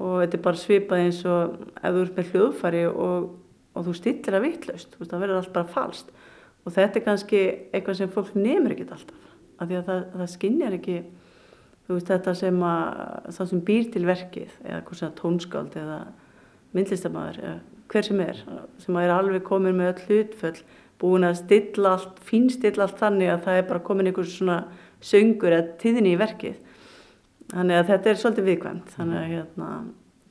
Og 0.01 0.13
þetta 0.23 0.37
er 0.37 0.43
bara 0.47 0.61
svipað 0.61 1.03
eins 1.05 1.23
og 1.29 1.57
ef 1.77 1.93
þú 1.93 2.03
ert 2.05 2.17
með 2.17 2.31
hljóðfæri 2.33 2.83
og, 2.89 3.27
og 3.77 3.87
þú 3.87 3.95
stillir 3.99 4.37
það 4.37 4.45
vitlaust 4.47 4.95
það 5.01 5.17
verður 5.19 5.41
allt 5.41 5.53
bara 5.53 5.73
falskt. 5.75 6.13
Og 6.65 6.73
þetta 6.73 6.99
er 6.99 7.05
kannski 7.05 7.41
eitthvað 7.73 7.99
sem 7.99 8.13
fólk 8.13 8.33
nefnir 8.37 8.75
ekkert 8.75 8.95
alltaf 8.97 9.27
af 9.61 9.69
því 9.69 9.77
að 9.77 9.89
það, 9.89 10.01
það 10.15 10.31
skinnjar 10.33 10.77
ekki 10.77 10.97
þú 11.85 11.97
veist 11.97 12.11
þetta 12.11 12.33
sem 12.39 12.63
að 12.65 13.29
það 13.35 13.49
sem 13.51 13.63
býr 13.67 13.87
til 13.93 14.03
verkið 14.07 14.57
eða 14.63 15.11
tónskáld 15.19 15.77
eða 15.81 15.99
myndlistamæður 16.75 17.59
hver 17.91 18.07
sem 18.07 18.21
er 18.23 18.43
sem 18.79 18.97
er 19.01 19.13
alveg 19.13 19.43
komin 19.47 19.75
með 19.77 19.93
öll 19.93 20.05
hlutföll 20.07 20.61
búin 21.01 21.25
að 21.25 21.39
stilla 21.41 21.95
allt, 21.95 22.19
fínstilla 22.25 22.85
allt 22.85 22.99
þannig 23.01 23.31
að 23.33 23.47
það 23.47 23.59
er 23.59 23.69
bara 23.71 23.85
komin 23.85 24.09
einhvers 24.11 24.35
svona 24.37 24.59
söngur 25.01 25.55
eða 25.55 25.77
tíðinni 25.81 26.13
í 26.13 26.19
verkið. 26.19 26.59
Þannig 27.51 27.79
að 27.79 27.89
þetta 27.89 28.11
er 28.11 28.19
svolítið 28.21 28.47
viðkvæmt 28.51 28.93
þannig 28.95 29.19
að 29.19 29.31
hérna 29.31 29.69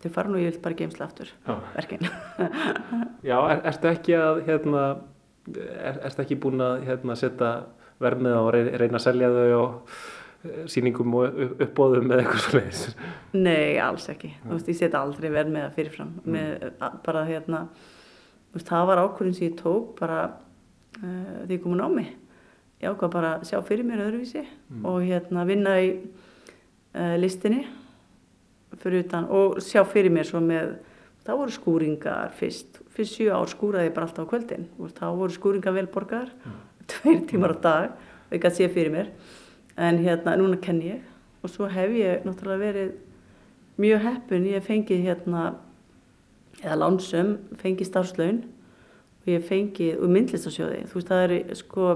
þau 0.01 0.13
fara 0.15 0.33
nú 0.33 0.41
ég 0.41 0.55
vil 0.55 0.63
bara 0.65 0.79
geimsla 0.79 1.09
aftur 1.09 1.33
Já. 1.45 1.57
verkin. 1.75 2.07
Já, 3.29 3.37
er, 3.37 3.61
ertu 3.73 3.91
ekki 3.91 4.17
að 4.17 4.41
hérna, 4.47 4.85
er, 5.51 6.01
ertu 6.09 6.25
ekki 6.25 6.39
búin 6.41 6.65
að 6.65 6.87
hérna, 6.87 7.19
setja 7.19 7.51
vermið 8.01 8.39
og 8.39 8.49
reyna 8.55 8.97
að 8.97 9.05
selja 9.05 9.29
þau 9.35 9.59
og 9.59 9.99
eh, 10.45 10.65
sýningum 10.71 11.15
og 11.21 11.41
upp- 11.45 11.61
uppboðum 11.67 12.11
eða 12.11 12.23
eitthvað 12.25 12.45
svo 12.47 12.59
leiðis 12.59 12.83
Nei, 13.33 13.79
alls 13.79 14.09
ekki. 14.13 14.33
Þú 14.45 14.53
veist, 14.57 14.69
ég 14.73 14.79
set 14.81 14.95
aldrei 14.99 15.31
verð 15.31 15.53
með 15.55 15.67
það 15.69 15.75
fyrirfram. 15.79 16.13
Með, 16.27 16.71
a- 16.81 16.93
bara 17.05 17.25
hérna, 17.29 17.61
þú 18.51 18.59
veist, 18.59 18.69
það 18.73 18.87
var 18.91 19.03
ákvörðin 19.05 19.37
sem 19.39 19.49
ég 19.51 19.59
tók 19.61 19.93
bara 20.01 20.21
uh, 21.03 21.45
því 21.47 21.55
ég 21.59 21.63
kom 21.63 21.77
að 21.77 21.83
námi. 21.85 22.07
Ég 22.81 22.89
ákvað 22.95 23.13
bara 23.13 23.35
að 23.39 23.45
sjá 23.51 23.59
fyrir 23.69 23.85
mér 23.85 24.07
öðruvísi 24.07 24.43
og 24.89 25.03
hérna 25.05 25.43
vinna 25.47 25.75
í 25.85 25.91
uh, 26.97 27.17
listinni 27.21 27.67
fyrir 28.81 29.03
utan 29.05 29.27
og 29.29 29.59
sjá 29.61 29.83
fyrir 29.85 30.11
mér 30.15 30.25
svo 30.29 30.41
með, 30.41 30.77
það 31.27 31.41
voru 31.43 31.53
skúringar 31.55 32.31
fyrst. 32.39 32.79
Fyrst 32.95 33.19
sjö 33.19 33.31
ár 33.37 33.51
skúraði 33.51 33.91
ég 33.91 33.95
bara 33.97 34.07
alltaf 34.09 34.25
á 34.25 34.31
kvöldin. 34.31 34.65
Veist, 34.79 34.97
þá 34.97 35.11
voru 35.19 35.35
skúringar 35.35 35.75
vel 35.77 35.87
borgar, 35.93 36.31
tveir 36.91 37.21
tímar 37.29 37.53
á 37.55 37.59
dag 37.61 37.91
og 38.31 38.33
ég 38.35 38.41
gæti 38.43 38.63
sé 38.65 38.69
fyrir 38.73 38.95
mér. 38.95 39.11
En 39.81 39.99
hérna, 40.05 40.37
núna 40.37 40.59
kenn 40.61 40.83
ég. 40.85 41.03
Og 41.41 41.53
svo 41.53 41.69
hef 41.73 41.93
ég 41.97 42.25
náttúrulega 42.27 42.61
verið 42.61 42.91
mjög 43.81 44.03
heppun, 44.05 44.49
ég 44.51 44.65
fengið 44.67 45.05
hérna 45.07 45.45
eða 46.61 46.81
lánsum, 46.83 47.37
fengið 47.63 47.89
starfslaun. 47.89 48.43
Og 49.23 49.31
ég 49.33 49.45
fengið 49.49 50.01
og 50.01 50.13
myndlistasjóði, 50.13 50.83
þú 50.89 50.99
veist 50.99 51.13
það 51.13 51.25
eru 51.27 51.57
sko 51.61 51.87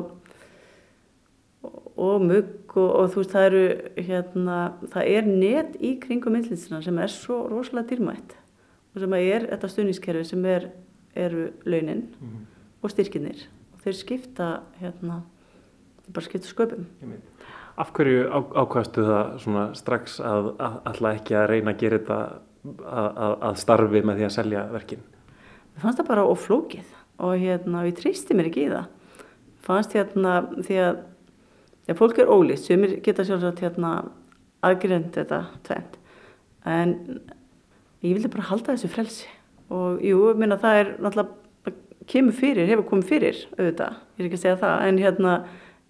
og 1.95 2.25
mugg 2.25 2.75
og, 2.77 2.89
og 2.89 3.13
þú 3.13 3.21
veist 3.21 3.35
það 3.35 3.47
eru 3.49 3.67
hérna, 4.09 4.57
það 4.93 5.11
er 5.17 5.29
net 5.29 5.77
í 5.81 5.95
kringum 6.03 6.35
myndlistina 6.37 6.81
sem 6.85 6.99
er 7.01 7.13
svo 7.13 7.45
rosalega 7.51 7.93
dýrmætt. 7.93 8.35
Og 8.95 9.03
sem 9.03 9.17
er 9.19 9.47
þetta 9.51 9.71
stuðningskerfi 9.71 10.25
sem 10.29 10.49
er, 10.49 10.69
eru 11.15 11.49
launin 11.69 12.09
og 12.83 12.93
styrkinir 12.93 13.47
og 13.75 13.85
þeir 13.85 13.97
skipta 13.99 14.49
hérna, 14.81 15.21
bara 16.11 16.27
skipta 16.27 16.51
sköpum 16.51 16.89
Af 17.75 17.91
hverju 17.97 18.27
á, 18.31 18.39
ákvæðstu 18.63 19.05
það 19.09 19.31
svona 19.43 19.65
strax 19.75 20.21
að, 20.23 20.53
alltaf 20.63 21.09
ekki 21.11 21.35
að 21.39 21.49
reyna 21.51 21.73
að 21.75 21.81
gera 21.81 21.99
þetta 21.99 22.19
að, 22.23 23.09
að, 23.09 23.33
að 23.49 23.57
starfi 23.65 24.03
með 24.07 24.21
því 24.21 24.27
að 24.29 24.35
selja 24.37 24.67
verkin? 24.71 25.03
Mér 25.75 25.83
fannst 25.83 26.01
það 26.01 26.11
bara 26.13 26.27
oflókið 26.31 26.93
og 27.25 27.35
hérna, 27.41 27.83
ég 27.89 27.97
treysti 27.99 28.37
mér 28.37 28.51
ekki 28.51 28.69
í 28.69 28.71
það. 28.71 28.87
Fannst 29.65 29.97
hérna, 29.97 30.37
því 30.61 30.79
að 30.85 31.01
ja, 31.89 31.97
fólk 31.99 32.21
er 32.23 32.31
ólíkt, 32.31 32.63
sem 32.63 32.85
geta 33.05 33.27
sjálfsagt 33.27 33.65
hérna 33.65 33.95
aðgrind 34.65 35.11
þetta 35.17 35.41
tvent. 35.67 35.99
En 36.65 36.95
ég 38.05 38.15
vildi 38.15 38.31
bara 38.33 38.49
halda 38.53 38.75
þessu 38.75 38.93
frelsi 38.93 39.29
og 39.73 40.03
jú, 40.05 40.29
ég 40.31 40.39
minna 40.41 40.61
það 40.61 40.81
er 40.81 40.95
náttúrulega, 41.03 41.41
kemur 42.11 42.37
fyrir, 42.37 42.69
hefur 42.69 42.87
komið 42.91 43.11
fyrir 43.11 43.39
auðvitað, 43.57 44.01
ég 44.15 44.23
er 44.23 44.29
ekki 44.29 44.39
að 44.39 44.43
segja 44.43 44.57
það, 44.61 44.83
en 44.87 44.99
hérna, 45.01 45.37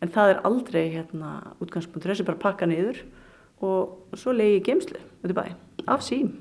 en 0.05 0.13
það 0.13 0.35
er 0.35 0.41
aldrei 0.45 0.83
hérna 0.93 1.31
útgangspunktur, 1.65 2.13
þessi 2.13 2.27
bara 2.29 2.43
pakka 2.43 2.69
niður 2.69 2.99
og 3.65 4.19
svo 4.19 4.35
leiði 4.35 4.59
ég 4.59 4.67
geimslu, 4.67 5.01
þetta 5.23 5.37
bæ, 5.39 5.45
af 5.89 6.03
sím. 6.05 6.35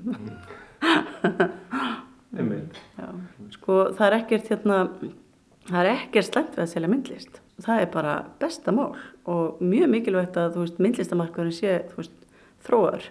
Sko 3.54 3.76
það 3.94 4.06
er 4.08 4.16
ekkert 4.18 4.48
hérna, 4.50 4.76
það 5.70 5.80
er 5.80 5.88
ekkert 5.92 6.28
slæmt 6.28 6.56
við 6.56 6.64
að 6.64 6.72
selja 6.72 6.90
myndlist. 6.90 7.34
Það 7.62 7.82
er 7.84 7.90
bara 7.94 8.14
besta 8.42 8.70
mál 8.74 8.96
og 9.30 9.60
mjög 9.62 9.88
mikilvægt 9.92 10.36
að 10.40 10.56
veist 10.58 10.80
myndlistamarkaðurinn 10.82 11.54
sé 11.54 11.76
veist 11.94 12.16
þróar. 12.66 13.02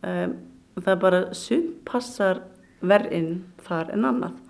Um, 0.00 0.32
það 0.80 0.92
er 0.94 1.02
bara 1.02 1.20
sund 1.36 1.68
passar 1.88 2.40
verð 2.80 3.12
inn 3.18 3.30
þar 3.66 3.92
en 3.92 4.08
annað. 4.08 4.40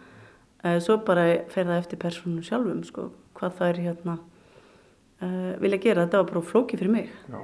Uh, 0.62 0.78
svo 0.82 1.00
bara 1.02 1.26
fer 1.50 1.66
það 1.66 1.82
eftir 1.82 2.02
persónum 2.06 2.46
sjálfum 2.46 2.82
sko, 2.86 3.02
hvað 3.36 3.58
það 3.58 3.72
er 3.72 3.82
hérna 3.88 4.14
uh, 5.22 5.54
vilja 5.62 5.80
gera. 5.82 6.06
Þetta 6.06 6.22
var 6.22 6.28
bara 6.32 6.44
flóki 6.50 6.80
fyrir 6.80 6.92
mig. 6.92 7.10
Já. 7.30 7.40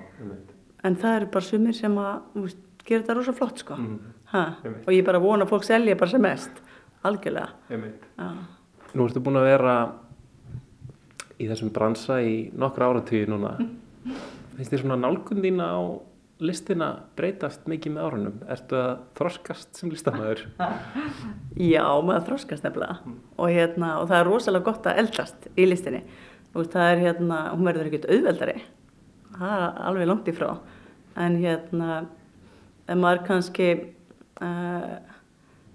En 0.82 0.98
það 0.98 1.16
eru 1.20 1.30
bara 1.36 1.46
sumir 1.46 1.78
sem 1.78 1.98
að 2.02 2.14
þú 2.34 2.44
veist, 2.46 2.62
gera 2.82 3.04
þetta 3.04 3.18
rosa 3.18 3.34
flott 3.38 3.62
sko. 3.62 3.78
Ha? 4.32 4.44
Einmitt. 4.64 4.86
Og 4.86 4.96
ég 4.96 5.06
bara 5.06 5.22
vona 5.22 5.46
að 5.46 5.54
fólk 5.54 5.66
selja 5.68 5.98
bara 5.98 6.14
sem 6.14 6.24
mest. 6.24 6.62
Algjörlega. 7.06 7.52
Nú 8.92 9.06
ertu 9.06 9.22
búin 9.24 9.40
að 9.40 9.48
vera 9.48 9.76
í 11.40 11.48
þessum 11.50 11.72
bransa 11.74 12.20
í 12.22 12.36
nokkra 12.54 12.90
áratíði 12.92 13.30
núna. 13.32 13.56
Finnst 14.56 14.72
þér 14.74 14.82
svona 14.84 14.98
nálgun 15.00 15.42
þína 15.42 15.68
á 15.74 15.80
listina 16.42 16.88
breytast 17.18 17.68
mikið 17.70 17.94
með 17.94 18.06
árunum? 18.08 18.36
Ertu 18.50 18.78
að 18.78 18.92
þroskast 19.18 19.78
sem 19.78 19.92
listamæður? 19.92 20.44
Já, 21.72 21.84
maður 22.02 22.26
þroskast 22.32 22.66
nefnilega 22.66 22.98
og, 23.36 23.46
hérna, 23.48 23.94
og 24.00 24.10
það 24.10 24.18
er 24.18 24.28
rosalega 24.30 24.68
gott 24.68 24.88
að 24.90 25.02
eldast 25.04 25.48
í 25.54 25.66
listinni. 25.68 26.02
Veist, 26.52 26.74
það 26.74 26.90
er 26.90 27.02
hérna, 27.06 27.38
hún 27.54 27.64
verður 27.64 27.88
ekkert 27.88 28.10
auðveldari, 28.12 28.58
það 29.38 29.52
er 29.54 29.62
alveg 29.88 30.08
langt 30.10 30.26
í 30.28 30.34
frá. 30.36 30.50
En 31.22 31.38
hérna, 31.40 32.02
ef 32.84 32.98
maður 33.00 33.22
kannski, 33.28 33.68
uh, 34.44 34.90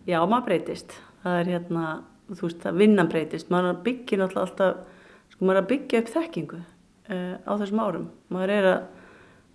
já, 0.06 0.20
maður 0.22 0.46
breytist. 0.52 0.94
Það 1.24 1.40
er 1.40 1.52
hérna, 1.56 1.88
þú 2.30 2.44
veist, 2.44 2.68
að 2.70 2.84
vinnan 2.84 3.10
breytist. 3.10 3.50
Maður 3.54 3.72
að 3.72 3.82
byggja 3.88 4.22
náttúrulega 4.22 4.46
alltaf, 4.46 5.02
sko, 5.34 5.40
maður 5.42 5.56
er 5.56 5.64
að 5.64 5.72
byggja 5.74 6.04
upp 6.04 6.14
þekkingu 6.14 6.62
uh, 6.62 7.36
á 7.42 7.52
þessum 7.64 7.84
árum. 7.88 8.08
Maður 8.34 8.56
er 8.60 8.70
að, 8.76 8.80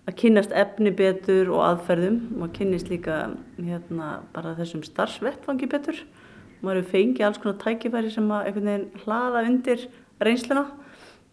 að 0.03 0.19
kynnast 0.19 0.59
efni 0.65 0.95
betur 0.99 1.55
og 1.55 1.65
aðferðum. 1.69 2.21
Maður 2.35 2.55
kynnist 2.59 2.91
líka 2.91 3.23
hérna, 3.55 4.13
bara 4.35 4.57
þessum 4.59 4.83
starfsvettfangi 4.87 5.71
betur. 5.71 6.03
Maður 6.59 6.83
hefur 6.83 6.95
fengið 6.97 7.27
alls 7.29 7.43
konar 7.43 7.59
tækifæri 7.63 8.11
sem 8.11 8.31
að 8.31 8.63
hlaða 9.05 9.47
undir 9.47 9.87
reynsluna. 10.23 10.67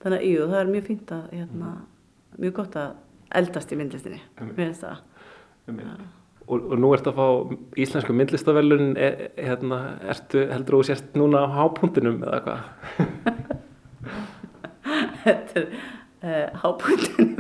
Þannig 0.00 0.18
að 0.22 0.26
jú, 0.30 0.46
það 0.48 0.60
er 0.62 0.70
mjög 0.74 0.86
fínt 0.88 1.10
að, 1.12 1.24
hérna, 1.36 1.70
mjög 2.40 2.54
gott 2.56 2.76
að 2.80 2.92
eldast 3.40 3.72
í 3.72 3.76
myndlistinni. 3.80 4.20
Það. 4.80 5.02
Og, 6.50 6.64
og 6.72 6.78
nú 6.82 6.88
ertu 6.96 7.12
að 7.12 7.18
fá 7.20 7.26
íslensku 7.84 8.14
myndlistavelun, 8.16 8.94
e, 8.98 9.10
e, 9.28 9.44
hérna, 9.46 9.76
ertu, 10.10 10.46
heldur 10.50 10.80
þú 10.80 10.86
sérst 10.88 11.12
núna 11.20 11.44
á 11.44 11.48
hápuntinum 11.60 12.22
eða 12.26 12.40
hvað? 12.46 13.60
Þetta 15.20 15.60
er 15.60 15.68
uh, 16.24 16.58
hábúndin 16.62 17.36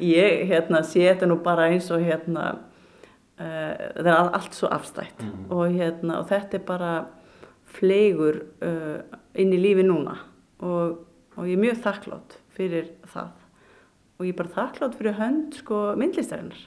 ég 0.00 0.42
hérna 0.50 0.80
sé 0.86 1.04
þetta 1.06 1.28
nú 1.28 1.36
bara 1.44 1.68
eins 1.70 1.90
og 1.92 2.02
hérna 2.04 2.46
uh, 2.56 3.42
það 3.44 4.06
er 4.08 4.12
all- 4.16 4.32
allt 4.40 4.56
svo 4.56 4.70
afstætt. 4.72 5.22
Og 5.52 5.76
hérna 5.76 6.20
og 6.22 6.28
þetta 6.32 6.58
er 6.58 6.64
bara 6.68 6.92
fleigur 7.70 8.40
uh, 8.64 8.98
inn 9.38 9.52
í 9.54 9.60
lífi 9.60 9.84
núna. 9.86 10.16
Og, 10.64 10.98
og 11.40 11.48
ég 11.48 11.56
er 11.56 11.62
mjög 11.62 11.80
þakklátt 11.86 12.36
fyrir 12.52 12.90
það. 13.08 13.30
Og 14.20 14.26
ég 14.28 14.34
er 14.34 14.38
bara 14.42 14.54
þakklátt 14.58 14.96
fyrir 14.98 15.16
hönd 15.16 15.56
sko 15.56 15.78
myndlistarinnar. 15.96 16.66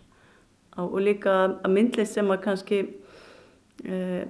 Og, 0.81 0.95
líka 1.05 1.33
að 1.61 1.69
myndlist 1.69 2.17
sem 2.17 2.31
að 2.33 2.39
kannski 2.47 2.79
uh, 3.85 4.23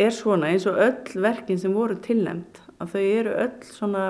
er 0.00 0.14
svona 0.16 0.48
eins 0.48 0.64
og 0.68 0.80
öll 0.80 1.20
verkin 1.20 1.60
sem 1.60 1.74
voru 1.76 1.98
tilnæmt 2.00 2.62
að 2.80 2.94
þau 2.94 3.02
eru 3.02 3.34
öll 3.44 3.68
svona 3.68 4.06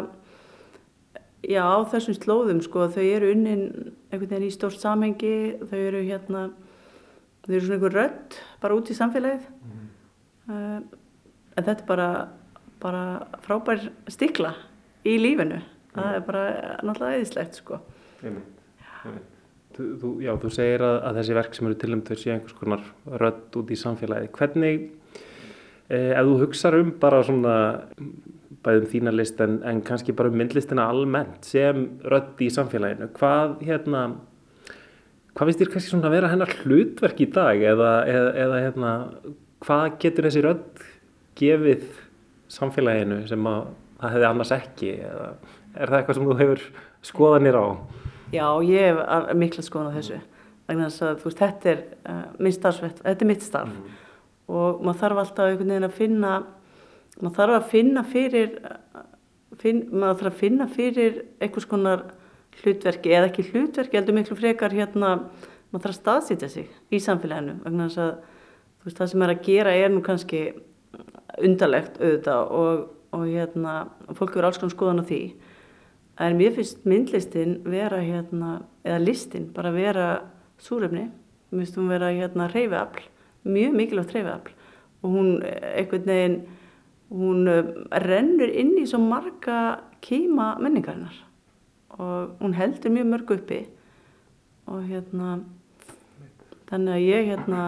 já, 1.42 1.62
á 1.66 1.78
þessum 1.90 2.14
slóðum 2.18 2.62
sko, 2.62 2.86
þau 2.94 3.02
eru 3.02 3.32
unnin 3.34 3.66
einhvern 4.10 4.30
veginn 4.30 4.46
í 4.46 4.54
stórt 4.54 4.78
samhengi, 4.82 5.58
þau 5.66 5.78
eru 5.78 6.04
hérna, 6.06 6.44
þau 7.42 7.52
eru 7.52 7.64
svona 7.66 7.78
einhver 7.80 7.98
rödd 7.98 8.38
bara 8.62 8.78
út 8.78 8.90
í 8.90 8.98
samfélagið. 8.98 9.50
Uh, 10.46 10.78
en 11.58 11.66
þetta 11.66 11.80
er 11.80 11.86
bara, 11.90 12.08
bara 12.82 13.04
frábær 13.42 13.88
stikla 14.12 14.54
í 15.06 15.16
lífinu. 15.22 15.62
Það 15.96 16.18
er 16.18 16.26
bara 16.26 16.44
náttúrulega 16.84 17.20
eðislegt 17.20 17.58
sko. 17.62 17.80
Þú, 19.76 19.86
þú, 20.00 20.10
já, 20.24 20.32
þú 20.40 20.50
segir 20.56 20.84
að, 20.84 20.98
að 21.08 21.18
þessi 21.20 21.36
verk 21.36 21.56
sem 21.56 21.66
eru 21.68 21.76
tilnæmt 21.80 22.08
þau 22.08 22.20
séu 22.20 22.32
einhvers 22.32 22.56
konar 22.56 22.86
rödd 23.22 23.58
út 23.60 23.72
í 23.72 23.76
samfélagi. 23.80 24.30
Hvernig, 24.36 24.86
eh, 25.90 26.12
ef 26.16 26.28
þú 26.28 26.38
hugsar 26.42 26.78
um 26.78 26.94
bara 27.02 27.20
svona 27.26 27.56
bæðum 28.66 28.88
þína 28.90 29.12
list 29.14 29.40
en, 29.44 29.60
en 29.68 29.82
kannski 29.84 30.14
bara 30.16 30.32
um 30.32 30.38
myndlistina 30.40 30.88
almennt 30.90 31.46
sem 31.46 31.84
rödd 32.08 32.40
í 32.42 32.48
samfélaginu, 32.52 33.10
hvað 33.18 33.60
hérna, 33.66 34.02
hvað 35.36 35.50
finnst 35.50 35.62
þér 35.62 35.72
kannski 35.74 35.92
svona 35.92 36.10
að 36.10 36.16
vera 36.16 36.32
hennar 36.32 36.54
hlutverk 36.62 37.22
í 37.22 37.30
dag 37.36 37.62
eða, 37.72 37.92
eða, 38.10 38.32
eða 38.44 38.62
hérna, 38.64 38.92
hvað 39.66 39.98
getur 40.02 40.28
þessi 40.28 40.44
rödd 40.46 40.86
gefið 41.38 41.86
samfélaginu 42.56 43.20
sem 43.28 43.50
að 43.50 43.68
það 44.00 44.16
hefði 44.16 44.28
annars 44.30 44.52
ekki 44.56 44.90
eða 44.96 45.28
er 45.76 45.92
það 45.92 45.98
eitthvað 45.98 46.18
sem 46.18 46.26
þú 46.26 46.38
hefur 46.40 46.64
skoðanir 47.06 47.58
á? 47.60 47.66
Já, 48.34 48.46
ég 48.66 48.88
hef 48.90 49.30
mikla 49.38 49.64
skoðan 49.64 49.92
á 49.92 49.96
þessu. 49.96 50.18
Vegna 50.66 50.88
þess 50.90 51.06
að 51.06 51.20
þú 51.20 51.28
veist, 51.28 51.40
þetta 51.42 51.70
er 51.70 51.82
uh, 52.10 52.22
minn 52.42 52.56
starfsvett, 52.56 53.02
þetta 53.04 53.24
er 53.24 53.30
mitt 53.30 53.46
starf 53.46 53.76
og 54.46 54.82
maður 54.86 55.00
þarf 55.00 55.20
alltaf 55.22 55.48
einhvern 55.50 55.72
veginn 55.72 55.88
að 55.88 55.96
finna, 55.96 56.32
maður 57.18 57.36
þarf 57.38 57.56
að 57.56 57.68
finna 57.72 58.04
fyrir, 58.06 58.52
finn, 59.62 59.80
maður 59.90 60.20
þarf 60.20 60.30
að 60.30 60.40
finna 60.42 60.68
fyrir 60.70 61.20
einhvers 61.42 61.68
konar 61.70 62.04
hlutverki 62.62 63.12
eða 63.12 63.30
ekki 63.30 63.46
hlutverki, 63.50 63.98
heldur 63.98 64.16
miklu 64.16 64.38
frekar 64.38 64.74
hérna, 64.74 65.16
maður 65.72 65.88
þarf 65.88 65.92
að 65.92 65.98
staðsýtja 66.00 66.50
sig 66.52 66.70
í 66.94 67.02
samfélaginu. 67.02 67.58
Vegna 67.64 67.88
þess 67.88 68.02
að 68.04 68.12
þú 68.14 68.88
veist, 68.88 69.00
það 69.00 69.10
sem 69.12 69.26
er 69.26 69.34
að 69.34 69.42
gera 69.48 69.74
er 69.74 69.92
nú 69.92 70.02
kannski 70.06 70.42
undarlegt 71.46 71.98
auðvitað 72.00 72.54
og, 72.60 72.84
og 73.14 73.26
hérna, 73.26 73.86
fólk 74.16 74.36
eru 74.36 74.48
alls 74.48 74.58
konar 74.58 74.74
skoðan 74.74 75.02
á 75.02 75.04
því. 75.06 75.20
En 76.24 76.38
mér 76.38 76.54
finnst 76.56 76.86
myndlistin 76.88 77.58
vera 77.68 78.00
hérna, 78.00 78.62
eða 78.84 79.02
listin 79.04 79.50
bara 79.52 79.74
vera 79.74 80.06
súrefni, 80.58 81.10
mér 81.50 81.64
finnst 81.64 81.76
hún 81.76 81.90
vera 81.92 82.12
hérna 82.14 82.48
reyfiafl, 82.52 83.04
mjög 83.44 83.76
mikilvægt 83.76 84.14
reyfiafl 84.16 84.56
og 85.02 85.12
hún 85.12 85.42
einhvern 85.44 86.06
veginn, 86.06 86.40
hún 87.10 87.48
eh, 87.48 87.68
rennur 88.02 88.50
inn 88.50 88.74
í 88.80 88.86
svo 88.88 88.98
marga 88.98 89.82
kýma 90.02 90.56
menningarinnar. 90.62 91.14
Og 91.96 92.40
hún 92.40 92.56
heldur 92.56 92.92
mjög 92.92 93.10
mörg 93.12 93.30
uppi. 93.36 93.60
Og 94.66 94.82
hérna, 94.88 95.38
þannig 96.66 96.96
að 96.96 97.06
ég 97.06 97.30
hérna 97.30 97.62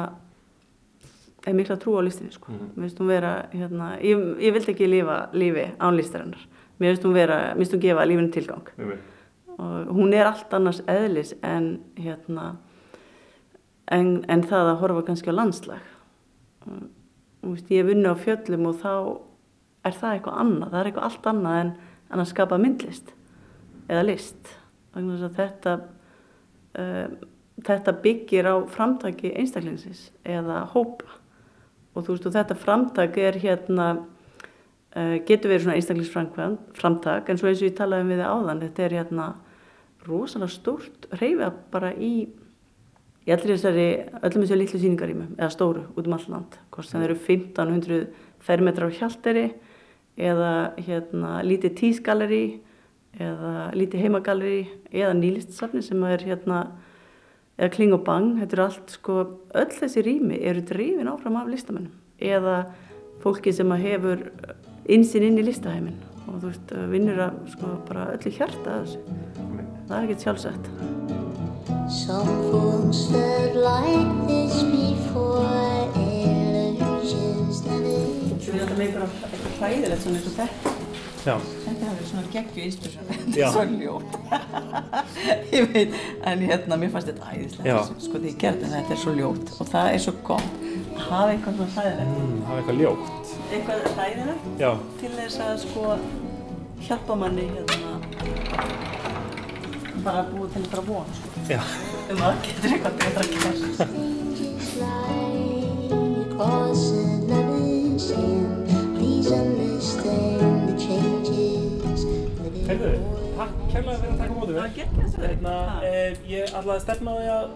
er 1.48 1.56
mikla 1.56 1.76
trú 1.80 1.96
á 1.98 2.02
listinni 2.04 2.32
sko. 2.34 2.52
Mér 2.52 2.86
finnst 2.86 3.00
hún 3.00 3.10
vera, 3.10 3.32
hérna, 3.52 3.90
ég, 4.04 4.24
ég 4.42 4.54
vildi 4.54 4.74
ekki 4.74 4.88
lifa 4.88 5.18
lífi 5.32 5.66
án 5.78 5.96
listarinnar. 5.96 6.44
Mér 6.78 6.94
finnst 6.94 7.06
hún 7.06 7.16
vera, 7.16 7.38
mér 7.54 7.62
finnst 7.62 7.76
hún 7.76 7.82
gefa 7.82 8.06
lífinu 8.06 8.32
tilgang. 8.34 8.72
Og 9.58 9.92
hún 9.96 10.14
er 10.14 10.28
allt 10.28 10.52
annars 10.54 10.82
eðlis 10.86 11.34
en, 11.42 11.80
hérna, 11.98 12.52
en, 13.90 14.12
en 14.30 14.44
það 14.46 14.72
að 14.72 14.80
horfa 14.82 15.04
kannski 15.08 15.34
á 15.34 15.38
landslag. 15.38 15.92
Og, 16.68 16.84
veist, 17.54 17.70
ég 17.72 17.82
hef 17.82 17.90
vunni 17.90 18.12
á 18.12 18.14
fjöllum 18.18 18.68
og 18.70 18.82
þá 18.82 18.92
er 19.88 19.96
það 19.98 20.16
eitthvað 20.16 20.40
annað. 20.44 20.70
Það 20.70 20.80
er 20.80 20.90
eitthvað 20.90 21.08
allt 21.08 21.30
annað 21.32 21.60
en, 21.62 21.72
en 22.08 22.24
að 22.24 22.30
skapa 22.32 22.60
myndlist 22.62 23.14
eða 23.88 24.04
list. 24.06 24.52
Þetta, 24.94 25.78
uh, 26.78 27.06
þetta 27.66 27.94
byggir 28.04 28.48
á 28.50 28.54
framtaki 28.70 29.32
einstaklingsins 29.38 30.08
eða 30.26 30.64
hópa 30.74 31.18
og 31.98 32.06
þú 32.06 32.14
veist 32.14 32.30
og 32.30 32.36
þetta 32.38 32.56
framtak 32.62 33.18
er 33.20 33.38
hérna 33.42 33.88
uh, 33.98 35.16
getur 35.26 35.52
verið 35.52 35.66
svona 35.66 35.78
einstaklingsframtak 35.78 37.28
en 37.28 37.40
svo 37.40 37.50
eins 37.50 37.62
og 37.62 37.70
ég 37.70 37.78
talaði 37.78 38.06
um 38.06 38.12
við 38.14 38.22
þið 38.22 38.34
áðan 38.34 38.64
þetta 38.66 38.86
er 38.86 38.98
hérna 39.00 39.30
rosalega 40.08 40.54
stórt 40.54 41.08
reyfa 41.18 41.50
bara 41.72 41.92
í 41.94 42.12
í 43.28 43.32
allir 43.34 43.58
þessari, 43.58 43.88
öllum 44.24 44.44
þessu 44.44 44.56
litlu 44.56 44.78
sýningarýmum 44.80 45.34
eða 45.36 45.50
stóru 45.52 45.82
út 45.92 46.06
um 46.08 46.14
all 46.16 46.28
land. 46.32 46.54
Hvort 46.72 46.88
sem 46.88 47.02
þeir 47.02 47.10
eru 47.10 47.18
1500 47.20 48.06
fermetrar 48.40 48.88
á 48.88 48.96
hjalderi 48.96 49.44
eða 50.16 50.52
hérna 50.80 51.32
lítið 51.44 51.74
tísgalleri 51.82 52.44
eða 53.20 53.52
lítið 53.76 54.06
heimagalleri 54.06 54.62
eða 54.88 55.12
nýlistsafni 55.18 55.82
sem 55.84 56.06
er 56.08 56.24
hérna 56.24 56.62
eða 57.58 57.70
kling 57.74 57.94
og 57.96 58.04
bang, 58.06 58.36
þetta 58.38 58.56
er 58.56 58.64
allt 58.64 58.92
sko, 58.94 59.14
öll 59.58 59.72
þessi 59.74 60.04
rými 60.06 60.38
eru 60.46 60.62
drifin 60.66 61.10
áfram 61.10 61.40
af 61.40 61.50
listamennum 61.50 61.94
eða 62.22 62.56
fólki 63.22 63.52
sem 63.54 63.74
að 63.74 63.84
hefur 63.86 64.22
insinn 64.88 65.26
inn 65.26 65.40
í 65.42 65.46
listaheimin 65.46 65.98
og 66.28 66.38
þú 66.38 66.46
veist, 66.46 66.74
vinnur 66.92 67.18
að 67.26 67.38
sko 67.54 67.66
bara 67.88 68.10
öllu 68.14 68.30
hjarta 68.36 68.68
að 68.74 68.80
þessu. 68.86 69.00
Það 69.88 69.96
er 69.98 70.02
ekkert 70.04 70.22
felt 73.08 73.54
like 73.56 74.28
it 74.28 74.58
Við 78.48 78.62
erum 78.64 78.78
með 78.78 78.86
eitthvað, 78.86 79.10
eitthvað 79.28 79.56
hræðilegt 79.60 80.02
svona 80.02 80.18
eins 80.18 80.28
og 80.28 80.36
þetta 80.38 80.77
Já, 81.26 81.34
Þetta 81.64 81.82
hefur 81.82 81.96
verið 81.98 82.08
svona 82.12 82.28
geggju 82.32 82.60
inspiration 82.68 83.04
Þetta 83.08 83.38
er 83.38 83.50
svo 83.54 83.64
ljótt 83.72 84.12
Ég 85.56 85.62
veit, 85.74 85.92
en 86.30 86.44
hérna, 86.46 86.78
mér 86.80 86.92
fannst 86.94 87.10
þetta 87.10 87.32
æðislega 87.34 87.66
Já. 87.68 87.78
Sko 88.04 88.14
því 88.22 88.28
ég 88.32 88.38
gerði 88.44 88.62
en 88.68 88.74
þetta 88.76 88.94
er 88.94 89.00
svo 89.02 89.12
ljótt 89.18 89.48
Og 89.58 89.64
það 89.72 89.86
er 89.94 90.00
svo 90.06 90.14
gott 90.28 90.50
að 90.98 91.04
hafa 91.08 91.30
eitthvað 91.32 91.54
svona 91.58 91.72
hræðilegt 91.76 92.10
mm, 92.10 92.38
er 92.42 92.56
eitthvað 92.58 92.78
ljótt. 92.82 93.08
Eitthvað 93.54 93.78
hræðilegt 93.94 94.44
Já, 94.60 94.70
til 95.00 95.12
þess 95.14 95.36
að 95.44 95.54
sko 95.62 95.82
hjálpa 96.88 97.14
manni 97.22 97.44
hérna 97.52 97.90
bara 100.04 100.22
búið 100.30 100.48
til 100.54 100.62
eitthvað 100.62 100.84
von 100.92 101.08
sko. 101.18 101.28
já. 101.50 101.60
um 102.12 102.20
að 102.28 102.34
getur 102.46 102.68
eitthvað 102.76 102.94
betra 103.02 103.22
að 103.24 103.30
gera 103.34 104.08
Heyrðu, 112.68 112.90
takk 113.38 113.52
kærlega 113.72 113.98
fyrir 114.00 114.12
að 114.12 114.18
taka 114.22 114.34
mótið 114.38 114.56
Það 114.58 114.64
mér. 114.64 114.74
gekk 114.78 114.96
þessu 114.98 115.22
Hérna, 115.24 115.52
eh, 115.88 116.18
ég 116.28 116.50
ætlaði 116.58 116.74
að 116.76 116.82
stefna 116.84 117.08
á 117.08 117.16
því 117.18 117.28
að 117.34 117.46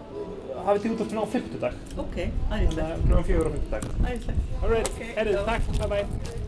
hafið 0.67 0.81
þið 0.85 0.93
útvarpinu 0.95 1.21
á 1.23 1.27
fimmtudag. 1.33 1.73
Ok, 2.03 2.15
Þannig 2.23 2.63
æðislegt, 2.63 2.87
að 2.87 3.03
klukkan 3.03 3.27
fjögur 3.29 3.47
á 3.47 3.51
fimmtudag. 3.53 3.83
æðislegt 4.09 4.63
Alright, 4.63 4.89
Ok, 4.93 5.01
heyrðu, 5.17 5.45
takk, 5.45 5.63
bye 5.77 5.89
bye. 5.93 6.42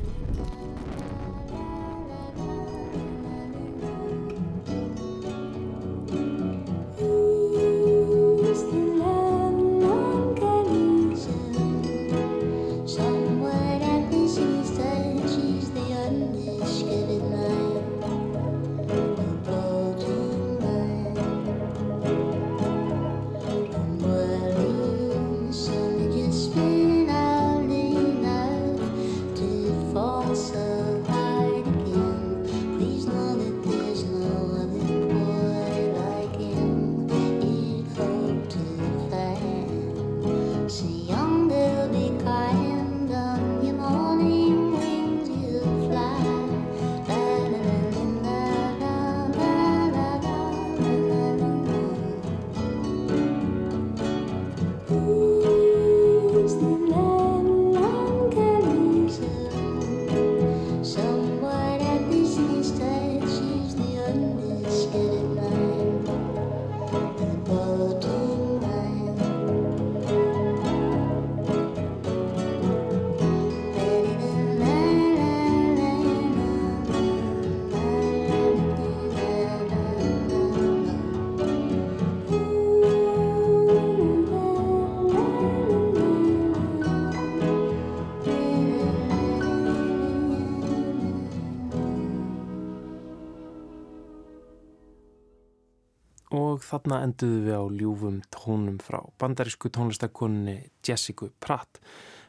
Þarna 96.85 97.05
enduðu 97.07 97.37
við 97.41 97.55
á 97.57 97.63
ljúfum 97.79 98.17
tónum 98.29 98.75
frá 98.77 98.99
bandarísku 99.17 99.71
tónlistakonunni 99.73 100.69
Jessica 100.85 101.31
Pratt. 101.41 101.79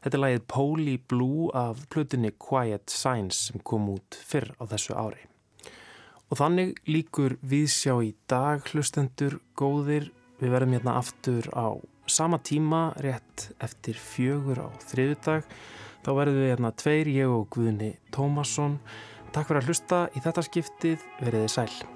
Þetta 0.00 0.16
er 0.16 0.22
lagið 0.22 0.44
Poli 0.48 0.94
Blue 0.96 1.50
af 1.52 1.82
plutinni 1.92 2.30
Quiet 2.40 2.88
Signs 2.88 3.50
sem 3.50 3.60
kom 3.60 3.90
út 3.92 4.16
fyrr 4.16 4.54
á 4.56 4.64
þessu 4.70 4.96
ári. 4.96 5.26
Og 6.32 6.40
þannig 6.40 6.72
líkur 6.88 7.36
viðsjá 7.44 7.98
í 8.00 8.14
dag 8.30 8.64
hlustendur 8.72 9.36
góðir. 9.58 10.08
Við 10.40 10.54
verðum 10.54 10.76
hérna 10.78 10.96
aftur 11.02 11.50
á 11.52 11.76
sama 12.08 12.38
tíma 12.40 12.94
rétt 13.04 13.50
eftir 13.60 14.00
fjögur 14.00 14.62
á 14.64 14.68
þriðudag. 14.88 15.44
Þá 16.00 16.10
verðum 16.16 16.40
við 16.40 16.50
hérna 16.54 16.72
tveir, 16.80 17.12
ég 17.12 17.34
og 17.34 17.50
Guðni 17.52 17.92
Tómasson. 18.14 18.78
Takk 19.36 19.50
fyrir 19.50 19.60
að 19.60 19.68
hlusta 19.68 20.00
í 20.16 20.24
þetta 20.24 20.46
skiptið, 20.48 21.06
veriði 21.20 21.52
sæl. 21.52 21.95